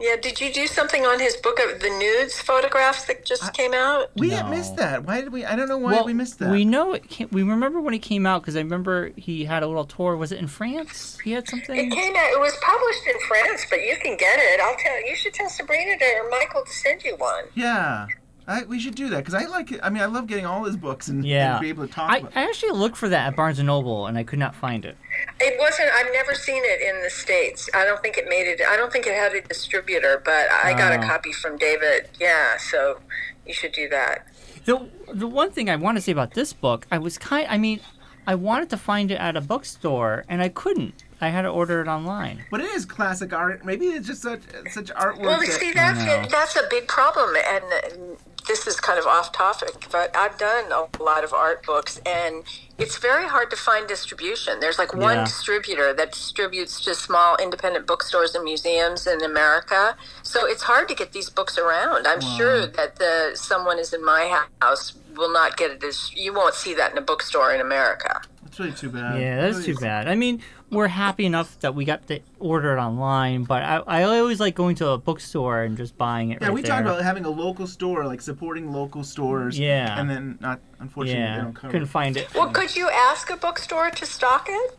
Yeah, 0.00 0.16
did 0.16 0.40
you 0.40 0.52
do 0.52 0.66
something 0.66 1.04
on 1.04 1.20
his 1.20 1.36
book 1.36 1.58
of 1.60 1.80
the 1.80 1.88
nudes 1.88 2.40
photographs 2.40 3.04
that 3.06 3.24
just 3.24 3.52
came 3.54 3.72
out? 3.72 4.10
We 4.16 4.30
had 4.30 4.50
missed 4.50 4.76
that. 4.76 5.04
Why 5.04 5.20
did 5.20 5.32
we? 5.32 5.44
I 5.44 5.56
don't 5.56 5.68
know 5.68 5.78
why 5.78 5.92
well, 5.92 6.04
we 6.04 6.14
missed 6.14 6.38
that. 6.40 6.50
We 6.50 6.64
know 6.64 6.92
it. 6.92 7.08
Came, 7.08 7.28
we 7.30 7.42
remember 7.42 7.80
when 7.80 7.94
it 7.94 8.00
came 8.00 8.26
out 8.26 8.42
because 8.42 8.56
I 8.56 8.60
remember 8.60 9.10
he 9.16 9.44
had 9.44 9.62
a 9.62 9.66
little 9.66 9.84
tour. 9.84 10.16
Was 10.16 10.32
it 10.32 10.38
in 10.38 10.48
France? 10.48 11.18
He 11.22 11.32
had 11.32 11.48
something. 11.48 11.76
It 11.76 11.94
came 11.94 12.14
out. 12.16 12.32
It 12.32 12.40
was 12.40 12.56
published 12.62 13.06
in 13.06 13.20
France, 13.28 13.66
but 13.70 13.80
you 13.80 13.96
can 14.02 14.16
get 14.16 14.38
it. 14.38 14.60
I'll 14.60 14.76
tell 14.76 15.08
you. 15.08 15.16
should 15.16 15.34
tell 15.34 15.48
Sabrina 15.48 15.98
to, 15.98 16.04
or 16.04 16.30
Michael 16.30 16.64
to 16.64 16.72
send 16.72 17.02
you 17.04 17.16
one. 17.16 17.44
Yeah. 17.54 18.06
I, 18.46 18.64
we 18.64 18.78
should 18.78 18.94
do 18.94 19.08
that 19.10 19.18
because 19.18 19.34
I 19.34 19.46
like 19.46 19.72
it. 19.72 19.80
I 19.82 19.88
mean, 19.88 20.02
I 20.02 20.06
love 20.06 20.26
getting 20.26 20.44
all 20.44 20.64
his 20.64 20.76
books 20.76 21.08
and, 21.08 21.24
Yeah. 21.24 21.52
and 21.52 21.62
be 21.62 21.70
able 21.70 21.86
to 21.86 21.92
talk 21.92 22.10
I, 22.10 22.18
about. 22.18 22.36
I 22.36 22.44
actually 22.44 22.72
looked 22.72 22.96
for 22.96 23.08
that 23.08 23.28
at 23.28 23.36
Barnes 23.36 23.58
and 23.58 23.66
Noble 23.66 24.06
and 24.06 24.18
I 24.18 24.22
could 24.22 24.38
not 24.38 24.54
find 24.54 24.84
it. 24.84 24.96
It 25.40 25.58
wasn't. 25.58 25.90
I've 25.94 26.12
never 26.12 26.34
seen 26.34 26.62
it 26.64 26.80
in 26.82 27.02
the 27.02 27.10
states. 27.10 27.70
I 27.72 27.84
don't 27.84 28.02
think 28.02 28.18
it 28.18 28.26
made 28.28 28.46
it. 28.46 28.60
I 28.68 28.76
don't 28.76 28.92
think 28.92 29.06
it 29.06 29.14
had 29.14 29.34
a 29.34 29.40
distributor, 29.40 30.20
but 30.24 30.50
I 30.50 30.74
got 30.74 30.92
a 30.92 30.98
copy 30.98 31.32
from 31.32 31.56
David. 31.56 32.08
Yeah, 32.20 32.58
so 32.58 32.98
you 33.46 33.54
should 33.54 33.72
do 33.72 33.88
that. 33.88 34.26
The 34.66 34.88
the 35.12 35.26
one 35.26 35.50
thing 35.50 35.70
I 35.70 35.76
want 35.76 35.96
to 35.96 36.02
say 36.02 36.12
about 36.12 36.34
this 36.34 36.52
book, 36.52 36.86
I 36.90 36.98
was 36.98 37.16
kind. 37.18 37.46
I 37.48 37.58
mean, 37.58 37.80
I 38.26 38.34
wanted 38.34 38.70
to 38.70 38.76
find 38.76 39.10
it 39.10 39.18
at 39.18 39.36
a 39.36 39.40
bookstore 39.40 40.24
and 40.28 40.42
I 40.42 40.48
couldn't. 40.48 41.04
I 41.20 41.28
had 41.28 41.42
to 41.42 41.48
order 41.48 41.80
it 41.80 41.88
online. 41.88 42.44
But 42.50 42.60
it 42.60 42.70
is 42.74 42.84
classic 42.84 43.32
art. 43.32 43.64
Maybe 43.64 43.86
it's 43.86 44.06
just 44.06 44.22
such 44.22 44.42
such 44.70 44.92
artwork. 44.94 45.20
Well, 45.20 45.40
that, 45.40 45.46
see, 45.48 45.72
that's 45.72 46.30
that's 46.30 46.56
a 46.56 46.66
big 46.70 46.86
problem, 46.88 47.34
and 47.36 48.16
this 48.46 48.66
is 48.66 48.78
kind 48.78 48.98
of 48.98 49.06
off 49.06 49.32
topic, 49.32 49.86
but 49.90 50.14
I've 50.16 50.36
done 50.38 50.70
a 50.70 51.02
lot 51.02 51.24
of 51.24 51.32
art 51.32 51.64
books, 51.64 52.00
and 52.04 52.44
it's 52.78 52.98
very 52.98 53.26
hard 53.26 53.50
to 53.50 53.56
find 53.56 53.86
distribution. 53.88 54.60
There's 54.60 54.78
like 54.78 54.92
one 54.94 55.18
Yeah. 55.18 55.24
distributor 55.24 55.92
that 55.94 56.12
distributes 56.12 56.80
to 56.82 56.94
small 56.94 57.36
independent 57.36 57.86
bookstores 57.86 58.34
and 58.34 58.44
museums 58.44 59.06
in 59.06 59.22
America, 59.22 59.96
so 60.22 60.46
it's 60.46 60.62
hard 60.64 60.88
to 60.88 60.94
get 60.94 61.12
these 61.12 61.30
books 61.30 61.56
around. 61.56 62.06
I'm 62.06 62.20
Wow. 62.20 62.36
sure 62.36 62.66
that 62.66 62.96
the 62.96 63.32
someone 63.34 63.78
is 63.78 63.92
in 63.92 64.04
my 64.04 64.42
house 64.60 64.94
will 65.16 65.32
not 65.32 65.56
get 65.56 65.70
it 65.70 65.84
as 65.84 66.10
you 66.14 66.32
won't 66.32 66.54
see 66.54 66.74
that 66.74 66.92
in 66.92 66.98
a 66.98 67.02
bookstore 67.02 67.52
in 67.52 67.60
America. 67.60 68.20
That's 68.42 68.58
really 68.58 68.72
too 68.72 68.90
bad. 68.90 69.20
Yeah, 69.20 69.40
that's 69.40 69.56
Really 69.58 69.74
too 69.74 69.80
bad. 69.80 70.06
I 70.06 70.14
mean, 70.14 70.42
we're 70.70 70.88
happy 70.88 71.24
enough 71.24 71.58
that 71.60 71.74
we 71.74 71.84
got 71.84 72.06
to 72.08 72.20
order 72.40 72.76
it 72.76 72.80
online, 72.80 73.44
but 73.44 73.62
I, 73.62 73.76
I 73.86 74.02
always 74.04 74.40
like 74.40 74.54
going 74.54 74.74
to 74.76 74.88
a 74.88 74.98
bookstore 74.98 75.62
and 75.62 75.76
just 75.76 75.96
buying 75.96 76.30
it. 76.30 76.40
Yeah, 76.40 76.48
right 76.48 76.54
we 76.54 76.62
there. 76.62 76.70
talked 76.72 76.86
about 76.86 77.02
having 77.02 77.24
a 77.24 77.30
local 77.30 77.66
store, 77.66 78.04
like 78.06 78.20
supporting 78.20 78.72
local 78.72 79.04
stores. 79.04 79.58
Yeah. 79.58 79.98
And 80.00 80.10
then 80.10 80.38
not, 80.40 80.60
unfortunately, 80.80 81.22
they 81.22 81.42
don't 81.42 81.52
cover. 81.54 81.70
couldn't 81.70 81.86
find 81.88 82.16
it. 82.16 82.32
Well, 82.34 82.48
could 82.50 82.74
you 82.74 82.88
ask 82.90 83.30
a 83.30 83.36
bookstore 83.36 83.90
to 83.90 84.06
stock 84.06 84.46
it? 84.50 84.78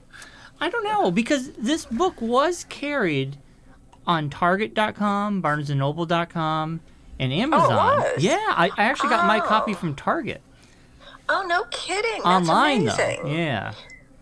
I 0.60 0.69
don't 0.69 0.84
know 0.84 1.12
because 1.12 1.52
this 1.54 1.86
book 1.86 2.21
was 2.21 2.63
carried 2.65 3.38
on 4.08 4.30
Target.com, 4.30 5.41
BarnesandNoble.com, 5.41 6.80
and 7.19 7.32
oh, 7.32 7.36
Amazon. 7.36 7.69
was? 8.00 8.24
Yeah, 8.24 8.38
I, 8.50 8.69
I 8.78 8.84
actually 8.84 9.10
got 9.10 9.26
my 9.28 9.39
Oh. 9.39 9.43
copy 9.48 9.74
from 9.74 9.95
Target 9.95 10.41
Oh, 11.28 11.43
no 11.48 11.63
kidding! 11.71 12.21
That's 12.24 12.26
online 12.26 12.82
amazing. 12.84 13.24
though. 13.24 13.30
Yeah. 13.32 13.74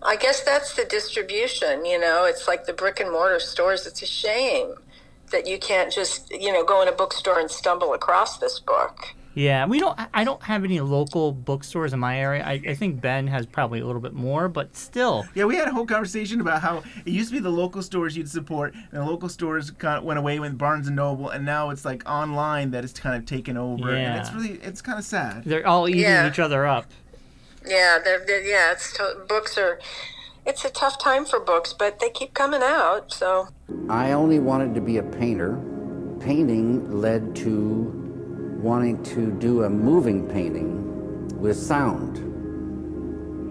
I 0.06 0.16
guess 0.16 0.42
that's 0.44 0.76
the 0.76 0.86
distribution, 0.86 1.86
you 1.86 2.00
know, 2.00 2.26
it's 2.26 2.48
like 2.48 2.66
the 2.66 2.74
brick 2.74 3.00
and 3.00 3.12
mortar 3.12 3.40
stores. 3.40 3.86
It's 3.88 4.02
a 4.02 4.06
shame 4.06 4.76
that 5.32 5.48
you 5.48 5.58
can't 5.58 5.92
just, 5.92 6.30
you 6.32 6.52
know, 6.52 6.64
go 6.64 6.82
in 6.82 6.88
a 6.88 6.92
bookstore 6.92 7.40
and 7.40 7.50
stumble 7.50 7.94
across 7.94 8.38
this 8.38 8.60
book. 8.60 9.14
Yeah, 9.36 9.66
we 9.66 9.80
don't. 9.80 10.00
I 10.14 10.24
don't 10.24 10.44
have 10.44 10.64
any 10.64 10.80
local 10.80 11.32
bookstores 11.32 11.92
in 11.92 12.00
my 12.00 12.20
area. 12.20 12.44
I, 12.46 12.62
I 12.68 12.76
think 12.76 13.02
Ben 13.02 13.26
has 13.26 13.48
probably 13.48 13.80
a 13.80 13.86
little 13.88 14.00
bit 14.00 14.14
more, 14.14 14.48
but 14.48 14.76
still. 14.76 15.26
Yeah, 15.34 15.46
we 15.46 15.56
had 15.56 15.68
a 15.68 15.72
whole 15.72 15.88
conversation 15.88 16.40
about 16.40 16.62
how 16.62 16.84
it 17.04 17.08
used 17.12 17.30
to 17.30 17.38
be 17.38 17.40
the 17.40 17.50
local 17.50 17.82
stores 17.82 18.16
you'd 18.16 18.30
support, 18.30 18.76
and 18.76 19.02
the 19.02 19.04
local 19.04 19.30
stores 19.30 19.72
kind 19.72 19.98
of 19.98 20.04
went 20.04 20.20
away 20.20 20.40
with 20.40 20.56
Barnes 20.56 20.86
and 20.86 20.96
Noble, 20.96 21.30
and 21.30 21.44
now 21.44 21.72
it's 21.72 21.84
like 21.84 22.08
online 22.08 22.70
that 22.70 22.84
that 22.84 22.86
is 22.86 22.94
kind 22.94 23.16
of 23.16 23.26
taken 23.26 23.58
over, 23.58 23.90
and 23.90 24.02
Yeah. 24.04 24.20
it's 24.20 24.32
really 24.34 24.60
it's 24.62 24.84
kind 24.84 25.00
of 25.00 25.06
sad. 25.06 25.46
They're 25.46 25.66
all 25.66 25.90
eating 25.90 26.02
Yeah. 26.02 26.28
each 26.30 26.38
other 26.38 26.68
up. 26.68 26.86
Yeah, 27.66 28.00
they're, 28.04 28.26
they're 28.26 28.44
yeah, 28.44 28.72
it's 28.74 28.98
books 29.28 29.58
are 29.58 29.80
it's 30.46 30.66
a 30.66 30.70
tough 30.70 31.00
time 31.00 31.26
for 31.26 31.40
books, 31.40 31.74
but 31.74 32.00
they 32.00 32.10
keep 32.10 32.34
coming 32.34 32.62
out, 32.62 33.14
so 33.14 33.48
I 33.90 34.12
only 34.12 34.40
wanted 34.40 34.76
to 34.76 34.82
be 34.82 34.98
a 34.98 35.04
painter. 35.04 35.58
Painting 36.20 37.02
led 37.02 37.36
to 37.38 38.04
wanting 38.62 39.02
to 39.04 39.32
do 39.32 39.64
a 39.64 39.70
moving 39.70 40.28
painting 40.28 41.28
with 41.40 41.58
sound. 41.58 42.20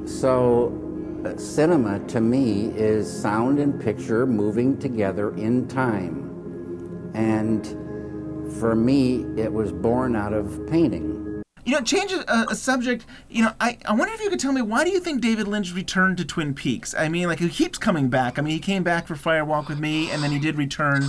So, 0.09 0.79
uh, 1.25 1.37
cinema 1.37 2.01
to 2.09 2.20
me 2.20 2.72
is 2.77 3.11
sound 3.11 3.59
and 3.59 3.81
picture 3.81 4.27
moving 4.27 4.79
together 4.79 5.35
in 5.37 5.68
time. 5.68 7.11
And 7.14 7.66
for 8.59 8.75
me, 8.75 9.25
it 9.37 9.53
was 9.53 9.70
born 9.70 10.16
out 10.16 10.33
of 10.33 10.66
painting. 10.68 11.21
You 11.64 11.75
know, 11.75 11.81
change 11.81 12.12
a, 12.12 12.51
a 12.51 12.55
subject. 12.57 13.07
You 13.31 13.44
know, 13.44 13.53
I, 13.61 13.79
I 13.85 13.94
wonder 13.94 14.12
if 14.12 14.20
you 14.20 14.31
could 14.31 14.40
tell 14.40 14.53
me 14.53 14.62
why 14.62 14.85
do 14.85 14.90
you 14.90 14.98
think 14.98 15.20
David 15.20 15.46
Lynch 15.46 15.72
returned 15.72 16.16
to 16.18 16.25
Twin 16.25 16.55
Peaks? 16.55 16.94
I 16.94 17.09
mean, 17.09 17.29
like 17.29 17.38
he 17.38 17.48
keeps 17.48 17.79
coming 17.79 18.09
back. 18.09 18.38
I 18.38 18.42
mean, 18.42 18.53
he 18.53 18.59
came 18.61 18.83
back 18.83 19.07
for 19.07 19.14
Fire 19.14 19.44
Walk 19.44 19.68
with 19.68 19.79
Me, 19.79 20.11
and 20.11 20.22
then 20.22 20.33
he 20.33 20.38
did 20.38 20.57
return 20.57 21.03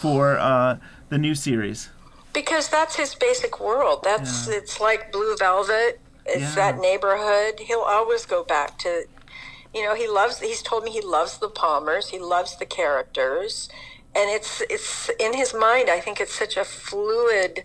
for 0.00 0.38
uh, 0.38 0.78
the 1.08 1.18
new 1.18 1.34
series. 1.34 1.90
Because 2.32 2.68
that's 2.68 2.96
his 2.96 3.14
basic 3.14 3.60
world. 3.60 4.00
That's 4.02 4.48
it's 4.48 4.80
like 4.80 5.12
Blue 5.12 5.36
Velvet. 5.36 6.00
It's 6.26 6.56
Yeah. 6.56 6.72
that 6.72 6.78
neighborhood. 6.78 7.60
He'll 7.60 7.80
always 7.80 8.26
go 8.26 8.42
back 8.42 8.78
to 8.78 9.04
you 9.74 9.82
know, 9.84 9.94
he 9.94 10.06
loves 10.06 10.40
he's 10.40 10.62
told 10.62 10.84
me 10.84 10.90
he 10.90 11.00
loves 11.00 11.38
the 11.38 11.48
Palmers, 11.48 12.10
he 12.10 12.18
loves 12.18 12.56
the 12.56 12.66
characters. 12.66 13.68
And 14.14 14.28
it's 14.30 14.60
it's 14.68 15.10
in 15.18 15.34
his 15.34 15.54
mind, 15.54 15.88
I 15.88 16.00
think 16.00 16.20
it's 16.20 16.34
such 16.34 16.56
a 16.56 16.64
fluid 16.64 17.64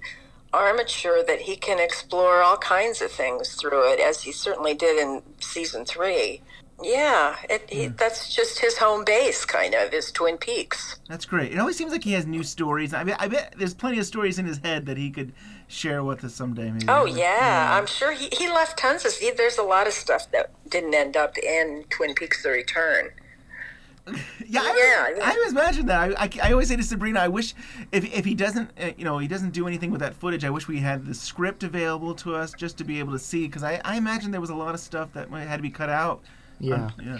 armature 0.53 1.23
that 1.27 1.41
he 1.41 1.55
can 1.55 1.79
explore 1.79 2.41
all 2.41 2.57
kinds 2.57 3.01
of 3.01 3.11
things 3.11 3.53
through 3.55 3.91
it, 3.91 3.99
as 3.99 4.21
he 4.23 4.31
certainly 4.31 4.73
did 4.73 4.99
in 4.99 5.21
season 5.39 5.85
three. 5.85 6.41
Yeah, 6.81 7.35
it, 7.49 7.67
he, 7.69 7.85
hmm. 7.85 7.95
that's 7.97 8.33
just 8.35 8.59
his 8.59 8.77
home 8.77 9.03
base, 9.03 9.45
kind 9.45 9.73
of, 9.73 9.93
is 9.93 10.11
Twin 10.11 10.37
Peaks. 10.37 10.99
That's 11.09 11.25
great. 11.25 11.51
It 11.51 11.57
always 11.57 11.75
seems 11.75 11.91
like 11.91 12.03
he 12.03 12.13
has 12.13 12.27
new 12.27 12.43
stories. 12.43 12.93
I 12.93 13.03
bet, 13.03 13.17
I 13.19 13.27
bet 13.27 13.55
there's 13.57 13.73
plenty 13.73 13.97
of 13.97 14.05
stories 14.05 14.37
in 14.37 14.45
his 14.45 14.59
head 14.59 14.85
that 14.85 14.95
he 14.95 15.09
could 15.09 15.33
share 15.67 16.03
with 16.03 16.23
us 16.23 16.35
someday. 16.35 16.69
Maybe. 16.69 16.85
Oh 16.87 17.05
yeah, 17.05 17.75
I'm 17.75 17.87
sure 17.87 18.11
he, 18.11 18.29
he 18.31 18.47
left 18.47 18.77
tons 18.77 19.05
of. 19.05 19.13
he- 19.13 19.31
There's 19.31 19.57
a 19.57 19.63
lot 19.63 19.87
of 19.87 19.93
stuff 19.93 20.29
that 20.31 20.51
didn't 20.69 20.93
end 20.93 21.17
up 21.17 21.35
in 21.39 21.83
Twin 21.89 22.13
Peaks: 22.13 22.43
The 22.43 22.49
Return. 22.49 23.09
Yeah, 24.49 24.61
I, 24.61 25.13
yeah, 25.17 25.25
I 25.25 25.31
always 25.31 25.51
imagine 25.51 25.87
that. 25.87 26.17
I, 26.17 26.23
I, 26.23 26.29
I 26.49 26.51
always 26.53 26.69
say 26.69 26.77
to 26.77 26.83
Sabrina, 26.83 27.19
I 27.19 27.27
wish 27.27 27.53
if, 27.91 28.05
if 28.05 28.23
he 28.23 28.33
doesn't, 28.33 28.71
uh, 28.81 28.91
you 28.97 29.03
know, 29.03 29.17
he 29.17 29.27
doesn't 29.27 29.49
do 29.49 29.67
anything 29.67 29.91
with 29.91 29.99
that 29.99 30.13
footage. 30.13 30.45
I 30.45 30.49
wish 30.49 30.69
we 30.69 30.79
had 30.79 31.05
the 31.05 31.13
script 31.13 31.63
available 31.63 32.15
to 32.15 32.33
us 32.33 32.53
just 32.53 32.77
to 32.77 32.85
be 32.85 32.99
able 32.99 33.11
to 33.11 33.19
see, 33.19 33.47
because 33.47 33.63
I, 33.63 33.81
I 33.83 33.97
imagine 33.97 34.31
there 34.31 34.39
was 34.39 34.49
a 34.49 34.55
lot 34.55 34.73
of 34.73 34.79
stuff 34.79 35.11
that 35.13 35.29
had 35.29 35.57
to 35.57 35.61
be 35.61 35.69
cut 35.69 35.89
out. 35.89 36.21
Yeah. 36.61 36.85
Um, 36.85 36.93
yeah. 37.03 37.17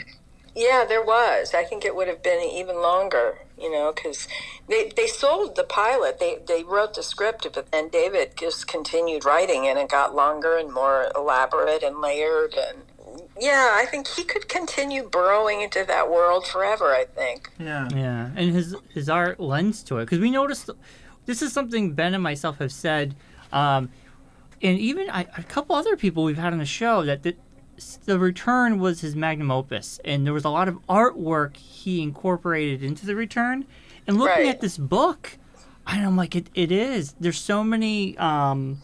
Yeah, 0.57 0.85
there 0.89 1.03
was. 1.03 1.53
I 1.53 1.63
think 1.63 1.85
it 1.85 1.95
would 1.95 2.07
have 2.07 2.23
been 2.23 2.41
even 2.41 2.77
longer, 2.77 3.37
you 3.59 3.71
know, 3.71 3.93
because 3.93 4.27
they, 4.67 4.91
they 4.95 5.05
sold 5.05 5.55
the 5.55 5.63
pilot. 5.63 6.17
They 6.19 6.39
they 6.47 6.63
wrote 6.63 6.95
the 6.95 7.03
script, 7.03 7.47
but 7.53 7.71
then 7.71 7.89
David 7.89 8.31
just 8.35 8.67
continued 8.67 9.23
writing, 9.23 9.67
and 9.67 9.77
it 9.77 9.87
got 9.87 10.15
longer 10.15 10.57
and 10.57 10.73
more 10.73 11.11
elaborate 11.15 11.83
and 11.83 12.01
layered. 12.01 12.55
And 12.55 12.79
yeah, 13.39 13.71
I 13.73 13.85
think 13.85 14.07
he 14.07 14.23
could 14.23 14.47
continue 14.49 15.03
burrowing 15.03 15.61
into 15.61 15.83
that 15.87 16.09
world 16.09 16.45
forever. 16.47 16.93
I 16.93 17.05
think. 17.05 17.49
Yeah. 17.59 17.87
Yeah, 17.93 18.29
and 18.35 18.51
his 18.53 18.75
his 18.93 19.09
art 19.09 19.39
lends 19.39 19.83
to 19.83 19.97
it 19.99 20.05
because 20.05 20.19
we 20.19 20.31
noticed 20.31 20.69
this 21.25 21.41
is 21.41 21.51
something 21.53 21.93
Ben 21.93 22.13
and 22.13 22.23
myself 22.23 22.57
have 22.59 22.71
said, 22.71 23.15
um, 23.51 23.89
and 24.61 24.79
even 24.79 25.09
I, 25.09 25.21
a 25.37 25.43
couple 25.43 25.75
other 25.75 25.95
people 25.97 26.23
we've 26.23 26.37
had 26.37 26.53
on 26.53 26.59
the 26.59 26.65
show 26.65 27.03
that 27.03 27.23
the, 27.23 27.35
the 28.05 28.17
return 28.17 28.79
was 28.79 29.01
his 29.01 29.15
magnum 29.15 29.51
opus, 29.51 29.99
and 30.05 30.25
there 30.25 30.33
was 30.33 30.45
a 30.45 30.49
lot 30.49 30.67
of 30.67 30.79
artwork 30.87 31.57
he 31.57 32.01
incorporated 32.01 32.81
into 32.83 33.05
the 33.05 33.15
return. 33.15 33.65
And 34.07 34.17
looking 34.17 34.45
Right. 34.45 34.47
at 34.55 34.61
this 34.61 34.77
book, 34.77 35.37
I 35.85 35.99
I'm 35.99 36.15
like 36.15 36.33
it, 36.35 36.49
it 36.55 36.71
is. 36.71 37.13
There's 37.19 37.39
so 37.39 37.61
many 37.63 38.17
um, 38.17 38.77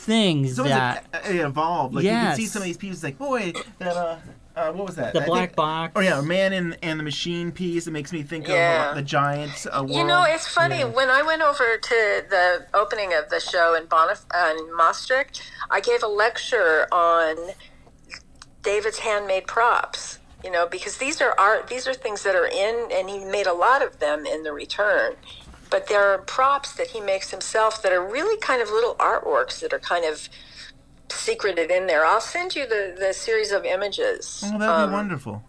things 0.00 0.56
So 0.56 0.64
that 0.64 1.04
it, 1.26 1.36
it 1.36 1.40
evolved. 1.40 1.94
Like 1.94 2.04
you 2.04 2.10
can 2.10 2.36
see 2.36 2.46
some 2.46 2.62
of 2.62 2.66
these 2.66 2.76
pieces, 2.76 3.02
like 3.04 3.18
boy, 3.18 3.52
that 3.78 3.96
uh, 3.96 4.16
uh 4.56 4.72
what 4.72 4.86
was 4.88 4.96
that? 4.96 5.12
The 5.12 5.22
I 5.22 5.26
black 5.26 5.48
think- 5.50 5.56
box. 5.56 5.92
Oh 5.96 6.00
yeah, 6.00 6.18
a 6.18 6.22
man 6.22 6.52
in 6.52 6.72
and 6.82 6.98
the 6.98 7.04
machine 7.04 7.52
piece. 7.52 7.86
It 7.86 7.92
makes 7.92 8.12
me 8.12 8.22
think 8.22 8.48
Yeah. 8.48 8.86
of 8.86 8.92
uh, 8.92 8.94
the 8.94 9.02
Giants. 9.02 9.66
Uh, 9.66 9.84
You 9.88 10.04
know, 10.04 10.24
it's 10.26 10.46
funny. 10.48 10.78
Yeah. 10.78 10.84
When 10.84 11.08
I 11.10 11.22
went 11.22 11.42
over 11.42 11.76
to 11.76 12.24
the 12.28 12.66
opening 12.74 13.12
of 13.14 13.28
the 13.30 13.40
show 13.40 13.74
in 13.74 13.84
Bonif- 13.86 14.26
uh, 14.34 14.54
in 14.58 14.76
Maastricht, 14.76 15.42
I 15.70 15.80
gave 15.80 16.02
a 16.02 16.08
lecture 16.08 16.86
on 16.92 17.36
David's 18.62 18.98
handmade 18.98 19.46
props. 19.46 20.18
You 20.42 20.50
know, 20.50 20.66
because 20.66 20.96
these 20.96 21.20
are 21.20 21.34
art, 21.38 21.66
these 21.68 21.86
are 21.86 21.92
things 21.92 22.22
that 22.22 22.34
are 22.34 22.46
in, 22.46 22.88
and 22.90 23.10
he 23.10 23.18
made 23.26 23.46
a 23.46 23.52
lot 23.52 23.82
of 23.82 23.98
them 23.98 24.24
in 24.24 24.42
the 24.42 24.52
return. 24.54 25.12
But 25.70 25.86
there 25.88 26.04
are 26.12 26.18
props 26.18 26.72
that 26.72 26.88
he 26.88 27.00
makes 27.00 27.30
himself 27.30 27.80
that 27.82 27.92
are 27.92 28.04
really 28.04 28.38
kind 28.40 28.60
of 28.60 28.68
little 28.70 28.94
artworks 28.96 29.60
that 29.60 29.72
are 29.72 29.78
kind 29.78 30.04
of 30.04 30.28
secreted 31.08 31.70
in 31.70 31.86
there. 31.86 32.04
I'll 32.04 32.20
send 32.20 32.54
you 32.56 32.66
the, 32.66 32.96
the 32.98 33.12
series 33.12 33.52
of 33.52 33.64
images. 33.64 34.42
Oh, 34.44 34.58
that'd 34.58 34.68
Um, 34.68 34.90
be 34.90 34.94
wonderful. 34.94 35.42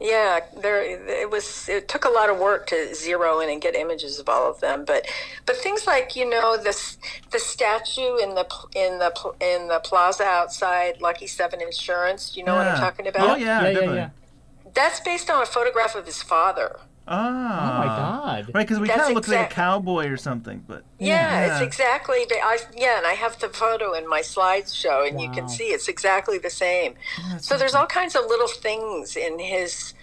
yeah, 0.00 0.40
there 0.60 0.82
it 0.82 1.30
was. 1.30 1.68
It 1.68 1.88
took 1.88 2.04
a 2.04 2.08
lot 2.10 2.28
of 2.30 2.38
work 2.38 2.66
to 2.68 2.94
zero 2.94 3.40
in 3.40 3.48
and 3.50 3.60
get 3.60 3.74
images 3.74 4.18
of 4.18 4.28
all 4.28 4.48
of 4.50 4.60
them, 4.60 4.84
but 4.86 5.06
but 5.46 5.56
things 5.56 5.86
like 5.86 6.16
you 6.16 6.28
know 6.28 6.56
this 6.56 6.98
the 7.30 7.38
statue 7.38 8.16
in 8.16 8.34
the 8.34 8.46
in 8.74 8.98
the 8.98 9.12
in 9.40 9.68
the 9.68 9.80
plaza 9.80 10.24
outside 10.24 11.00
Lucky 11.00 11.26
Seven 11.26 11.60
Insurance. 11.62 12.36
You 12.36 12.44
know 12.44 12.54
what 12.56 12.66
I'm 12.66 12.78
talking 12.78 13.06
about? 13.06 13.30
Oh, 13.30 13.36
yeah, 13.36 13.62
Yeah, 13.62 13.68
yeah, 13.68 13.72
definitely. 13.72 13.96
yeah. 13.96 14.10
That's 14.74 15.00
based 15.00 15.30
on 15.30 15.42
a 15.42 15.46
photograph 15.46 15.94
of 15.94 16.04
his 16.06 16.22
father. 16.22 16.78
Ah. 17.08 17.76
my 17.78 17.86
God. 17.86 18.54
Right, 18.54 18.66
because 18.66 18.80
we 18.80 18.88
kind 18.88 19.02
of 19.02 19.12
look 19.12 19.28
like 19.28 19.50
a 19.50 19.54
cowboy 19.54 20.08
or 20.08 20.16
something, 20.16 20.64
but 20.66 20.84
Yeah, 20.98 21.54
it's 21.54 21.62
exactly. 21.62 22.18
I 22.30 22.58
yeah, 22.76 22.98
and 22.98 23.06
I 23.06 23.12
have 23.12 23.38
the 23.38 23.48
photo 23.48 23.92
in 23.92 24.08
my 24.08 24.20
slideshow, 24.20 25.08
and 25.08 25.20
you 25.20 25.30
can 25.30 25.48
see 25.48 25.64
it's 25.64 25.88
exactly 25.88 26.38
the 26.38 26.50
same. 26.50 26.94
so 27.38 27.56
there's 27.56 27.74
all 27.74 27.86
kinds 27.86 28.16
of 28.16 28.26
little 28.26 28.48
things 28.48 29.16
in 29.16 29.38
his 29.38 29.94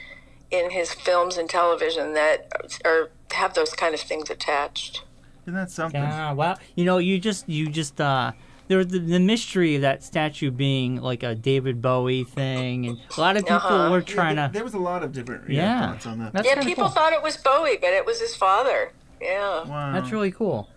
in 0.52 0.70
his 0.70 0.94
films 0.94 1.38
and 1.38 1.50
television 1.50 2.13
that 2.13 2.52
are 2.86 3.10
have 3.32 3.54
those 3.56 3.74
kind 3.74 3.94
of 3.94 4.00
things 4.00 4.30
attached. 4.30 5.04
Isn't 5.44 5.56
that 5.56 5.72
something? 5.72 6.02
Yeah, 6.02 6.32
wow. 6.32 6.56
You 6.76 6.86
know, 6.86 7.00
you 7.00 7.20
just 7.20 7.50
you 7.50 7.68
just 7.68 8.00
uh 8.00 8.32
there 8.74 8.80
was 8.80 8.88
the, 8.88 8.98
the 8.98 9.20
mystery 9.20 9.76
of 9.76 9.82
that 9.84 10.02
statue 10.04 10.50
being 10.50 10.96
like 11.00 11.22
a 11.22 11.36
David 11.36 11.80
Bowie 11.80 12.24
thing 12.24 12.88
and 12.88 12.98
a 13.16 13.22
lot 13.22 13.38
of 13.38 13.44
people 13.44 13.56
Uh-huh. 13.58 13.92
were 13.92 14.00
Yeah, 14.00 14.04
trying 14.16 14.36
there, 14.36 14.48
to 14.48 14.54
there 14.54 14.64
was 14.64 14.74
a 14.74 14.80
lot 14.80 15.04
of 15.04 15.12
different 15.14 15.48
yeah, 15.48 15.62
Yeah. 15.62 15.92
thoughts 15.92 16.06
on 16.08 16.18
that. 16.18 16.34
That's 16.34 16.48
yeah, 16.48 16.64
people 16.64 16.86
cool. 16.86 16.92
thought 16.92 17.14
it 17.14 17.22
was 17.22 17.38
Bowie, 17.38 17.78
but 17.80 17.92
it 17.94 18.04
was 18.04 18.20
his 18.20 18.36
father. 18.36 18.92
Yeah. 19.22 19.64
Wow. 19.66 19.92
That's 19.94 20.12
really 20.12 20.32
cool. 20.32 20.70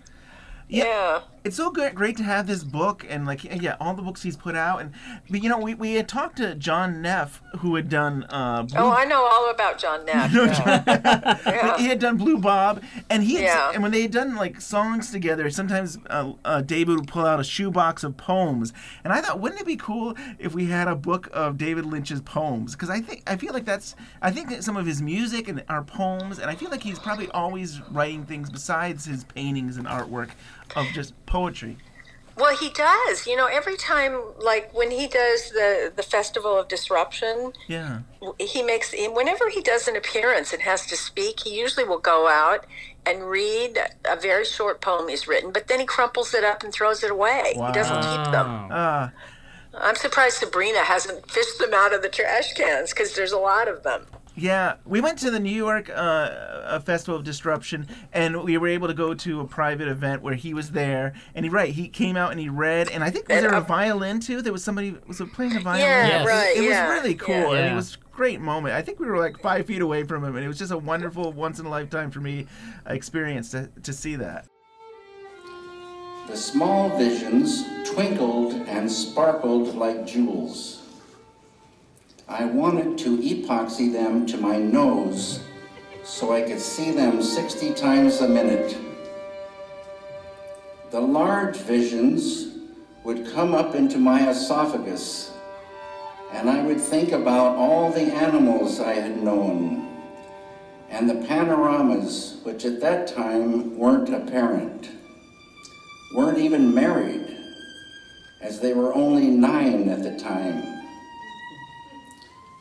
Yeah. 0.68 1.22
It's 1.46 1.56
so 1.56 1.70
good, 1.70 1.94
great 1.94 2.16
to 2.16 2.24
have 2.24 2.48
this 2.48 2.64
book 2.64 3.06
and 3.08 3.24
like 3.24 3.44
yeah, 3.44 3.76
all 3.78 3.94
the 3.94 4.02
books 4.02 4.20
he's 4.24 4.36
put 4.36 4.56
out 4.56 4.80
and 4.80 4.90
but 5.30 5.44
you 5.44 5.48
know 5.48 5.58
we, 5.58 5.74
we 5.74 5.94
had 5.94 6.08
talked 6.08 6.38
to 6.38 6.56
John 6.56 7.00
Neff 7.00 7.40
who 7.60 7.76
had 7.76 7.88
done 7.88 8.26
uh 8.30 8.64
Blue 8.64 8.80
Oh, 8.80 8.90
I 8.90 9.04
know 9.04 9.24
all 9.24 9.48
about 9.50 9.78
John 9.78 10.04
Neff. 10.04 10.32
yeah. 10.34 11.76
he 11.78 11.86
had 11.86 12.00
done 12.00 12.16
Blue 12.16 12.38
Bob, 12.38 12.82
and 13.08 13.22
he 13.22 13.36
had, 13.36 13.44
Yeah. 13.44 13.70
and 13.72 13.80
when 13.82 13.92
they 13.92 14.02
had 14.02 14.10
done 14.10 14.34
like 14.34 14.60
songs 14.60 15.12
together, 15.12 15.48
sometimes 15.50 15.98
uh, 16.10 16.32
uh, 16.44 16.62
David 16.62 16.96
would 16.96 17.08
pull 17.08 17.24
out 17.24 17.38
a 17.38 17.44
shoebox 17.44 18.02
of 18.02 18.16
poems, 18.16 18.72
and 19.04 19.12
I 19.12 19.20
thought, 19.20 19.38
wouldn't 19.38 19.60
it 19.60 19.66
be 19.66 19.76
cool 19.76 20.16
if 20.40 20.52
we 20.52 20.66
had 20.66 20.88
a 20.88 20.96
book 20.96 21.28
of 21.32 21.56
David 21.58 21.86
Lynch's 21.86 22.20
poems? 22.22 22.72
Because 22.72 22.90
I 22.90 23.00
think 23.00 23.22
I 23.26 23.36
feel 23.36 23.52
like 23.52 23.64
that's 23.64 23.94
I 24.20 24.32
think 24.32 24.48
that 24.50 24.64
some 24.64 24.76
of 24.76 24.84
his 24.84 25.00
music 25.00 25.46
and 25.46 25.62
our 25.68 25.84
poems, 25.84 26.40
and 26.40 26.50
I 26.50 26.56
feel 26.56 26.70
like 26.70 26.82
he's 26.82 26.98
probably 26.98 27.30
always 27.30 27.80
writing 27.90 28.24
things 28.24 28.50
besides 28.50 29.04
his 29.04 29.22
paintings 29.24 29.76
and 29.76 29.86
artwork 29.86 30.30
of 30.74 30.86
just 30.88 31.14
poetry. 31.26 31.76
Well, 32.36 32.54
he 32.54 32.68
does. 32.68 33.26
You 33.26 33.34
know, 33.34 33.46
every 33.46 33.76
time, 33.78 34.20
like 34.38 34.74
when 34.74 34.90
he 34.90 35.06
does 35.06 35.50
the 35.50 35.90
the 35.94 36.02
Festival 36.02 36.58
of 36.58 36.68
Disruption, 36.68 37.52
Yeah. 37.66 38.00
he 38.38 38.62
makes 38.62 38.92
whenever 39.12 39.48
he 39.48 39.62
does 39.62 39.88
an 39.88 39.96
appearance 39.96 40.52
and 40.52 40.62
has 40.62 40.84
to 40.86 40.96
speak 40.96 41.40
he 41.40 41.58
usually 41.58 41.84
will 41.84 41.98
go 41.98 42.28
out 42.28 42.66
and 43.06 43.22
read 43.30 43.78
a 44.04 44.16
very 44.16 44.44
short 44.44 44.80
poem 44.80 45.06
he's 45.08 45.28
written 45.28 45.52
but 45.52 45.68
then 45.68 45.78
he 45.78 45.86
crumples 45.86 46.34
it 46.34 46.42
up 46.42 46.64
and 46.64 46.72
throws 46.72 47.04
it 47.04 47.10
away 47.10 47.52
he 47.54 47.72
doesn't 47.72 48.02
keep 48.02 48.32
them 48.32 48.68
Ah. 48.72 49.12
i'm 49.74 49.94
surprised 49.94 50.38
sabrina 50.38 50.80
hasn't 50.80 51.30
fished 51.30 51.58
them 51.60 51.72
out 51.72 51.94
of 51.94 52.02
the 52.02 52.08
trash 52.08 52.52
cans 52.54 52.90
because 52.90 53.14
there's 53.14 53.30
a 53.30 53.38
lot 53.38 53.68
of 53.68 53.84
them 53.84 54.06
Yeah, 54.38 54.74
we 54.84 55.00
went 55.00 55.18
to 55.20 55.30
the 55.30 55.40
New 55.40 55.48
York 55.54 55.88
uh, 55.88 55.92
uh, 55.92 56.78
Festival 56.80 57.16
of 57.18 57.24
Disruption, 57.24 57.86
and 58.12 58.42
we 58.44 58.58
were 58.58 58.68
able 58.68 58.86
to 58.86 58.92
go 58.92 59.14
to 59.14 59.40
a 59.40 59.46
private 59.46 59.88
event 59.88 60.20
where 60.20 60.34
he 60.34 60.52
was 60.52 60.72
there. 60.72 61.14
And 61.34 61.46
he 61.46 61.48
right, 61.48 61.72
he 61.72 61.88
came 61.88 62.18
out 62.18 62.32
and 62.32 62.38
he 62.40 62.50
read, 62.50 62.90
and 62.90 63.02
I 63.02 63.08
think 63.10 63.28
was 63.28 63.36
And, 63.38 63.46
there 63.46 63.54
a 63.54 63.58
uh, 63.58 63.60
violin 63.62 64.20
too? 64.20 64.42
There 64.42 64.52
was 64.52 64.62
somebody 64.62 64.94
was 65.06 65.22
playing 65.32 65.56
a 65.56 65.60
violin. 65.60 65.80
Yeah, 65.86 66.06
It 66.06 66.18
was- 66.18 66.26
right, 66.28 66.56
It 66.56 66.60
was 66.60 66.68
yeah, 66.68 66.92
really 66.92 67.14
cool, 67.14 67.34
yeah. 67.34 67.52
and 67.54 67.72
it 67.72 67.74
was 67.74 67.94
a 67.94 68.14
great 68.14 68.40
moment. 68.42 68.74
I 68.74 68.82
think 68.82 69.00
we 69.00 69.06
were 69.06 69.16
like 69.18 69.38
five 69.40 69.64
feet 69.66 69.80
away 69.80 70.04
from 70.04 70.22
him, 70.22 70.36
and 70.36 70.44
it 70.44 70.48
was 70.48 70.58
just 70.58 70.70
a 70.72 70.76
wonderful, 70.78 71.32
once 71.32 71.58
in 71.58 71.64
a 71.64 71.70
lifetime 71.70 72.10
for 72.10 72.20
me 72.20 72.46
experience 72.86 73.50
to 73.52 73.70
to 73.84 73.92
see 73.94 74.16
that. 74.16 74.46
The 76.26 76.36
small 76.36 76.94
visions 76.98 77.64
twinkled 77.88 78.52
and 78.68 78.90
sparkled 78.92 79.74
like 79.76 80.06
jewels. 80.06 80.75
I 82.28 82.44
wanted 82.44 82.98
to 82.98 83.18
epoxy 83.18 83.92
them 83.92 84.26
to 84.26 84.36
my 84.36 84.56
nose 84.56 85.40
so 86.04 86.32
I 86.32 86.42
could 86.42 86.60
see 86.60 86.90
them 86.90 87.22
60 87.22 87.74
times 87.74 88.20
a 88.20 88.28
minute. 88.28 88.76
The 90.90 91.00
large 91.00 91.56
visions 91.56 92.48
would 93.04 93.32
come 93.32 93.54
up 93.54 93.74
into 93.74 93.98
my 93.98 94.28
esophagus, 94.28 95.32
and 96.32 96.50
I 96.50 96.62
would 96.62 96.80
think 96.80 97.12
about 97.12 97.56
all 97.56 97.90
the 97.90 98.02
animals 98.02 98.80
I 98.80 98.94
had 98.94 99.22
known 99.22 99.86
and 100.90 101.10
the 101.10 101.26
panoramas 101.26 102.38
which 102.42 102.64
at 102.64 102.80
that 102.80 103.06
time 103.06 103.76
weren't 103.76 104.08
apparent. 104.08 104.90
weren't 106.14 106.38
even 106.38 106.74
married, 106.74 107.36
as 108.40 108.60
they 108.60 108.72
were 108.72 108.94
only 108.94 109.26
nine 109.26 109.88
at 109.88 110.02
the 110.02 110.16
time. 110.18 110.75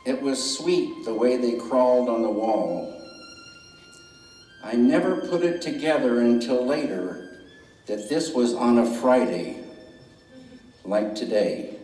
It 0.06 0.22
was 0.22 0.56
sweet 0.56 1.04
the 1.04 1.12
way 1.12 1.36
they 1.36 1.58
crawled 1.58 2.08
on 2.08 2.22
the 2.22 2.30
wall. 2.30 2.92
I 4.62 4.74
never 4.76 5.16
put 5.16 5.42
it 5.42 5.60
together 5.60 6.20
until 6.20 6.64
later 6.64 7.40
that 7.86 8.08
this 8.08 8.32
was 8.32 8.54
on 8.54 8.78
a 8.78 8.86
Friday, 8.86 9.64
like 10.84 11.16
today. 11.16 11.74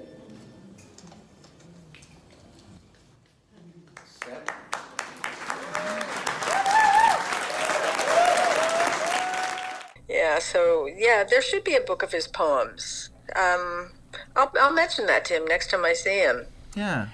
Yeah, 10.09 10.39
so 10.39 10.87
yeah, 10.87 11.25
there 11.25 11.43
should 11.43 11.65
be 11.65 11.75
a 11.75 11.81
book 11.81 12.05
of 12.05 12.13
his 12.13 12.29
poems. 12.29 13.11
Um, 13.35 13.91
I'll, 14.37 14.53
I'll 14.61 14.73
mention 14.73 15.07
that 15.07 15.25
to 15.25 15.35
him 15.35 15.47
next 15.47 15.71
time 15.71 15.85
I 15.85 15.95
see 15.95 16.19
him. 16.19 16.47
Yeah. 16.77 17.09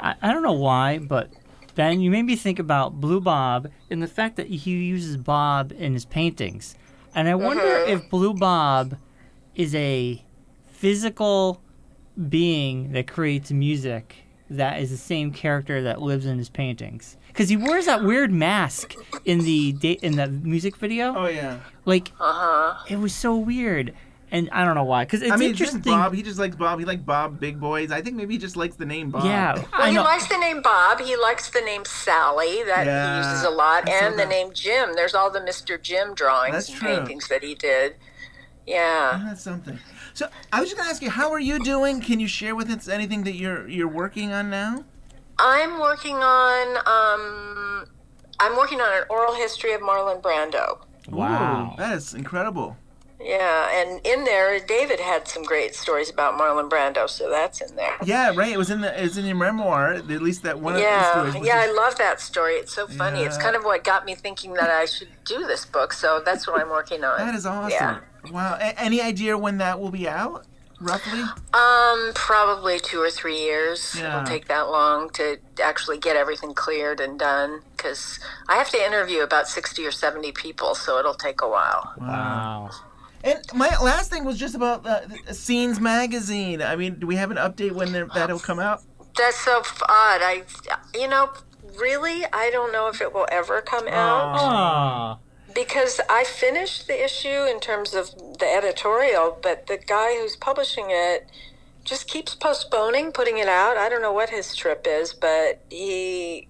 I, 0.00 0.14
I 0.22 0.32
don't 0.32 0.42
know 0.42 0.52
why, 0.52 0.98
but 0.98 1.30
Ben, 1.74 2.00
you 2.00 2.10
made 2.10 2.22
me 2.24 2.36
think 2.36 2.58
about 2.58 3.00
Blue 3.00 3.20
Bob 3.20 3.68
and 3.90 4.02
the 4.02 4.06
fact 4.08 4.36
that 4.36 4.46
he 4.48 4.70
uses 4.72 5.16
Bob 5.16 5.72
in 5.72 5.92
his 5.92 6.04
paintings. 6.04 6.76
And 7.14 7.28
I 7.28 7.34
wonder 7.34 7.62
Mhm. 7.62 7.88
if 7.88 8.10
Blue 8.10 8.34
Bob 8.34 8.96
is 9.54 9.74
a 9.74 10.22
physical 10.66 11.60
being 12.28 12.92
that 12.92 13.06
creates 13.06 13.50
music 13.50 14.16
that 14.50 14.78
is 14.78 14.90
the 14.90 14.96
same 14.96 15.32
character 15.32 15.82
that 15.82 16.02
lives 16.02 16.26
in 16.26 16.38
his 16.38 16.48
paintings. 16.48 17.16
Because 17.28 17.48
he 17.48 17.56
wears 17.56 17.86
that 17.86 18.04
weird 18.04 18.30
mask 18.30 18.94
in 19.24 19.38
the 19.40 19.72
da- 19.72 19.98
in 20.02 20.16
the 20.16 20.28
music 20.28 20.76
video. 20.76 21.14
Oh 21.16 21.26
yeah. 21.26 21.58
Like, 21.84 22.12
uh-huh. 22.20 22.84
it 22.88 22.96
was 22.98 23.12
so 23.14 23.36
weird, 23.36 23.94
and 24.34 24.50
I 24.50 24.64
don't 24.64 24.74
know 24.74 24.84
why. 24.84 25.04
Because 25.04 25.22
it's 25.22 25.30
I 25.32 25.36
mean, 25.36 25.50
interesting. 25.50 25.80
Bob. 25.80 26.12
He 26.12 26.22
just 26.22 26.38
likes 26.38 26.56
Bob. 26.56 26.78
He 26.78 26.84
likes 26.84 27.02
Bob 27.02 27.40
Big 27.40 27.58
Boys. 27.60 27.90
I 27.92 28.02
think 28.02 28.16
maybe 28.16 28.34
he 28.34 28.38
just 28.38 28.56
likes 28.56 28.76
the 28.76 28.84
name 28.84 29.10
Bob. 29.10 29.24
Yeah, 29.24 29.54
Well, 29.78 29.90
he 29.90 29.98
likes 29.98 30.26
the 30.28 30.36
name 30.38 30.60
Bob. 30.60 31.00
He 31.00 31.16
likes 31.16 31.48
the 31.50 31.60
name 31.60 31.84
Sally 31.84 32.62
that 32.64 32.84
Yeah, 32.86 33.22
he 33.22 33.28
uses 33.28 33.44
a 33.44 33.50
lot, 33.50 33.88
I 33.88 33.92
saw 34.00 34.06
and 34.06 34.14
the 34.14 34.18
that. 34.18 34.28
name 34.28 34.52
Jim. 34.52 34.90
There's 34.94 35.14
all 35.14 35.30
the 35.30 35.40
Mr. 35.40 35.80
Jim 35.80 36.14
drawings 36.14 36.52
That's 36.54 36.68
and 36.68 36.78
true. 36.78 36.88
paintings 36.96 37.28
that 37.28 37.42
he 37.42 37.54
did. 37.54 37.94
Yeah. 38.66 39.22
That's 39.26 39.42
something. 39.42 39.78
So 40.14 40.28
I 40.52 40.60
was 40.60 40.68
just 40.68 40.78
gonna 40.78 40.90
ask 40.90 41.00
you, 41.02 41.10
how 41.10 41.30
are 41.32 41.40
you 41.40 41.58
doing? 41.62 42.00
Can 42.00 42.18
you 42.20 42.28
share 42.28 42.54
with 42.54 42.68
us 42.70 42.88
anything 42.88 43.24
that 43.24 43.34
you're 43.34 43.68
you're 43.68 43.88
working 43.88 44.32
on 44.32 44.50
now? 44.50 44.84
I'm 45.38 45.80
working 45.80 46.16
on 46.16 46.76
um, 46.86 47.86
I'm 48.40 48.56
working 48.56 48.80
on 48.80 48.92
an 48.96 49.04
oral 49.10 49.34
history 49.34 49.72
of 49.74 49.80
Marlon 49.80 50.22
Brando. 50.22 50.78
Wow, 51.08 51.74
that 51.78 51.94
is 51.96 52.14
incredible. 52.14 52.76
Yeah, 53.24 53.80
and 53.80 54.06
in 54.06 54.24
there, 54.24 54.60
David 54.60 55.00
had 55.00 55.26
some 55.26 55.42
great 55.42 55.74
stories 55.74 56.10
about 56.10 56.38
Marlon 56.38 56.68
Brando, 56.68 57.08
so 57.08 57.30
that's 57.30 57.60
in 57.62 57.74
there. 57.74 57.96
Yeah, 58.04 58.32
right. 58.34 58.52
It 58.52 58.58
was 58.58 58.70
in 58.70 58.82
the 58.82 58.98
it 58.98 59.02
was 59.02 59.16
in 59.16 59.24
your 59.24 59.36
memoir. 59.36 59.94
At 59.94 60.06
least 60.06 60.42
that 60.42 60.60
one 60.60 60.74
of 60.74 60.80
the 60.80 60.84
yeah, 60.84 61.10
stories. 61.10 61.34
was 61.34 61.46
yeah, 61.46 61.56
I 61.56 61.72
love 61.72 61.96
that 61.96 62.20
story. 62.20 62.54
It's 62.54 62.74
so 62.74 62.86
funny. 62.86 63.22
It's 63.22 63.38
kind 63.38 63.56
of 63.56 63.64
what 63.64 63.82
got 63.82 64.04
me 64.04 64.14
thinking 64.14 64.52
that 64.54 64.70
I 64.70 64.84
should 64.84 65.08
do 65.24 65.46
this 65.46 65.64
book. 65.64 65.94
So 65.94 66.22
that's 66.24 66.46
what 66.46 66.60
I'm 66.60 66.68
working 66.68 67.02
on. 67.02 67.18
that 67.18 67.34
is 67.34 67.46
awesome. 67.46 67.70
Yeah. 67.70 68.00
Wow. 68.30 68.58
A- 68.60 68.78
any 68.78 69.00
idea 69.00 69.38
when 69.38 69.58
that 69.58 69.80
will 69.80 69.90
be 69.90 70.06
out? 70.06 70.44
Roughly. 70.80 71.20
Um, 71.54 72.12
probably 72.14 72.78
two 72.78 73.00
or 73.00 73.10
three 73.10 73.38
years. 73.38 73.96
Yeah. 73.98 74.20
It'll 74.20 74.26
take 74.26 74.48
that 74.48 74.68
long 74.68 75.08
to 75.10 75.38
actually 75.62 75.98
get 75.98 76.16
everything 76.16 76.52
cleared 76.52 77.00
and 77.00 77.18
done 77.18 77.62
because 77.76 78.18
I 78.48 78.56
have 78.56 78.68
to 78.70 78.84
interview 78.84 79.22
about 79.22 79.48
sixty 79.48 79.86
or 79.86 79.92
seventy 79.92 80.32
people, 80.32 80.74
so 80.74 80.98
it'll 80.98 81.14
take 81.14 81.40
a 81.40 81.48
while. 81.48 81.94
Wow. 81.98 82.70
And 83.24 83.40
my 83.54 83.76
last 83.78 84.10
thing 84.10 84.24
was 84.24 84.38
just 84.38 84.54
about 84.54 84.86
uh, 84.86 85.32
Scenes 85.32 85.80
magazine. 85.80 86.60
I 86.60 86.76
mean, 86.76 86.98
do 86.98 87.06
we 87.06 87.16
have 87.16 87.30
an 87.30 87.38
update 87.38 87.72
when 87.72 87.92
that'll 87.92 88.38
come 88.38 88.60
out? 88.60 88.82
That's 89.16 89.38
so 89.38 89.58
odd. 89.58 90.20
I, 90.22 90.42
you 90.94 91.08
know, 91.08 91.32
really, 91.80 92.24
I 92.32 92.50
don't 92.50 92.70
know 92.70 92.88
if 92.88 93.00
it 93.00 93.14
will 93.14 93.26
ever 93.32 93.62
come 93.62 93.88
out. 93.88 94.36
Aw. 94.36 95.18
because 95.54 96.00
I 96.10 96.24
finished 96.24 96.86
the 96.86 97.02
issue 97.02 97.44
in 97.44 97.60
terms 97.60 97.94
of 97.94 98.14
the 98.38 98.46
editorial, 98.46 99.38
but 99.42 99.68
the 99.68 99.78
guy 99.78 100.18
who's 100.18 100.36
publishing 100.36 100.86
it 100.88 101.30
just 101.84 102.08
keeps 102.08 102.34
postponing 102.34 103.12
putting 103.12 103.38
it 103.38 103.48
out. 103.48 103.76
I 103.76 103.88
don't 103.88 104.02
know 104.02 104.12
what 104.12 104.30
his 104.30 104.54
trip 104.54 104.86
is, 104.88 105.12
but 105.12 105.62
he 105.70 106.48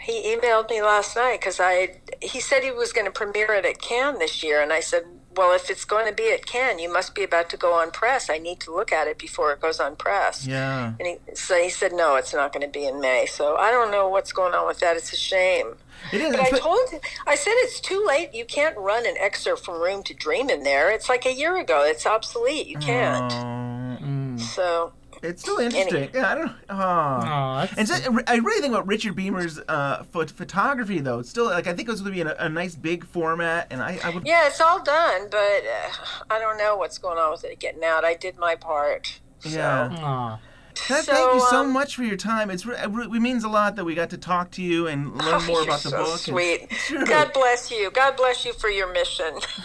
he 0.00 0.36
emailed 0.36 0.70
me 0.70 0.82
last 0.82 1.16
night 1.16 1.40
because 1.40 1.58
I 1.60 2.00
he 2.20 2.40
said 2.40 2.62
he 2.62 2.70
was 2.70 2.92
going 2.92 3.06
to 3.06 3.10
premiere 3.10 3.54
it 3.54 3.64
at 3.64 3.80
Cannes 3.80 4.18
this 4.18 4.42
year, 4.42 4.60
and 4.60 4.72
I 4.72 4.80
said, 4.80 5.04
well, 5.38 5.54
if 5.54 5.70
it's 5.70 5.84
going 5.84 6.06
to 6.08 6.12
be 6.12 6.32
at 6.32 6.44
Cannes, 6.44 6.80
you 6.80 6.92
must 6.92 7.14
be 7.14 7.22
about 7.22 7.48
to 7.50 7.56
go 7.56 7.72
on 7.74 7.92
press. 7.92 8.28
I 8.28 8.38
need 8.38 8.58
to 8.60 8.74
look 8.74 8.92
at 8.92 9.06
it 9.06 9.18
before 9.18 9.52
it 9.52 9.60
goes 9.60 9.78
on 9.78 9.94
press. 9.94 10.46
Yeah. 10.46 10.94
And 10.98 11.06
he, 11.06 11.16
so 11.34 11.56
he 11.56 11.70
said, 11.70 11.92
no, 11.92 12.16
it's 12.16 12.34
not 12.34 12.52
going 12.52 12.66
to 12.66 12.68
be 12.68 12.84
in 12.84 13.00
May. 13.00 13.26
So 13.26 13.56
I 13.56 13.70
don't 13.70 13.92
know 13.92 14.08
what's 14.08 14.32
going 14.32 14.52
on 14.52 14.66
with 14.66 14.80
that. 14.80 14.96
It's 14.96 15.12
a 15.12 15.16
shame. 15.16 15.76
It 16.12 16.20
is. 16.20 16.30
But 16.32 16.40
I 16.40 16.58
told 16.58 16.90
him, 16.90 17.00
I 17.26 17.36
said, 17.36 17.52
it's 17.58 17.80
too 17.80 18.04
late. 18.06 18.34
You 18.34 18.44
can't 18.44 18.76
run 18.76 19.06
an 19.06 19.14
excerpt 19.18 19.64
from 19.64 19.80
Room 19.80 20.02
to 20.04 20.14
Dream 20.14 20.50
in 20.50 20.64
there. 20.64 20.90
It's 20.90 21.08
like 21.08 21.24
a 21.24 21.32
year 21.32 21.56
ago. 21.56 21.84
It's 21.86 22.04
obsolete. 22.04 22.66
You 22.66 22.78
can't. 22.78 23.32
Oh, 23.32 24.04
mm. 24.04 24.40
So. 24.40 24.92
It's 25.22 25.42
still 25.42 25.58
interesting. 25.58 26.10
Yeah, 26.14 26.30
I 26.30 26.34
don't. 26.34 26.52
Oh. 26.70 27.68
and 27.76 27.88
so, 27.88 27.94
I 28.26 28.36
really 28.36 28.60
think 28.60 28.72
about 28.72 28.86
Richard 28.86 29.14
Beymer's 29.14 29.58
uh, 29.68 30.04
phot- 30.04 30.30
photography, 30.30 31.00
though. 31.00 31.18
It's 31.18 31.30
still 31.30 31.46
like 31.46 31.66
I 31.66 31.74
think 31.74 31.88
it 31.88 31.90
was 31.90 32.00
going 32.00 32.12
to 32.12 32.14
be 32.16 32.20
in 32.20 32.26
a, 32.26 32.36
a 32.38 32.48
nice 32.48 32.74
big 32.74 33.04
format, 33.04 33.66
and 33.70 33.82
I, 33.82 33.98
I 34.04 34.10
would. 34.10 34.26
Yeah, 34.26 34.46
it's 34.46 34.60
all 34.60 34.82
done, 34.82 35.28
but 35.30 35.38
uh, 35.38 35.90
I 36.30 36.38
don't 36.38 36.58
know 36.58 36.76
what's 36.76 36.98
going 36.98 37.18
on 37.18 37.32
with 37.32 37.44
it 37.44 37.58
getting 37.58 37.84
out. 37.84 38.04
I 38.04 38.14
did 38.14 38.38
my 38.38 38.54
part. 38.54 39.20
Yeah. 39.44 40.38
Th- 40.86 41.02
So, 41.04 41.12
thank 41.12 41.34
you 41.34 41.40
so 41.50 41.60
um, 41.62 41.72
much 41.72 41.96
for 41.96 42.04
your 42.04 42.16
time. 42.16 42.50
It's 42.50 42.64
re- 42.64 42.76
it 42.78 43.10
means 43.20 43.42
a 43.44 43.48
lot 43.48 43.76
that 43.76 43.84
we 43.84 43.94
got 43.94 44.10
to 44.10 44.18
talk 44.18 44.50
to 44.52 44.62
you 44.62 44.86
and 44.86 45.16
learn 45.16 45.34
Oh, 45.42 45.46
more 45.46 45.62
about 45.62 45.80
the 45.80 45.90
so 45.90 45.96
book. 45.98 46.08
and- 46.10 46.18
Sweet. 46.20 46.72
Sure. 46.88 47.04
God 47.04 47.32
bless 47.32 47.70
you. 47.70 47.90
God 47.90 48.16
bless 48.16 48.44
you 48.44 48.52
for 48.54 48.70
your 48.70 48.92
mission. 48.92 49.34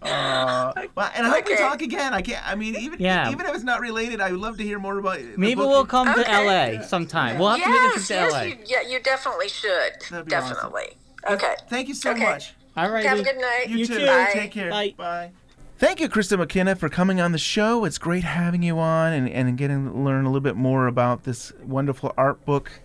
Uh, 0.00 0.72
well, 0.94 1.10
and 1.14 1.26
I 1.26 1.30
hope 1.30 1.48
we 1.48 1.56
talk 1.56 1.82
again. 1.82 2.14
I 2.14 2.22
can't. 2.22 2.46
I 2.48 2.54
mean, 2.54 2.76
even 2.76 3.00
Yeah. 3.00 3.30
even 3.30 3.44
if 3.46 3.54
it's 3.54 3.64
not 3.64 3.80
related, 3.80 4.20
I 4.20 4.30
would 4.30 4.40
love 4.40 4.56
to 4.58 4.62
hear 4.64 4.78
more 4.78 4.98
about. 4.98 5.18
the 5.18 5.34
Maybe 5.36 5.56
book. 5.56 5.68
we'll 5.68 5.86
come 5.86 6.06
to 6.14 6.20
Okay. 6.20 6.76
LA 6.78 6.82
sometime. 6.82 7.38
We'll 7.38 7.50
have 7.50 7.62
to 7.62 7.68
make 7.68 7.76
a 7.78 7.80
trip 7.82 7.94
yes, 7.96 8.08
to 8.08 8.14
yes, 8.14 8.32
LA. 8.32 8.42
you, 8.42 8.56
yeah, 8.66 8.80
you 8.88 9.00
definitely 9.00 9.48
should. 9.48 9.92
That'd 10.10 10.26
be 10.26 10.34
awesome. 10.34 10.54
definitely. 10.54 10.96
Okay. 11.28 11.54
Thank 11.68 11.88
you 11.88 11.94
so 11.94 12.10
Okay. 12.12 12.22
much. 12.24 12.54
All 12.76 12.90
right. 12.90 13.04
Have 13.04 13.18
a 13.18 13.22
good 13.22 13.38
night. 13.40 13.68
You, 13.68 13.86
too. 13.86 14.06
Bye. 14.06 14.30
Take 14.32 14.52
care. 14.52 14.70
Bye. 14.70 14.94
Bye. 14.96 15.30
Thank 15.78 16.00
you, 16.00 16.08
Kristine 16.08 16.40
McKenna, 16.40 16.74
for 16.74 16.88
coming 16.88 17.20
on 17.20 17.30
the 17.30 17.38
show. 17.38 17.84
It's 17.84 17.98
great 17.98 18.24
having 18.24 18.64
you 18.64 18.80
on 18.80 19.12
and, 19.12 19.28
and 19.28 19.56
getting 19.56 19.84
to 19.88 19.96
learn 19.96 20.24
a 20.24 20.28
little 20.28 20.40
bit 20.40 20.56
more 20.56 20.88
about 20.88 21.22
this 21.22 21.52
wonderful 21.62 22.12
art 22.16 22.44
book, 22.44 22.80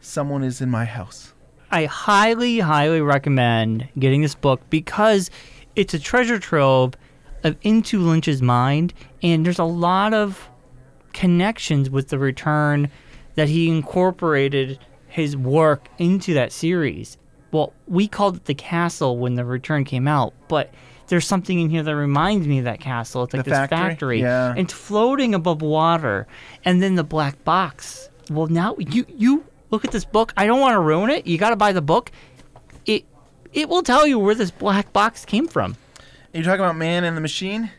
Someone 0.00 0.44
is 0.44 0.60
in 0.60 0.70
My 0.70 0.84
House. 0.84 1.34
I 1.72 1.86
highly, 1.86 2.60
highly 2.60 3.00
recommend 3.00 3.88
getting 3.98 4.22
this 4.22 4.36
book 4.36 4.60
because 4.70 5.28
it's 5.74 5.92
a 5.92 5.98
treasure 5.98 6.38
trove 6.38 6.94
of 7.42 7.56
Into 7.62 7.98
Lynch's 7.98 8.40
mind, 8.40 8.94
and 9.24 9.44
there's 9.44 9.58
a 9.58 9.64
lot 9.64 10.14
of 10.14 10.48
connections 11.12 11.90
with 11.90 12.10
the 12.10 12.18
return 12.20 12.92
that 13.34 13.48
he 13.48 13.68
incorporated 13.68 14.78
his 15.08 15.36
work 15.36 15.88
into 15.98 16.32
that 16.34 16.52
series. 16.52 17.18
Well, 17.50 17.72
we 17.88 18.06
called 18.06 18.36
it 18.36 18.44
the 18.44 18.54
castle 18.54 19.18
when 19.18 19.34
the 19.34 19.44
return 19.44 19.82
came 19.82 20.06
out, 20.06 20.32
but 20.46 20.72
there's 21.10 21.26
something 21.26 21.60
in 21.60 21.68
here 21.68 21.82
that 21.82 21.94
reminds 21.94 22.46
me 22.46 22.58
of 22.58 22.64
that 22.64 22.80
castle. 22.80 23.24
It's 23.24 23.34
like 23.34 23.44
The 23.44 23.50
this 23.50 23.58
factory? 23.58 23.78
factory. 23.78 24.20
Yeah. 24.22 24.54
It's 24.56 24.72
floating 24.72 25.34
above 25.34 25.60
water. 25.60 26.26
And 26.64 26.82
then 26.82 26.94
the 26.94 27.04
black 27.04 27.44
box. 27.44 28.08
Well, 28.30 28.46
now 28.46 28.76
you 28.78 29.04
you 29.08 29.44
look 29.70 29.84
at 29.84 29.90
this 29.92 30.04
book. 30.06 30.32
I 30.36 30.46
don't 30.46 30.60
want 30.60 30.74
to 30.74 30.80
ruin 30.80 31.10
it. 31.10 31.26
You 31.26 31.36
got 31.36 31.50
to 31.50 31.56
buy 31.56 31.72
the 31.72 31.82
book. 31.82 32.10
It 32.86 33.04
it 33.52 33.68
will 33.68 33.82
tell 33.82 34.06
you 34.06 34.18
where 34.18 34.34
this 34.34 34.50
black 34.50 34.92
box 34.92 35.24
came 35.26 35.46
from. 35.48 35.76
Are 36.32 36.38
you 36.38 36.44
talking 36.44 36.60
about 36.60 36.76
Man 36.76 37.04
and 37.04 37.16
the 37.16 37.20
Machine? 37.20 37.70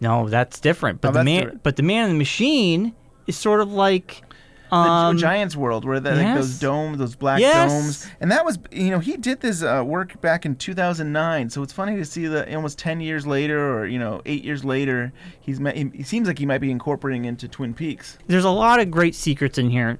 No, 0.00 0.28
that's 0.28 0.60
different. 0.60 1.00
But 1.02 1.08
Oh, 1.10 1.12
the 1.12 1.24
man 1.24 1.40
different. 1.42 1.62
but 1.62 1.76
the 1.76 1.82
man 1.82 2.04
and 2.04 2.14
the 2.14 2.18
machine 2.18 2.94
is 3.26 3.36
sort 3.36 3.60
of 3.60 3.70
like 3.72 4.22
The 4.70 4.76
um, 4.76 5.16
Giants 5.18 5.56
World, 5.56 5.84
where 5.84 5.98
the, 6.00 6.14
like 6.14 6.34
those 6.34 6.58
domes, 6.60 6.98
those 6.98 7.16
black 7.16 7.40
Yes. 7.40 7.70
domes, 7.72 8.06
and 8.20 8.30
that 8.30 8.44
was, 8.44 8.58
you 8.70 8.90
know, 8.90 9.00
he 9.00 9.16
did 9.16 9.40
this 9.40 9.62
uh, 9.62 9.82
work 9.84 10.20
back 10.20 10.46
in 10.46 10.54
2009. 10.56 11.50
So 11.50 11.62
it's 11.62 11.72
funny 11.72 11.96
to 11.96 12.04
see 12.04 12.26
that 12.28 12.54
almost 12.54 12.78
10 12.78 13.00
years 13.00 13.26
later, 13.26 13.78
or 13.78 13.86
you 13.86 13.98
know, 13.98 14.22
eight 14.26 14.44
years 14.44 14.64
later, 14.64 15.12
he's 15.40 15.58
ma- 15.58 15.72
he, 15.72 15.90
he 15.94 16.02
seems 16.04 16.28
like 16.28 16.38
he 16.38 16.46
might 16.46 16.60
be 16.60 16.70
incorporating 16.70 17.24
into 17.24 17.48
Twin 17.48 17.74
Peaks. 17.74 18.16
there's 18.28 18.44
a 18.44 18.50
lot 18.50 18.78
of 18.80 18.90
great 18.90 19.14
secrets 19.14 19.58
in 19.58 19.70
here. 19.70 19.98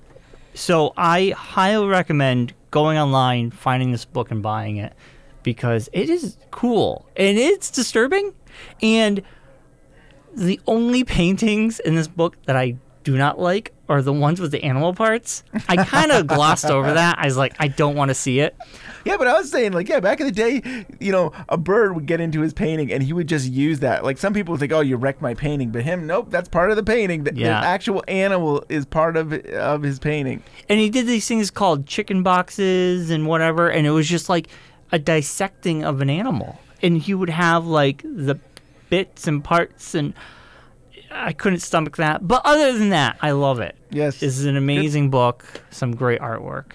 So 0.54 0.92
I 0.96 1.34
highly 1.36 1.86
recommend 1.88 2.54
going 2.70 2.98
online, 2.98 3.50
finding 3.50 3.92
this 3.92 4.04
book, 4.04 4.30
and 4.30 4.42
buying 4.42 4.76
it 4.76 4.92
because 5.42 5.88
it 5.92 6.10
is 6.10 6.36
cool 6.50 7.06
and 7.16 7.38
it's 7.38 7.70
disturbing. 7.70 8.34
And 8.82 9.22
the 10.36 10.60
only 10.66 11.02
paintings 11.02 11.80
in 11.80 11.94
this 11.96 12.06
book 12.08 12.36
that 12.46 12.56
I 12.56 12.76
do 13.02 13.16
not 13.16 13.38
like 13.38 13.72
are 13.88 14.02
the 14.02 14.12
ones 14.12 14.40
with 14.40 14.52
the 14.52 14.62
animal 14.62 14.94
parts. 14.94 15.42
I 15.68 15.84
kind 15.84 16.12
of 16.12 16.26
glossed 16.28 16.66
over 16.66 16.94
that. 16.94 17.18
I 17.18 17.24
was 17.24 17.36
like, 17.36 17.56
I 17.58 17.68
don't 17.68 17.96
want 17.96 18.10
to 18.10 18.14
see 18.14 18.40
it. 18.40 18.56
Yeah, 19.04 19.16
but 19.16 19.26
I 19.26 19.32
was 19.32 19.50
saying, 19.50 19.72
like, 19.72 19.88
yeah, 19.88 19.98
back 20.00 20.20
in 20.20 20.26
the 20.26 20.32
day, 20.32 20.84
you 21.00 21.10
know, 21.10 21.32
a 21.48 21.56
bird 21.56 21.94
would 21.94 22.06
get 22.06 22.20
into 22.20 22.40
his 22.40 22.52
painting 22.52 22.92
and 22.92 23.02
he 23.02 23.12
would 23.12 23.26
just 23.26 23.50
use 23.50 23.80
that. 23.80 24.04
Like, 24.04 24.18
some 24.18 24.34
people 24.34 24.52
would 24.52 24.60
think, 24.60 24.72
oh, 24.72 24.80
you 24.80 24.96
wrecked 24.96 25.22
my 25.22 25.34
painting. 25.34 25.70
But 25.70 25.82
him, 25.82 26.06
nope, 26.06 26.30
that's 26.30 26.48
part 26.48 26.70
of 26.70 26.76
the 26.76 26.82
painting. 26.82 27.24
The, 27.24 27.32
the 27.32 27.48
actual 27.48 28.04
animal 28.06 28.64
is 28.68 28.84
part 28.84 29.16
of 29.16 29.32
of 29.32 29.82
his 29.82 29.98
painting. 29.98 30.42
And 30.68 30.78
he 30.78 30.90
did 30.90 31.06
these 31.06 31.26
things 31.26 31.50
called 31.50 31.86
chicken 31.86 32.22
boxes 32.22 33.10
and 33.10 33.26
whatever, 33.26 33.70
and 33.70 33.86
it 33.86 33.90
was 33.90 34.08
just 34.08 34.28
like 34.28 34.48
a 34.92 34.98
dissecting 34.98 35.84
of 35.84 36.00
an 36.00 36.10
animal. 36.10 36.60
And 36.82 36.98
he 36.98 37.14
would 37.14 37.30
have 37.30 37.66
like 37.66 38.02
the 38.02 38.38
bits 38.88 39.26
and 39.26 39.42
parts, 39.42 39.94
and 39.94 40.14
I 41.10 41.32
couldn't 41.32 41.60
stomach 41.60 41.96
that. 41.96 42.26
But 42.26 42.42
other 42.44 42.76
than 42.78 42.90
that, 42.90 43.18
I 43.20 43.32
love 43.32 43.60
it. 43.60 43.76
Yes. 43.90 44.20
This 44.20 44.38
is 44.38 44.44
an 44.44 44.56
amazing 44.56 45.10
book, 45.10 45.44
some 45.70 45.94
great 45.94 46.20
artwork. 46.20 46.72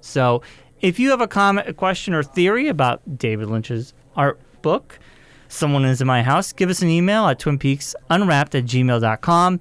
So 0.00 0.42
if 0.80 0.98
you 0.98 1.10
have 1.10 1.20
a 1.20 1.28
comment, 1.28 1.68
a 1.68 1.72
question, 1.72 2.14
or 2.14 2.22
theory 2.22 2.68
about 2.68 3.18
David 3.18 3.48
Lynch's 3.48 3.94
art 4.16 4.40
book, 4.62 4.98
Someone 5.52 5.84
is 5.84 6.00
in 6.00 6.06
my 6.06 6.22
house, 6.22 6.52
give 6.52 6.70
us 6.70 6.80
an 6.80 6.88
email 6.88 7.26
at 7.26 7.40
twinpeaksunwrapped 7.40 8.54
at 8.54 8.64
gmail.com. 8.66 9.60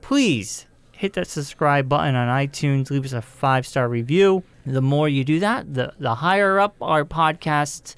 Please 0.00 0.66
hit 0.90 1.12
that 1.12 1.28
subscribe 1.28 1.88
button 1.88 2.16
on 2.16 2.26
iTunes, 2.26 2.90
leave 2.90 3.04
us 3.04 3.12
a 3.12 3.22
five 3.22 3.64
star 3.64 3.88
review. 3.88 4.42
The 4.66 4.82
more 4.82 5.08
you 5.08 5.22
do 5.22 5.38
that, 5.38 5.72
the, 5.72 5.94
the 6.00 6.16
higher 6.16 6.58
up 6.58 6.74
our 6.82 7.04
podcast 7.04 7.94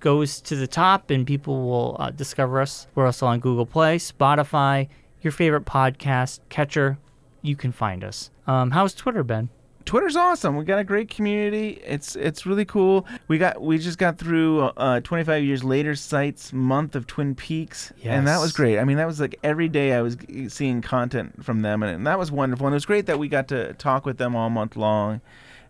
goes 0.00 0.40
to 0.42 0.56
the 0.56 0.66
top 0.66 1.10
and 1.10 1.26
people 1.26 1.66
will 1.68 1.96
uh, 1.98 2.10
discover 2.10 2.60
us. 2.60 2.86
We're 2.94 3.06
also 3.06 3.26
on 3.26 3.40
Google 3.40 3.66
Play, 3.66 3.98
Spotify, 3.98 4.88
your 5.22 5.32
favorite 5.32 5.64
podcast 5.64 6.40
catcher. 6.48 6.98
You 7.42 7.56
can 7.56 7.72
find 7.72 8.04
us. 8.04 8.30
Um, 8.46 8.70
how's 8.70 8.94
Twitter, 8.94 9.22
Ben? 9.22 9.48
Twitter's 9.88 10.16
awesome. 10.16 10.56
We 10.56 10.66
got 10.66 10.78
a 10.78 10.84
great 10.84 11.08
community. 11.08 11.80
It's 11.82 12.14
it's 12.14 12.44
really 12.44 12.66
cool. 12.66 13.06
We 13.26 13.38
got 13.38 13.62
we 13.62 13.78
just 13.78 13.96
got 13.96 14.18
through 14.18 14.60
uh, 14.76 15.00
25 15.00 15.42
years 15.42 15.64
later 15.64 15.94
sites 15.94 16.52
month 16.52 16.94
of 16.94 17.06
Twin 17.06 17.34
Peaks, 17.34 17.90
and 18.04 18.28
that 18.28 18.38
was 18.38 18.52
great. 18.52 18.78
I 18.78 18.84
mean, 18.84 18.98
that 18.98 19.06
was 19.06 19.18
like 19.18 19.38
every 19.42 19.66
day 19.66 19.94
I 19.94 20.02
was 20.02 20.18
seeing 20.48 20.82
content 20.82 21.42
from 21.42 21.62
them, 21.62 21.82
and, 21.82 21.90
and 21.90 22.06
that 22.06 22.18
was 22.18 22.30
wonderful. 22.30 22.66
And 22.66 22.74
it 22.74 22.76
was 22.76 22.84
great 22.84 23.06
that 23.06 23.18
we 23.18 23.28
got 23.28 23.48
to 23.48 23.72
talk 23.74 24.04
with 24.04 24.18
them 24.18 24.36
all 24.36 24.50
month 24.50 24.76
long. 24.76 25.22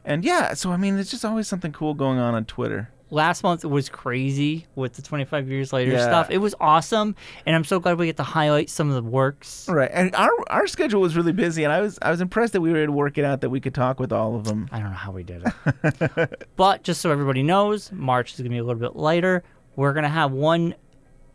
And 0.04 0.24
yeah, 0.24 0.54
so 0.54 0.72
I 0.72 0.78
mean, 0.78 0.98
it's 0.98 1.12
just 1.12 1.24
always 1.24 1.46
something 1.46 1.70
cool 1.70 1.94
going 1.94 2.18
on 2.18 2.34
on 2.34 2.44
Twitter. 2.44 2.90
Last 3.10 3.42
month 3.42 3.64
was 3.64 3.88
crazy 3.88 4.66
with 4.74 4.94
the 4.94 5.02
25 5.02 5.48
years 5.48 5.72
later 5.72 5.92
Yeah. 5.92 6.02
stuff. 6.04 6.30
It 6.30 6.38
was 6.38 6.54
awesome, 6.60 7.14
and 7.46 7.56
I'm 7.56 7.64
so 7.64 7.80
glad 7.80 7.98
we 7.98 8.06
get 8.06 8.16
to 8.18 8.22
highlight 8.22 8.68
some 8.70 8.88
of 8.88 8.94
the 8.94 9.02
works. 9.02 9.66
Right, 9.68 9.90
and 9.92 10.14
our 10.14 10.30
our 10.50 10.66
schedule 10.66 11.00
was 11.00 11.16
really 11.16 11.32
busy, 11.32 11.64
and 11.64 11.72
I 11.72 11.80
was 11.80 11.98
I 12.02 12.10
was 12.10 12.20
impressed 12.20 12.52
that 12.52 12.60
we 12.60 12.70
were 12.70 12.78
able 12.78 12.92
to 12.94 12.96
work 12.96 13.18
it 13.18 13.24
out 13.24 13.40
that 13.40 13.50
we 13.50 13.60
could 13.60 13.74
talk 13.74 13.98
with 14.00 14.12
all 14.12 14.36
of 14.36 14.44
them. 14.44 14.68
I 14.72 14.78
don't 14.80 14.90
know 14.90 14.96
how 14.96 15.12
we 15.12 15.22
did 15.22 15.42
it. 15.44 16.46
but 16.56 16.82
just 16.82 17.00
so 17.00 17.10
everybody 17.10 17.42
knows, 17.42 17.90
March 17.92 18.32
is 18.32 18.38
going 18.38 18.44
to 18.44 18.50
be 18.50 18.58
a 18.58 18.64
little 18.64 18.80
bit 18.80 18.96
lighter. 18.96 19.42
We're 19.76 19.92
going 19.92 20.02
to 20.04 20.08
have 20.10 20.32
one 20.32 20.74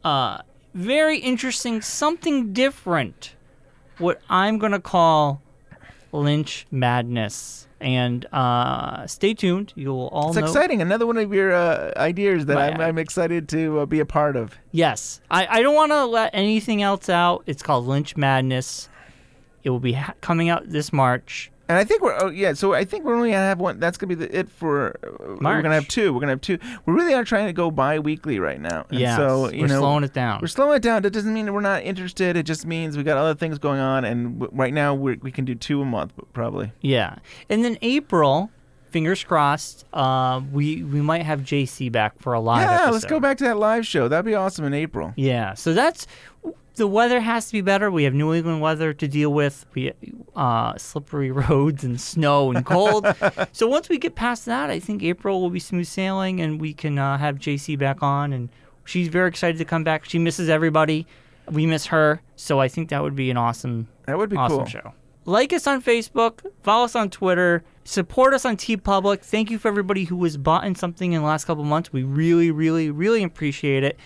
uh, 0.04 0.40
very 0.74 1.18
interesting, 1.20 1.82
something 1.82 2.52
different, 2.54 3.36
what 4.00 4.22
I'm 4.30 4.58
going 4.58 4.74
to 4.74 4.80
call 4.82 5.42
Lynch 6.12 6.66
Madness. 6.72 7.68
And 7.84 8.26
uh, 8.32 9.06
stay 9.08 9.34
tuned. 9.34 9.74
You'll 9.76 10.08
all 10.14 10.30
It's 10.30 10.38
know. 10.38 10.46
exciting. 10.46 10.82
Another 10.82 11.06
one 11.06 11.18
of 11.18 11.34
your 11.34 11.54
uh, 11.54 11.92
ideas 11.98 12.46
that 12.46 12.58
I'm, 12.58 12.80
I'm 12.80 12.98
excited 12.98 13.50
to 13.50 13.80
uh, 13.82 13.86
be 13.86 14.00
a 14.00 14.06
part 14.06 14.38
of. 14.38 14.58
Yes. 14.72 15.20
I, 15.30 15.46
I 15.48 15.62
don't 15.62 15.76
want 15.76 15.92
to 15.92 16.06
let 16.06 16.34
anything 16.34 16.82
else 16.82 17.10
out. 17.10 17.44
It's 17.46 17.62
called 17.62 17.86
Lynch 17.86 18.16
Madness. 18.16 18.88
It 19.64 19.70
will 19.70 19.82
be 19.82 19.94
ha- 19.94 20.14
coming 20.22 20.48
out 20.48 20.64
this 20.70 20.94
March. 20.94 21.52
And 21.74 21.80
I 21.80 21.86
think 21.86 22.04
we're 22.04 22.16
oh 22.22 22.30
yeah, 22.30 22.54
so 22.54 22.74
I 22.74 22.86
think 22.86 23.04
we're 23.04 23.16
only 23.16 23.32
gonna 23.32 23.42
have 23.42 23.60
one. 23.60 23.80
That's 23.80 23.98
gonna 23.98 24.16
be 24.16 24.28
the, 24.28 24.38
it 24.38 24.48
for. 24.48 24.96
Uh, 25.04 25.38
we're 25.42 25.64
gonna 25.64 25.74
have 25.74 25.88
two. 25.88 26.14
We're 26.14 26.20
gonna 26.20 26.34
have 26.34 26.42
two. 26.42 26.60
We 26.86 26.94
really 26.94 27.16
are 27.16 27.24
trying 27.24 27.48
to 27.48 27.54
go 27.54 27.72
bi-weekly 27.72 28.38
right 28.38 28.62
now. 28.62 28.86
Yeah. 28.92 29.18
So 29.18 29.50
you 29.50 29.62
we're 29.62 29.68
know 29.68 29.80
slowing 29.80 30.04
it 30.04 30.14
down. 30.14 30.40
We're 30.40 30.50
slowing 30.50 30.76
it 30.76 30.84
down. 30.84 31.02
That 31.02 31.10
doesn't 31.10 31.34
mean 31.34 31.48
that 31.48 31.54
we're 31.54 31.62
not 31.62 31.82
interested. 31.82 32.38
It 32.38 32.44
just 32.44 32.68
means 32.68 32.96
we 32.96 33.02
got 33.02 33.18
other 33.18 33.34
things 33.34 33.58
going 33.58 33.80
on, 33.80 34.06
and 34.06 34.40
w- 34.40 34.56
right 34.56 34.72
now 34.72 34.94
we 34.94 35.16
we 35.16 35.32
can 35.32 35.46
do 35.46 35.56
two 35.56 35.82
a 35.82 35.86
month 35.86 36.14
probably. 36.34 36.72
Yeah. 36.82 37.16
And 37.50 37.66
then 37.66 37.80
April, 37.82 38.52
fingers 38.94 39.24
crossed, 39.24 39.86
uh, 39.92 40.40
we, 40.52 40.84
we 40.84 41.02
might 41.02 41.24
have 41.24 41.42
JC 41.42 41.92
back 41.92 42.20
for 42.20 42.34
a 42.34 42.40
live 42.40 42.62
yeah, 42.62 42.76
episode. 42.76 42.92
let's 42.94 43.06
go 43.06 43.20
back 43.20 43.38
to 43.40 43.44
that 43.44 43.58
live 43.58 43.86
show. 43.86 44.08
That'd 44.08 44.24
be 44.24 44.36
awesome 44.36 44.66
in 44.66 44.74
April. 44.74 45.14
Yeah. 45.18 45.56
So 45.56 45.74
that's 45.74 46.06
the 46.76 46.88
weather 46.88 47.20
has 47.20 47.48
to 47.48 47.54
be 47.54 47.62
better. 47.62 47.92
We 47.92 48.04
have 48.04 48.14
New 48.14 48.34
England 48.34 48.62
weather 48.62 48.94
to 48.94 49.08
deal 49.08 49.34
with. 49.34 49.66
We 49.74 49.94
uh, 50.36 50.78
slippery 50.78 51.32
roads 51.50 51.84
and 51.84 52.00
snow 52.00 52.52
and 52.52 52.66
cold. 52.66 53.08
so 53.52 53.68
once 53.68 53.90
we 53.90 53.98
get 53.98 54.16
past 54.16 54.46
that, 54.46 54.70
I 54.70 54.80
think 54.80 55.04
April 55.04 55.42
will 55.42 55.50
be 55.50 55.60
smooth 55.60 55.88
sailing, 55.88 56.40
and 56.40 56.62
we 56.62 56.74
can 56.74 56.98
uh, 57.00 57.18
have 57.18 57.38
JC 57.38 57.78
back 57.78 58.02
on. 58.04 58.32
And 58.32 58.50
she's 58.86 59.08
very 59.08 59.28
excited 59.28 59.58
to 59.58 59.66
come 59.66 59.84
back. 59.84 60.06
She 60.06 60.20
misses 60.20 60.50
everybody. 60.50 61.08
We 61.50 61.66
miss 61.66 61.88
her. 61.88 62.22
So 62.36 62.60
I 62.60 62.68
think 62.68 62.90
that 62.90 63.02
would 63.02 63.16
be 63.16 63.30
an 63.32 63.38
awesome. 63.38 63.88
That 64.06 64.18
would 64.18 64.30
be 64.30 64.38
awesome 64.38 64.60
cool. 64.60 64.66
show. 64.68 64.94
Like 65.26 65.54
us 65.54 65.68
on 65.68 65.82
Facebook, 65.82 66.46
follow 66.64 66.86
us 66.86 66.96
on 66.96 67.10
Twitter, 67.10 67.64
support 67.84 68.34
us 68.34 68.46
on 68.46 68.58
TeePublic. 68.58 69.22
Thank 69.22 69.52
you 69.52 69.58
for 69.58 69.68
everybody 69.68 70.06
who 70.06 70.24
has 70.24 70.38
bought 70.38 70.66
in 70.66 70.76
something 70.76 71.14
in 71.14 71.22
the 71.22 71.28
last 71.28 71.46
couple 71.46 71.64
months. 71.64 71.92
We 71.92 72.04
really, 72.04 72.52
really, 72.52 72.90
really 72.90 73.24
appreciate 73.24 73.84
it. 73.84 73.98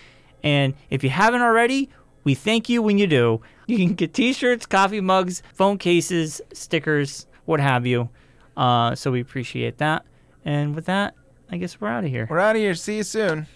And 0.44 0.74
if 0.90 1.04
you 1.04 1.10
haven't 1.10 1.42
already, 1.42 1.90
we 2.24 2.36
thank 2.36 2.70
you 2.70 2.82
when 2.82 2.98
you 2.98 3.08
do. 3.08 3.42
You 3.68 3.78
can 3.78 3.94
get 3.94 4.14
T-shirts, 4.14 4.66
coffee 4.66 5.02
mugs, 5.02 5.44
phone 5.54 5.78
cases, 5.78 6.42
stickers, 6.54 7.26
what 7.46 7.60
have 7.60 7.86
you. 7.86 8.10
Uh, 8.56 8.96
so 8.96 9.12
we 9.12 9.22
appreciate 9.22 9.78
that. 9.78 10.06
And 10.44 10.76
with 10.76 10.86
that, 10.86 11.16
I 11.52 11.58
guess 11.58 11.80
we're 11.80 11.90
out 11.90 12.04
of 12.04 12.10
here. 12.10 12.28
We're 12.30 12.40
out 12.40 12.56
of 12.56 12.62
here. 12.62 12.76
See 12.76 12.98
you 12.98 13.04
soon. 13.04 13.48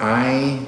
I 0.00 0.64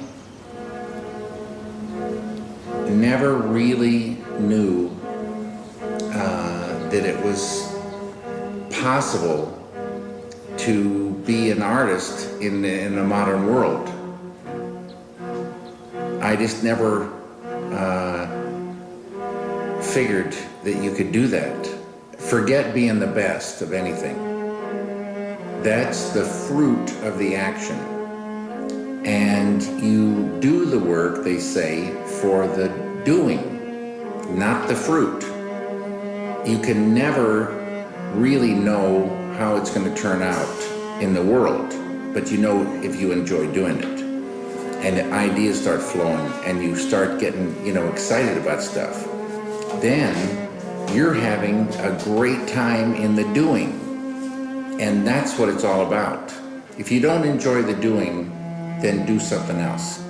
never 2.89 3.35
really 3.35 4.20
knew 4.41 4.89
uh, 6.13 6.89
that 6.89 7.05
it 7.05 7.23
was 7.23 7.75
possible 8.71 9.57
to 10.57 11.11
be 11.25 11.51
an 11.51 11.61
artist 11.61 12.29
in 12.41 12.61
the, 12.61 12.81
in 12.81 12.95
the 12.95 13.03
modern 13.03 13.47
world. 13.47 13.87
I 16.21 16.35
just 16.35 16.63
never 16.63 17.11
uh, 17.73 18.27
figured 19.81 20.35
that 20.63 20.83
you 20.83 20.93
could 20.93 21.11
do 21.11 21.27
that. 21.27 21.67
Forget 22.17 22.73
being 22.73 22.99
the 22.99 23.07
best 23.07 23.61
of 23.61 23.73
anything. 23.73 24.17
That's 25.63 26.09
the 26.09 26.23
fruit 26.23 26.91
of 27.03 27.17
the 27.17 27.35
action 27.35 27.77
and 29.05 29.63
you 29.83 30.39
do 30.39 30.65
the 30.65 30.77
work, 30.77 31.23
they 31.23 31.39
say, 31.39 31.91
for 32.21 32.47
the 32.47 32.69
doing, 33.03 33.50
not 34.35 34.67
the 34.67 34.75
fruit. 34.75 35.23
You 36.47 36.59
can 36.59 36.93
never 36.93 37.57
really 38.13 38.53
know 38.53 39.07
how 39.37 39.55
it's 39.55 39.73
going 39.73 39.93
to 39.93 40.01
turn 40.01 40.21
out 40.21 41.01
in 41.01 41.13
the 41.13 41.23
world, 41.23 41.69
but 42.13 42.31
you 42.31 42.37
know 42.37 42.61
if 42.83 42.99
you 42.99 43.11
enjoy 43.11 43.51
doing 43.53 43.77
it. 43.77 44.01
And 44.85 45.13
ideas 45.13 45.61
start 45.61 45.81
flowing 45.81 46.31
and 46.45 46.63
you 46.63 46.75
start 46.75 47.19
getting, 47.19 47.65
you 47.65 47.73
know, 47.73 47.87
excited 47.87 48.37
about 48.37 48.61
stuff. 48.61 49.05
Then 49.81 50.15
you're 50.95 51.13
having 51.13 51.67
a 51.75 51.99
great 52.03 52.47
time 52.47 52.95
in 52.95 53.15
the 53.15 53.23
doing. 53.33 53.79
And 54.81 55.05
that's 55.05 55.37
what 55.37 55.49
it's 55.49 55.63
all 55.63 55.85
about. 55.85 56.33
If 56.77 56.91
you 56.91 56.99
don't 56.99 57.23
enjoy 57.23 57.61
the 57.61 57.75
doing, 57.75 58.29
then 58.81 59.05
do 59.05 59.19
something 59.19 59.57
else. 59.57 60.03